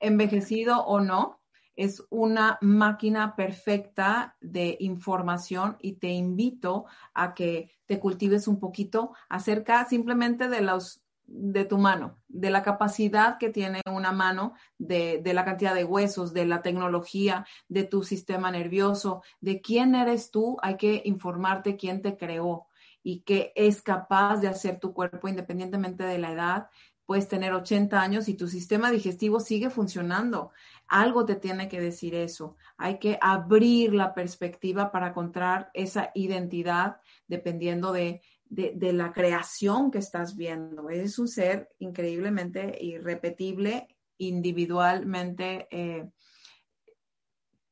Envejecido 0.00 0.84
o 0.84 1.00
no, 1.00 1.40
es 1.78 2.04
una 2.10 2.58
máquina 2.60 3.36
perfecta 3.36 4.36
de 4.40 4.76
información 4.80 5.76
y 5.80 5.92
te 5.92 6.08
invito 6.08 6.86
a 7.14 7.34
que 7.34 7.70
te 7.86 8.00
cultives 8.00 8.48
un 8.48 8.58
poquito 8.58 9.12
acerca 9.28 9.84
simplemente 9.84 10.48
de 10.48 10.60
los 10.60 11.04
de 11.28 11.66
tu 11.66 11.76
mano, 11.76 12.18
de 12.26 12.50
la 12.50 12.62
capacidad 12.62 13.36
que 13.36 13.50
tiene 13.50 13.82
una 13.86 14.12
mano, 14.12 14.54
de, 14.78 15.20
de, 15.22 15.34
la 15.34 15.44
cantidad 15.44 15.74
de 15.74 15.84
huesos, 15.84 16.32
de 16.32 16.46
la 16.46 16.62
tecnología, 16.62 17.46
de 17.68 17.84
tu 17.84 18.02
sistema 18.02 18.50
nervioso, 18.50 19.22
de 19.40 19.60
quién 19.60 19.94
eres 19.94 20.30
tú, 20.30 20.56
hay 20.62 20.78
que 20.78 21.02
informarte 21.04 21.76
quién 21.76 22.00
te 22.00 22.16
creó 22.16 22.66
y 23.02 23.20
qué 23.20 23.52
es 23.54 23.82
capaz 23.82 24.38
de 24.38 24.48
hacer 24.48 24.80
tu 24.80 24.92
cuerpo 24.94 25.28
independientemente 25.28 26.02
de 26.04 26.18
la 26.18 26.32
edad. 26.32 26.70
Puedes 27.04 27.28
tener 27.28 27.52
80 27.52 28.00
años 28.00 28.28
y 28.28 28.34
tu 28.34 28.48
sistema 28.48 28.90
digestivo 28.90 29.40
sigue 29.40 29.70
funcionando. 29.70 30.50
Algo 30.88 31.26
te 31.26 31.36
tiene 31.36 31.68
que 31.68 31.80
decir 31.80 32.14
eso. 32.14 32.56
Hay 32.78 32.98
que 32.98 33.18
abrir 33.20 33.94
la 33.94 34.14
perspectiva 34.14 34.90
para 34.90 35.08
encontrar 35.08 35.70
esa 35.74 36.10
identidad 36.14 37.00
dependiendo 37.26 37.92
de, 37.92 38.22
la 38.50 39.12
creación 39.12 39.90
que 39.90 39.98
estás 39.98 40.34
viendo. 40.34 40.88
Es 40.88 41.18
un 41.18 41.28
ser 41.28 41.68
increíblemente 41.78 42.78
irrepetible, 42.82 43.86
individualmente, 44.16 45.68
eh, 45.70 46.08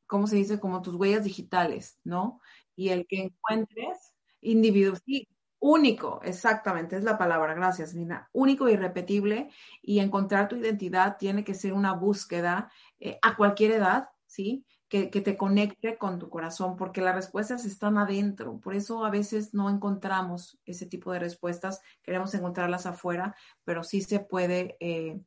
¿cómo 0.06 0.26
se 0.26 0.36
dice? 0.36 0.60
Como 0.60 0.82
tus 0.82 0.94
huellas 0.94 1.24
digitales, 1.24 1.98
¿no? 2.04 2.40
Y 2.76 2.90
el 2.90 3.06
que 3.06 3.22
encuentres, 3.22 4.12
individuo, 4.42 4.96
sí, 5.06 5.26
Único, 5.68 6.20
exactamente, 6.22 6.94
es 6.94 7.02
la 7.02 7.18
palabra, 7.18 7.52
gracias, 7.52 7.92
Nina. 7.92 8.30
Único 8.32 8.68
y 8.68 8.74
irrepetible 8.74 9.50
y 9.82 9.98
encontrar 9.98 10.46
tu 10.46 10.54
identidad 10.54 11.16
tiene 11.16 11.42
que 11.42 11.54
ser 11.54 11.72
una 11.72 11.92
búsqueda 11.92 12.70
eh, 13.00 13.18
a 13.20 13.34
cualquier 13.34 13.72
edad, 13.72 14.10
¿sí? 14.26 14.64
Que, 14.86 15.10
que, 15.10 15.20
te 15.20 15.36
conecte 15.36 15.98
con 15.98 16.20
tu 16.20 16.28
corazón, 16.28 16.76
porque 16.76 17.00
las 17.00 17.16
respuestas 17.16 17.64
están 17.64 17.98
adentro. 17.98 18.60
Por 18.60 18.76
eso 18.76 19.04
a 19.04 19.10
veces 19.10 19.54
no 19.54 19.68
encontramos 19.68 20.56
ese 20.66 20.86
tipo 20.86 21.10
de 21.10 21.18
respuestas, 21.18 21.80
queremos 22.04 22.32
encontrarlas 22.34 22.86
afuera, 22.86 23.34
pero 23.64 23.82
sí 23.82 24.02
se 24.02 24.20
puede 24.20 24.76
eh, 24.78 25.20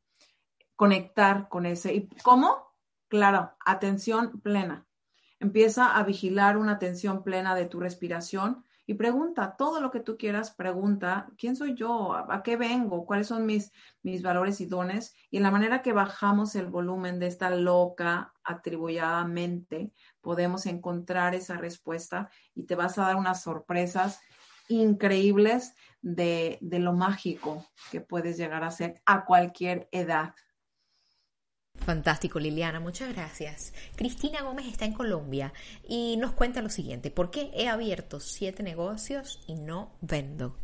conectar 0.74 1.50
con 1.50 1.66
ese. 1.66 1.92
¿Y 1.92 2.08
cómo? 2.22 2.72
Claro, 3.08 3.52
atención 3.66 4.40
plena. 4.40 4.86
Empieza 5.38 5.98
a 5.98 6.02
vigilar 6.02 6.56
una 6.56 6.72
atención 6.72 7.24
plena 7.24 7.54
de 7.54 7.66
tu 7.66 7.78
respiración 7.78 8.64
y 8.90 8.94
pregunta 8.94 9.54
todo 9.56 9.80
lo 9.80 9.92
que 9.92 10.00
tú 10.00 10.16
quieras, 10.16 10.50
pregunta, 10.50 11.28
¿quién 11.38 11.54
soy 11.54 11.76
yo? 11.76 12.12
¿A 12.12 12.42
qué 12.42 12.56
vengo? 12.56 13.06
¿Cuáles 13.06 13.28
son 13.28 13.46
mis, 13.46 13.70
mis 14.02 14.20
valores 14.20 14.60
y 14.60 14.66
dones? 14.66 15.14
Y 15.30 15.36
en 15.36 15.44
la 15.44 15.52
manera 15.52 15.80
que 15.80 15.92
bajamos 15.92 16.56
el 16.56 16.66
volumen 16.66 17.20
de 17.20 17.28
esta 17.28 17.50
loca, 17.50 18.32
atribuyada 18.42 19.24
mente, 19.24 19.92
podemos 20.20 20.66
encontrar 20.66 21.36
esa 21.36 21.56
respuesta 21.56 22.30
y 22.52 22.64
te 22.64 22.74
vas 22.74 22.98
a 22.98 23.02
dar 23.02 23.14
unas 23.14 23.40
sorpresas 23.44 24.18
increíbles 24.66 25.76
de, 26.02 26.58
de 26.60 26.80
lo 26.80 26.92
mágico 26.92 27.64
que 27.92 28.00
puedes 28.00 28.36
llegar 28.36 28.64
a 28.64 28.72
ser 28.72 29.00
a 29.06 29.24
cualquier 29.24 29.88
edad. 29.92 30.34
Fantástico, 31.84 32.38
Liliana, 32.38 32.78
muchas 32.78 33.12
gracias. 33.14 33.72
Cristina 33.96 34.42
Gómez 34.42 34.66
está 34.66 34.84
en 34.84 34.92
Colombia 34.92 35.52
y 35.88 36.16
nos 36.18 36.32
cuenta 36.32 36.62
lo 36.62 36.68
siguiente, 36.68 37.10
¿por 37.10 37.30
qué 37.30 37.50
he 37.54 37.68
abierto 37.68 38.20
siete 38.20 38.62
negocios 38.62 39.42
y 39.46 39.54
no 39.54 39.90
vendo? 40.00 40.54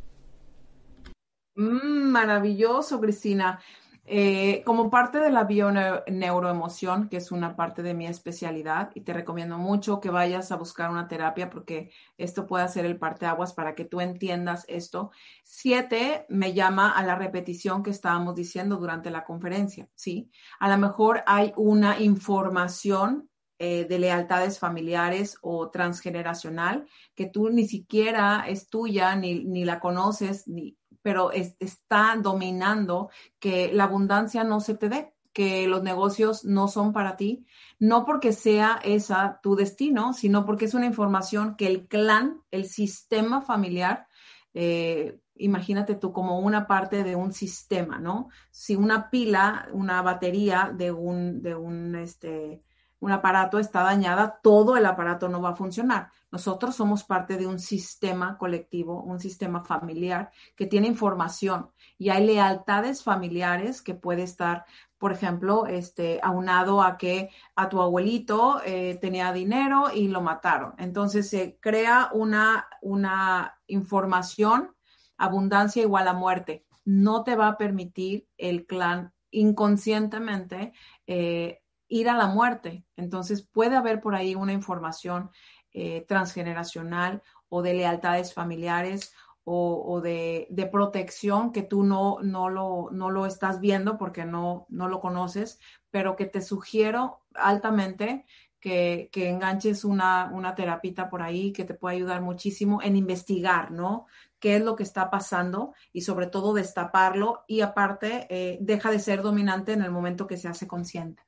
Mm, 1.56 2.10
maravilloso, 2.10 3.00
Cristina. 3.00 3.60
Eh, 4.08 4.62
como 4.64 4.88
parte 4.88 5.18
de 5.18 5.30
la 5.30 5.42
bioneuroemoción, 5.44 7.08
que 7.08 7.16
es 7.16 7.32
una 7.32 7.56
parte 7.56 7.82
de 7.82 7.92
mi 7.92 8.06
especialidad, 8.06 8.90
y 8.94 9.00
te 9.00 9.12
recomiendo 9.12 9.58
mucho 9.58 10.00
que 10.00 10.10
vayas 10.10 10.52
a 10.52 10.56
buscar 10.56 10.90
una 10.90 11.08
terapia 11.08 11.50
porque 11.50 11.90
esto 12.16 12.46
puede 12.46 12.68
ser 12.68 12.84
el 12.84 12.98
parteaguas 12.98 13.52
para 13.52 13.74
que 13.74 13.84
tú 13.84 14.00
entiendas 14.00 14.64
esto. 14.68 15.10
Siete 15.42 16.24
me 16.28 16.52
llama 16.52 16.92
a 16.92 17.04
la 17.04 17.16
repetición 17.16 17.82
que 17.82 17.90
estábamos 17.90 18.36
diciendo 18.36 18.76
durante 18.76 19.10
la 19.10 19.24
conferencia, 19.24 19.88
¿sí? 19.96 20.30
A 20.60 20.68
lo 20.68 20.78
mejor 20.78 21.24
hay 21.26 21.52
una 21.56 22.00
información 22.00 23.28
eh, 23.58 23.86
de 23.86 23.98
lealtades 23.98 24.58
familiares 24.58 25.38
o 25.40 25.70
transgeneracional 25.70 26.86
que 27.14 27.26
tú 27.26 27.48
ni 27.48 27.66
siquiera 27.66 28.44
es 28.46 28.68
tuya, 28.68 29.16
ni, 29.16 29.44
ni 29.44 29.64
la 29.64 29.80
conoces, 29.80 30.46
ni 30.46 30.76
pero 31.06 31.30
está 31.30 32.18
dominando 32.20 33.10
que 33.38 33.72
la 33.72 33.84
abundancia 33.84 34.42
no 34.42 34.58
se 34.58 34.74
te 34.74 34.88
dé, 34.88 35.14
que 35.32 35.68
los 35.68 35.84
negocios 35.84 36.44
no 36.44 36.66
son 36.66 36.92
para 36.92 37.16
ti, 37.16 37.46
no 37.78 38.04
porque 38.04 38.32
sea 38.32 38.80
esa 38.82 39.38
tu 39.40 39.54
destino, 39.54 40.14
sino 40.14 40.44
porque 40.44 40.64
es 40.64 40.74
una 40.74 40.86
información 40.86 41.54
que 41.54 41.68
el 41.68 41.86
clan, 41.86 42.42
el 42.50 42.64
sistema 42.64 43.40
familiar, 43.40 44.08
eh, 44.52 45.20
imagínate 45.36 45.94
tú 45.94 46.12
como 46.12 46.40
una 46.40 46.66
parte 46.66 47.04
de 47.04 47.14
un 47.14 47.32
sistema, 47.32 48.00
¿no? 48.00 48.28
Si 48.50 48.74
una 48.74 49.08
pila, 49.08 49.68
una 49.72 50.02
batería 50.02 50.72
de 50.76 50.90
un, 50.90 51.40
de 51.40 51.54
un, 51.54 51.94
este, 51.94 52.64
un 53.00 53.12
aparato 53.12 53.58
está 53.58 53.82
dañada, 53.82 54.40
todo 54.42 54.76
el 54.76 54.86
aparato 54.86 55.28
no 55.28 55.40
va 55.40 55.50
a 55.50 55.56
funcionar. 55.56 56.10
Nosotros 56.30 56.74
somos 56.74 57.04
parte 57.04 57.36
de 57.36 57.46
un 57.46 57.58
sistema 57.58 58.38
colectivo, 58.38 59.02
un 59.02 59.20
sistema 59.20 59.64
familiar 59.64 60.30
que 60.54 60.66
tiene 60.66 60.86
información 60.86 61.70
y 61.98 62.10
hay 62.10 62.26
lealtades 62.26 63.02
familiares 63.02 63.82
que 63.82 63.94
puede 63.94 64.22
estar, 64.22 64.64
por 64.98 65.12
ejemplo, 65.12 65.66
este, 65.66 66.20
aunado 66.22 66.82
a 66.82 66.96
que 66.96 67.30
a 67.54 67.68
tu 67.68 67.80
abuelito 67.80 68.60
eh, 68.64 68.98
tenía 69.00 69.32
dinero 69.32 69.90
y 69.94 70.08
lo 70.08 70.20
mataron. 70.22 70.74
Entonces 70.78 71.28
se 71.28 71.58
crea 71.60 72.10
una, 72.12 72.66
una 72.80 73.58
información, 73.66 74.74
abundancia 75.18 75.82
igual 75.82 76.08
a 76.08 76.14
muerte. 76.14 76.64
No 76.84 77.24
te 77.24 77.36
va 77.36 77.48
a 77.48 77.58
permitir 77.58 78.26
el 78.38 78.66
clan 78.66 79.12
inconscientemente 79.30 80.72
eh, 81.06 81.60
ir 81.88 82.08
a 82.08 82.16
la 82.16 82.26
muerte. 82.26 82.84
Entonces 82.96 83.42
puede 83.42 83.76
haber 83.76 84.00
por 84.00 84.14
ahí 84.14 84.34
una 84.34 84.52
información 84.52 85.30
eh, 85.72 86.04
transgeneracional 86.08 87.22
o 87.48 87.62
de 87.62 87.74
lealtades 87.74 88.32
familiares 88.32 89.12
o, 89.48 90.00
de, 90.00 90.68
protección 90.72 91.52
que 91.52 91.62
tú 91.62 91.84
no, 91.84 92.18
no, 92.20 92.48
lo, 92.48 92.88
no 92.90 93.10
lo 93.10 93.26
estás 93.26 93.60
viendo 93.60 93.96
porque 93.96 94.24
no, 94.24 94.66
no 94.68 94.88
lo 94.88 94.98
conoces, 94.98 95.60
pero 95.92 96.16
que 96.16 96.26
te 96.26 96.40
sugiero 96.40 97.20
altamente 97.32 98.26
que, 98.58 99.08
que, 99.12 99.28
enganches 99.28 99.84
una, 99.84 100.30
una 100.32 100.56
terapita 100.56 101.08
por 101.08 101.22
ahí 101.22 101.52
que 101.52 101.64
te 101.64 101.74
puede 101.74 101.96
ayudar 101.96 102.22
muchísimo 102.22 102.82
en 102.82 102.96
investigar, 102.96 103.70
¿no? 103.70 104.06
¿Qué 104.40 104.56
es 104.56 104.62
lo 104.62 104.74
que 104.74 104.82
está 104.82 105.10
pasando? 105.10 105.74
Y 105.92 106.00
sobre 106.00 106.26
todo 106.26 106.52
destaparlo 106.52 107.44
y 107.46 107.60
aparte 107.60 108.26
eh, 108.30 108.58
deja 108.60 108.90
de 108.90 108.98
ser 108.98 109.22
dominante 109.22 109.74
en 109.74 109.82
el 109.82 109.92
momento 109.92 110.26
que 110.26 110.38
se 110.38 110.48
hace 110.48 110.66
consciente. 110.66 111.25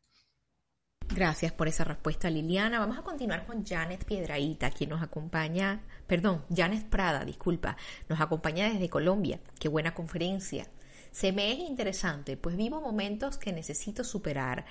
Gracias 1.14 1.52
por 1.52 1.68
esa 1.68 1.84
respuesta, 1.84 2.30
Liliana. 2.30 2.78
Vamos 2.78 2.98
a 2.98 3.02
continuar 3.02 3.46
con 3.46 3.64
Janet 3.64 4.04
Piedraíta, 4.04 4.70
quien 4.70 4.90
nos 4.90 5.02
acompaña, 5.02 5.82
perdón, 6.06 6.44
Janet 6.54 6.84
Prada, 6.88 7.24
disculpa, 7.24 7.76
nos 8.08 8.20
acompaña 8.20 8.70
desde 8.70 8.88
Colombia. 8.88 9.40
Qué 9.58 9.68
buena 9.68 9.94
conferencia. 9.94 10.66
Se 11.10 11.32
me 11.32 11.52
es 11.52 11.58
interesante, 11.58 12.36
pues 12.36 12.56
vivo 12.56 12.80
momentos 12.80 13.38
que 13.38 13.52
necesito 13.52 14.04
superar, 14.04 14.66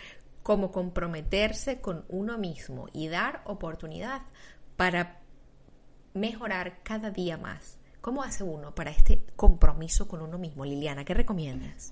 como 0.48 0.72
comprometerse 0.72 1.82
con 1.82 2.06
uno 2.08 2.38
mismo 2.38 2.88
y 2.94 3.10
dar 3.10 3.42
oportunidad 3.44 4.22
para 4.78 5.20
mejorar 6.14 6.82
cada 6.84 7.10
día 7.12 7.38
más. 7.38 7.80
¿Cómo 8.00 8.24
hace 8.24 8.46
uno 8.46 8.74
para 8.74 8.92
este 8.92 9.26
compromiso 9.36 10.08
con 10.08 10.22
uno 10.22 10.38
mismo, 10.38 10.64
Liliana? 10.64 11.04
¿Qué 11.04 11.14
recomiendas? 11.14 11.92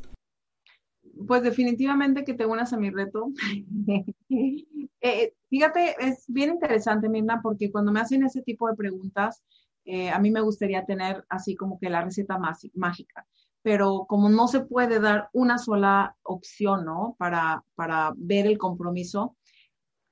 Pues 1.28 1.44
definitivamente 1.44 2.24
que 2.24 2.34
te 2.34 2.46
unas 2.46 2.74
a 2.74 2.78
mi 2.78 2.90
reto. 2.90 3.32
Eh, 5.08 5.36
fíjate, 5.52 5.96
es 6.00 6.24
bien 6.28 6.50
interesante, 6.50 7.10
Mirna, 7.10 7.40
porque 7.44 7.72
cuando 7.72 7.92
me 7.92 8.00
hacen 8.00 8.24
ese 8.24 8.42
tipo 8.42 8.68
de 8.68 8.76
preguntas, 8.76 9.44
eh, 9.86 10.10
a 10.10 10.18
mí 10.18 10.32
me 10.32 10.42
gustaría 10.42 10.84
tener 10.84 11.24
así 11.30 11.56
como 11.56 11.78
que 11.78 11.92
la 11.92 12.02
receta 12.02 12.40
mágica, 12.74 13.28
pero 13.62 14.06
como 14.08 14.30
no 14.30 14.48
se 14.48 14.62
puede 14.62 15.00
dar 15.00 15.30
una 15.32 15.60
sola 15.60 16.16
opción, 16.24 16.86
¿no? 16.86 17.16
Para, 17.20 17.64
para 17.76 18.14
ver 18.18 18.48
el 18.48 18.58
compromiso, 18.58 19.36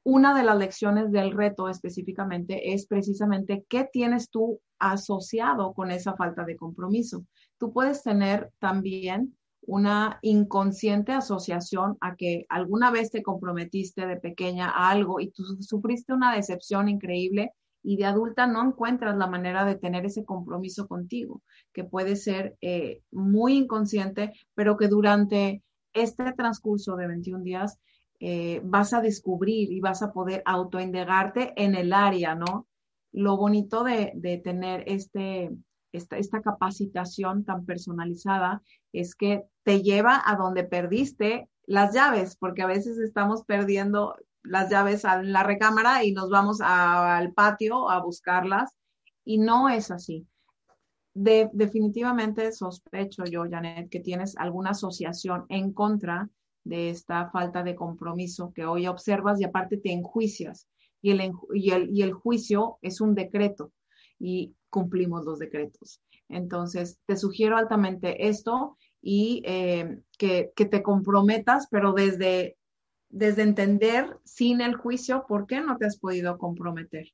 una 0.03 0.35
de 0.35 0.43
las 0.43 0.57
lecciones 0.57 1.11
del 1.11 1.31
reto 1.31 1.69
específicamente 1.69 2.73
es 2.73 2.85
precisamente 2.85 3.65
qué 3.69 3.89
tienes 3.91 4.29
tú 4.29 4.59
asociado 4.77 5.73
con 5.73 5.89
esa 5.89 6.13
falta 6.15 6.43
de 6.43 6.57
compromiso. 6.57 7.25
Tú 7.57 7.71
puedes 7.71 8.03
tener 8.03 8.51
también 8.59 9.35
una 9.65 10.19
inconsciente 10.21 11.11
asociación 11.11 11.97
a 12.01 12.15
que 12.15 12.45
alguna 12.49 12.91
vez 12.91 13.11
te 13.11 13.23
comprometiste 13.23 14.05
de 14.05 14.17
pequeña 14.17 14.69
a 14.69 14.89
algo 14.89 15.19
y 15.19 15.31
tú 15.31 15.43
sufriste 15.61 16.13
una 16.13 16.35
decepción 16.35 16.89
increíble 16.89 17.51
y 17.83 17.97
de 17.97 18.05
adulta 18.05 18.47
no 18.47 18.63
encuentras 18.63 19.17
la 19.17 19.27
manera 19.27 19.65
de 19.65 19.75
tener 19.75 20.05
ese 20.05 20.23
compromiso 20.23 20.87
contigo, 20.87 21.41
que 21.73 21.83
puede 21.83 22.15
ser 22.15 22.55
eh, 22.61 23.01
muy 23.11 23.57
inconsciente, 23.57 24.31
pero 24.55 24.77
que 24.77 24.87
durante 24.87 25.63
este 25.93 26.31
transcurso 26.33 26.95
de 26.95 27.07
21 27.07 27.43
días 27.43 27.77
eh, 28.19 28.61
vas 28.63 28.93
a 28.93 29.01
descubrir 29.01 29.71
y 29.71 29.81
vas 29.81 30.01
a 30.01 30.13
poder 30.13 30.41
autoindegarte 30.45 31.53
en 31.61 31.75
el 31.75 31.91
área, 31.91 32.35
¿no? 32.35 32.67
Lo 33.11 33.35
bonito 33.35 33.83
de, 33.83 34.13
de 34.15 34.37
tener 34.37 34.85
este, 34.87 35.51
esta, 35.93 36.41
capacitación 36.41 37.45
tan 37.45 37.65
personalizada 37.65 38.61
es 38.91 39.15
que 39.15 39.43
te 39.63 39.81
lleva 39.81 40.21
a 40.25 40.35
donde 40.35 40.63
perdiste 40.63 41.47
las 41.65 41.93
llaves, 41.93 42.35
porque 42.35 42.63
a 42.63 42.67
veces 42.67 42.97
estamos 42.97 43.43
perdiendo 43.45 44.15
las 44.41 44.69
llaves 44.69 45.05
en 45.05 45.31
la 45.31 45.43
recámara 45.43 46.03
y 46.03 46.11
nos 46.11 46.29
vamos 46.29 46.59
al 46.61 47.31
patio 47.33 47.89
a 47.89 48.01
buscarlas 48.01 48.75
y 49.23 49.37
no 49.37 49.69
es 49.69 49.91
así. 49.91 50.27
definitivamente 51.13 52.51
sospecho 52.51 53.23
yo, 53.25 53.43
Janet, 53.49 53.89
que 53.89 53.99
tienes 53.99 54.35
alguna 54.35 54.71
asociación 54.71 55.45
en 55.49 55.71
contra 55.71 56.29
de 56.65 56.89
esta 56.89 57.29
falta 57.29 57.61
de 57.61 57.75
compromiso 57.75 58.51
que 58.53 58.65
hoy 58.65 58.87
observas 58.87 59.39
y 59.39 59.43
aparte 59.43 59.77
te 59.77 59.93
enjuicias. 59.93 60.67
Y 61.01 61.11
el, 61.11 61.33
y 61.53 61.71
el, 61.71 61.89
y 61.95 62.01
el 62.01 62.13
juicio 62.13 62.79
es 62.81 62.99
un 62.99 63.13
decreto 63.13 63.71
y 64.23 64.55
cumplimos 64.69 65.25
los 65.25 65.37
decretos. 65.37 66.01
Entonces, 66.29 66.97
te 67.05 67.17
sugiero 67.17 67.57
altamente 67.57 68.29
esto 68.29 68.77
y 69.01 69.43
eh, 69.45 69.99
que, 70.17 70.53
te 70.55 70.81
comprometas, 70.81 71.67
pero 71.69 71.91
desde, 71.91 72.55
desde 73.09 73.41
entender 73.41 74.17
sin 74.23 74.61
el 74.61 74.75
juicio 74.75 75.25
por 75.27 75.45
qué 75.45 75.59
no 75.59 75.77
te 75.77 75.87
has 75.87 75.99
podido 75.99 76.37
comprometer. 76.37 77.07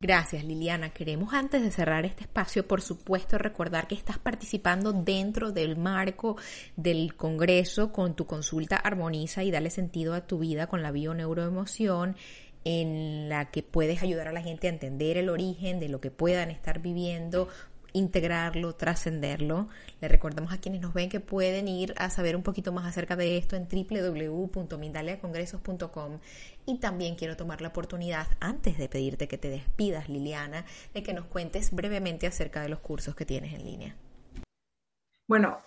Gracias 0.00 0.44
Liliana. 0.44 0.90
Queremos 0.90 1.32
antes 1.32 1.62
de 1.62 1.70
cerrar 1.70 2.04
este 2.04 2.24
espacio, 2.24 2.66
por 2.66 2.82
supuesto, 2.82 3.38
recordar 3.38 3.86
que 3.86 3.94
estás 3.94 4.18
participando 4.18 4.92
dentro 4.92 5.52
del 5.52 5.76
marco 5.76 6.36
del 6.74 7.14
Congreso 7.14 7.92
con 7.92 8.16
tu 8.16 8.26
consulta 8.26 8.74
Armoniza 8.74 9.44
y 9.44 9.52
dale 9.52 9.70
sentido 9.70 10.14
a 10.14 10.26
tu 10.26 10.40
vida 10.40 10.66
con 10.66 10.82
la 10.82 10.90
bioneuroemoción 10.90 12.16
en 12.64 13.28
la 13.28 13.50
que 13.50 13.62
puedes 13.62 14.02
ayudar 14.02 14.28
a 14.28 14.32
la 14.32 14.42
gente 14.42 14.66
a 14.66 14.70
entender 14.70 15.16
el 15.16 15.28
origen 15.28 15.80
de 15.80 15.88
lo 15.88 16.00
que 16.00 16.10
puedan 16.10 16.50
estar 16.50 16.80
viviendo 16.80 17.48
integrarlo, 17.92 18.74
trascenderlo. 18.74 19.68
Le 20.00 20.08
recordamos 20.08 20.52
a 20.52 20.58
quienes 20.58 20.80
nos 20.80 20.92
ven 20.94 21.08
que 21.08 21.20
pueden 21.20 21.68
ir 21.68 21.94
a 21.96 22.10
saber 22.10 22.34
un 22.36 22.42
poquito 22.42 22.72
más 22.72 22.84
acerca 22.86 23.14
de 23.16 23.36
esto 23.36 23.54
en 23.56 23.68
www.mindaliacongresos.com 23.68 26.18
y 26.66 26.78
también 26.78 27.14
quiero 27.16 27.36
tomar 27.36 27.60
la 27.60 27.68
oportunidad, 27.68 28.26
antes 28.40 28.78
de 28.78 28.88
pedirte 28.88 29.28
que 29.28 29.38
te 29.38 29.48
despidas, 29.48 30.08
Liliana, 30.08 30.64
de 30.94 31.02
que 31.02 31.12
nos 31.12 31.26
cuentes 31.26 31.72
brevemente 31.72 32.26
acerca 32.26 32.62
de 32.62 32.68
los 32.68 32.78
cursos 32.80 33.14
que 33.14 33.26
tienes 33.26 33.52
en 33.52 33.64
línea. 33.64 33.96
Bueno, 35.26 35.58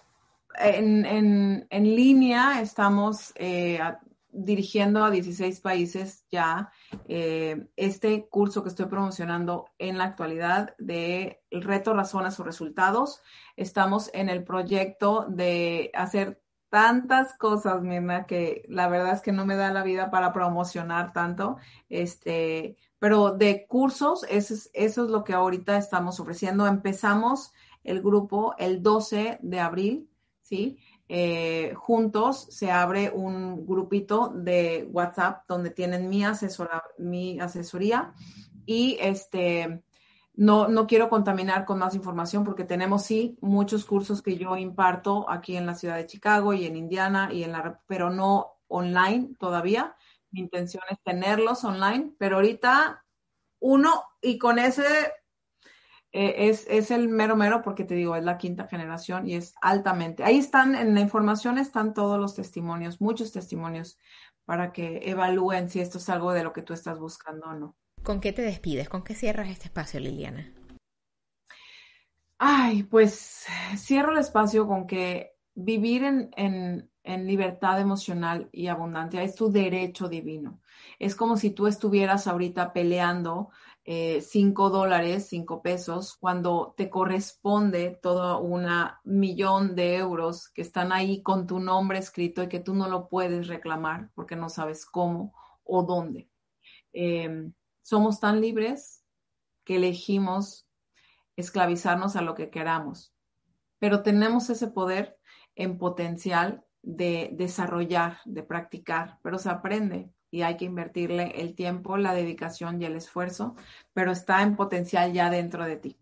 en, 0.58 1.68
línea 1.70 2.62
estamos 2.62 3.34
eh, 3.36 3.80
dirigiendo 4.36 5.04
a 5.04 5.12
16 5.12 5.62
países 5.62 6.26
ya 6.30 6.72
eh, 7.08 7.68
este 7.76 8.28
curso 8.28 8.62
que 8.62 8.70
estoy 8.70 8.88
promocionando 8.88 9.70
en 9.80 9.98
la 9.98 10.04
actualidad 10.04 10.76
de 10.78 11.42
el 11.50 11.64
reto 11.64 11.94
razones 11.94 12.40
o 12.40 12.44
resultados. 12.44 13.22
Estamos 13.56 14.10
en 14.14 14.30
el 14.30 14.44
proyecto 14.44 15.26
de 15.30 15.92
hacer 15.94 16.42
tantas 16.70 17.38
cosas, 17.38 17.82
Mirna, 17.82 18.26
que 18.26 18.66
la 18.68 18.90
verdad 18.90 19.14
es 19.14 19.22
que 19.22 19.32
no 19.32 19.46
me 19.46 19.56
da 19.56 19.72
la 19.72 19.84
vida 19.84 20.12
para 20.12 20.34
promocionar 20.34 21.14
tanto. 21.14 21.58
Este, 21.88 22.76
pero 23.00 23.32
de 23.32 23.66
cursos, 23.68 24.26
eso 24.30 24.54
es, 24.54 24.70
eso 24.74 25.06
es 25.06 25.10
lo 25.10 25.24
que 25.24 25.34
ahorita 25.34 25.78
estamos 25.78 26.20
ofreciendo. 26.20 26.68
Empezamos 26.68 27.54
el 27.84 28.02
grupo 28.02 28.56
el 28.58 28.84
12 28.84 29.40
de 29.42 29.60
abril, 29.60 30.10
¿sí? 30.42 30.78
Eh, 31.08 31.74
juntos 31.76 32.48
se 32.50 32.72
abre 32.72 33.12
un 33.12 33.66
grupito 33.68 34.30
de 34.36 34.90
WhatsApp 34.92 35.44
donde 35.48 35.70
tienen 35.70 36.10
mi, 36.10 36.24
mi 36.98 37.40
asesoría 37.40 38.14
y 38.66 38.98
este, 39.00 39.84
no, 40.34 40.68
no 40.68 40.88
quiero 40.88 41.10
contaminar 41.10 41.66
con 41.66 41.78
más 41.78 41.94
información 41.94 42.44
porque 42.44 42.64
tenemos 42.64 43.04
sí 43.04 43.38
muchos 43.40 43.86
cursos 43.86 44.24
que 44.24 44.38
yo 44.38 44.58
imparto 44.58 45.30
aquí 45.30 45.56
en 45.56 45.68
la 45.68 45.76
ciudad 45.76 45.98
de 45.98 46.08
Chicago 46.08 46.54
y 46.54 46.66
en 46.66 46.76
Indiana 46.76 47.30
y 47.32 47.44
en 47.44 47.52
la, 47.52 47.80
pero 47.86 48.10
no 48.10 48.58
online 48.68 49.36
todavía. 49.40 49.96
Mi 50.32 50.42
intención 50.42 50.84
es 50.90 50.98
tenerlos 51.04 51.64
online, 51.64 52.14
pero 52.18 52.38
ahorita 52.38 53.06
uno 53.60 54.04
y 54.22 54.38
con 54.38 54.60
ese 54.60 54.84
eh, 56.18 56.50
es, 56.70 56.92
el 56.92 57.10
mero 57.10 57.36
mero 57.36 57.62
porque 57.62 57.84
te 57.84 57.94
digo, 57.94 58.16
es 58.16 58.24
la 58.24 58.38
quinta 58.38 58.68
generación 58.68 59.28
y 59.28 59.36
es 59.36 59.54
altamente. 59.62 60.24
Ahí 60.24 60.38
están, 60.38 60.74
en 60.74 60.94
la 60.94 61.02
información 61.02 61.58
están 61.58 61.94
todos 61.94 62.18
los 62.18 62.36
testimonios, 62.36 63.02
muchos 63.02 63.34
testimonios 63.34 64.00
para 64.46 64.72
que 64.72 65.02
evalúen 65.04 65.70
si 65.70 65.82
esto 65.82 65.98
es 65.98 66.08
algo 66.08 66.32
de 66.32 66.46
lo 66.46 66.54
que 66.54 66.62
tú 66.62 66.72
estás 66.72 67.00
buscando 67.00 67.48
o 67.48 67.54
no. 67.54 67.76
¿Con 68.02 68.22
qué 68.22 68.32
te 68.32 68.44
despides? 68.44 68.88
¿Con 68.88 69.04
qué 69.04 69.14
cierras 69.14 69.50
este 69.50 69.66
espacio, 69.66 70.00
Liliana? 70.00 70.54
Ay, 72.38 72.84
pues 72.84 73.46
cierro 73.76 74.14
el 74.14 74.20
espacio 74.20 74.68
con 74.68 74.88
que 74.88 75.34
vivir 75.54 76.06
en, 76.06 76.30
en, 76.38 76.90
en 77.04 77.28
libertad 77.28 77.82
emocional 77.82 78.48
y 78.54 78.68
abundancia 78.68 79.22
es 79.22 79.36
tu 79.36 79.52
derecho 79.52 80.08
divino. 80.08 80.62
Es 80.98 81.14
como 81.14 81.36
si 81.36 81.50
tú 81.50 81.68
estuvieras 81.68 82.26
ahorita 82.28 82.72
peleando 82.72 83.50
eh, 83.88 84.22
cinco 84.22 84.72
dólares, 84.72 85.28
cinco 85.30 85.62
pesos, 85.62 86.16
cuando 86.16 86.74
te 86.76 86.90
corresponde 86.90 88.00
todo 88.02 88.42
un 88.42 88.68
millón 89.04 89.76
de 89.76 89.98
euros 89.98 90.50
que 90.50 90.64
están 90.64 90.92
ahí 90.92 91.22
con 91.22 91.46
tu 91.46 91.60
nombre 91.60 92.00
escrito 92.00 92.42
y 92.42 92.50
que 92.50 92.60
tú 92.60 92.74
no 92.74 92.90
lo 92.90 93.08
puedes 93.08 93.48
reclamar 93.48 94.10
porque 94.16 94.36
no 94.36 94.50
sabes 94.50 94.88
cómo 94.88 95.36
o 95.64 95.84
dónde. 95.84 96.28
Em, 96.94 97.54
somos 97.84 98.20
tan 98.20 98.42
libres 98.42 99.04
que 99.64 99.76
elegimos 99.76 100.68
esclavizarnos 101.36 102.16
a 102.16 102.22
lo 102.22 102.34
que 102.34 102.50
queramos, 102.50 103.14
pero 103.78 104.02
tenemos 104.02 104.50
ese 104.50 104.68
poder 104.68 105.20
en 105.54 105.78
potencial 105.78 106.66
de 106.82 107.30
desarrollar, 107.34 108.18
de 108.26 108.42
practicar, 108.42 109.20
pero 109.22 109.38
se 109.38 109.50
aprende 109.50 110.10
y 110.32 110.42
hay 110.42 110.58
que 110.58 110.66
invertirle 110.66 111.42
el 111.42 111.56
tiempo, 111.56 111.98
la 111.98 112.14
dedicación 112.14 112.82
y 112.82 112.86
el 112.86 112.96
esfuerzo, 112.96 113.56
pero 113.94 114.12
está 114.12 114.42
en 114.42 114.56
potencial 114.56 115.14
ya 115.14 115.30
dentro 115.30 115.66
de 115.66 115.78
ti. 115.78 115.98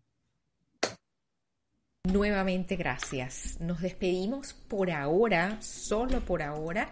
Nuevamente 2.06 2.76
gracias. 2.76 3.58
Nos 3.62 3.82
despedimos 3.82 4.54
por 4.54 4.92
ahora, 4.92 5.62
solo 5.62 6.20
por 6.20 6.42
ahora. 6.42 6.90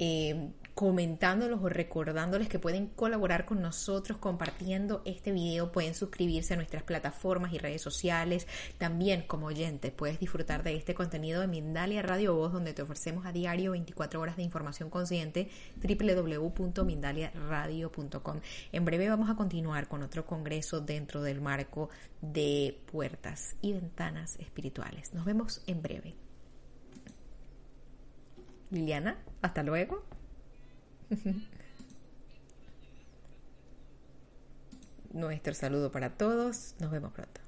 Eh, 0.00 0.50
comentándolos 0.78 1.60
o 1.60 1.68
recordándoles 1.68 2.48
que 2.48 2.60
pueden 2.60 2.86
colaborar 2.86 3.46
con 3.46 3.60
nosotros 3.60 4.18
compartiendo 4.18 5.02
este 5.04 5.32
video, 5.32 5.72
pueden 5.72 5.92
suscribirse 5.92 6.54
a 6.54 6.56
nuestras 6.56 6.84
plataformas 6.84 7.52
y 7.52 7.58
redes 7.58 7.82
sociales. 7.82 8.46
También 8.78 9.22
como 9.22 9.46
oyente 9.46 9.90
puedes 9.90 10.20
disfrutar 10.20 10.62
de 10.62 10.76
este 10.76 10.94
contenido 10.94 11.40
de 11.40 11.48
Mindalia 11.48 12.00
Radio 12.02 12.36
Voz 12.36 12.52
donde 12.52 12.74
te 12.74 12.82
ofrecemos 12.82 13.26
a 13.26 13.32
diario 13.32 13.72
24 13.72 14.20
horas 14.20 14.36
de 14.36 14.44
información 14.44 14.88
consciente 14.88 15.50
www.mindaliaradio.com. 15.82 18.40
En 18.70 18.84
breve 18.84 19.08
vamos 19.08 19.30
a 19.30 19.34
continuar 19.34 19.88
con 19.88 20.04
otro 20.04 20.26
congreso 20.26 20.80
dentro 20.80 21.22
del 21.22 21.40
marco 21.40 21.90
de 22.20 22.80
puertas 22.92 23.56
y 23.60 23.72
ventanas 23.72 24.36
espirituales. 24.38 25.12
Nos 25.12 25.24
vemos 25.24 25.60
en 25.66 25.82
breve. 25.82 26.14
Liliana, 28.70 29.18
hasta 29.42 29.64
luego. 29.64 30.17
Nuestro 35.12 35.54
saludo 35.54 35.90
para 35.90 36.10
todos. 36.10 36.74
Nos 36.80 36.90
vemos 36.90 37.12
pronto. 37.12 37.47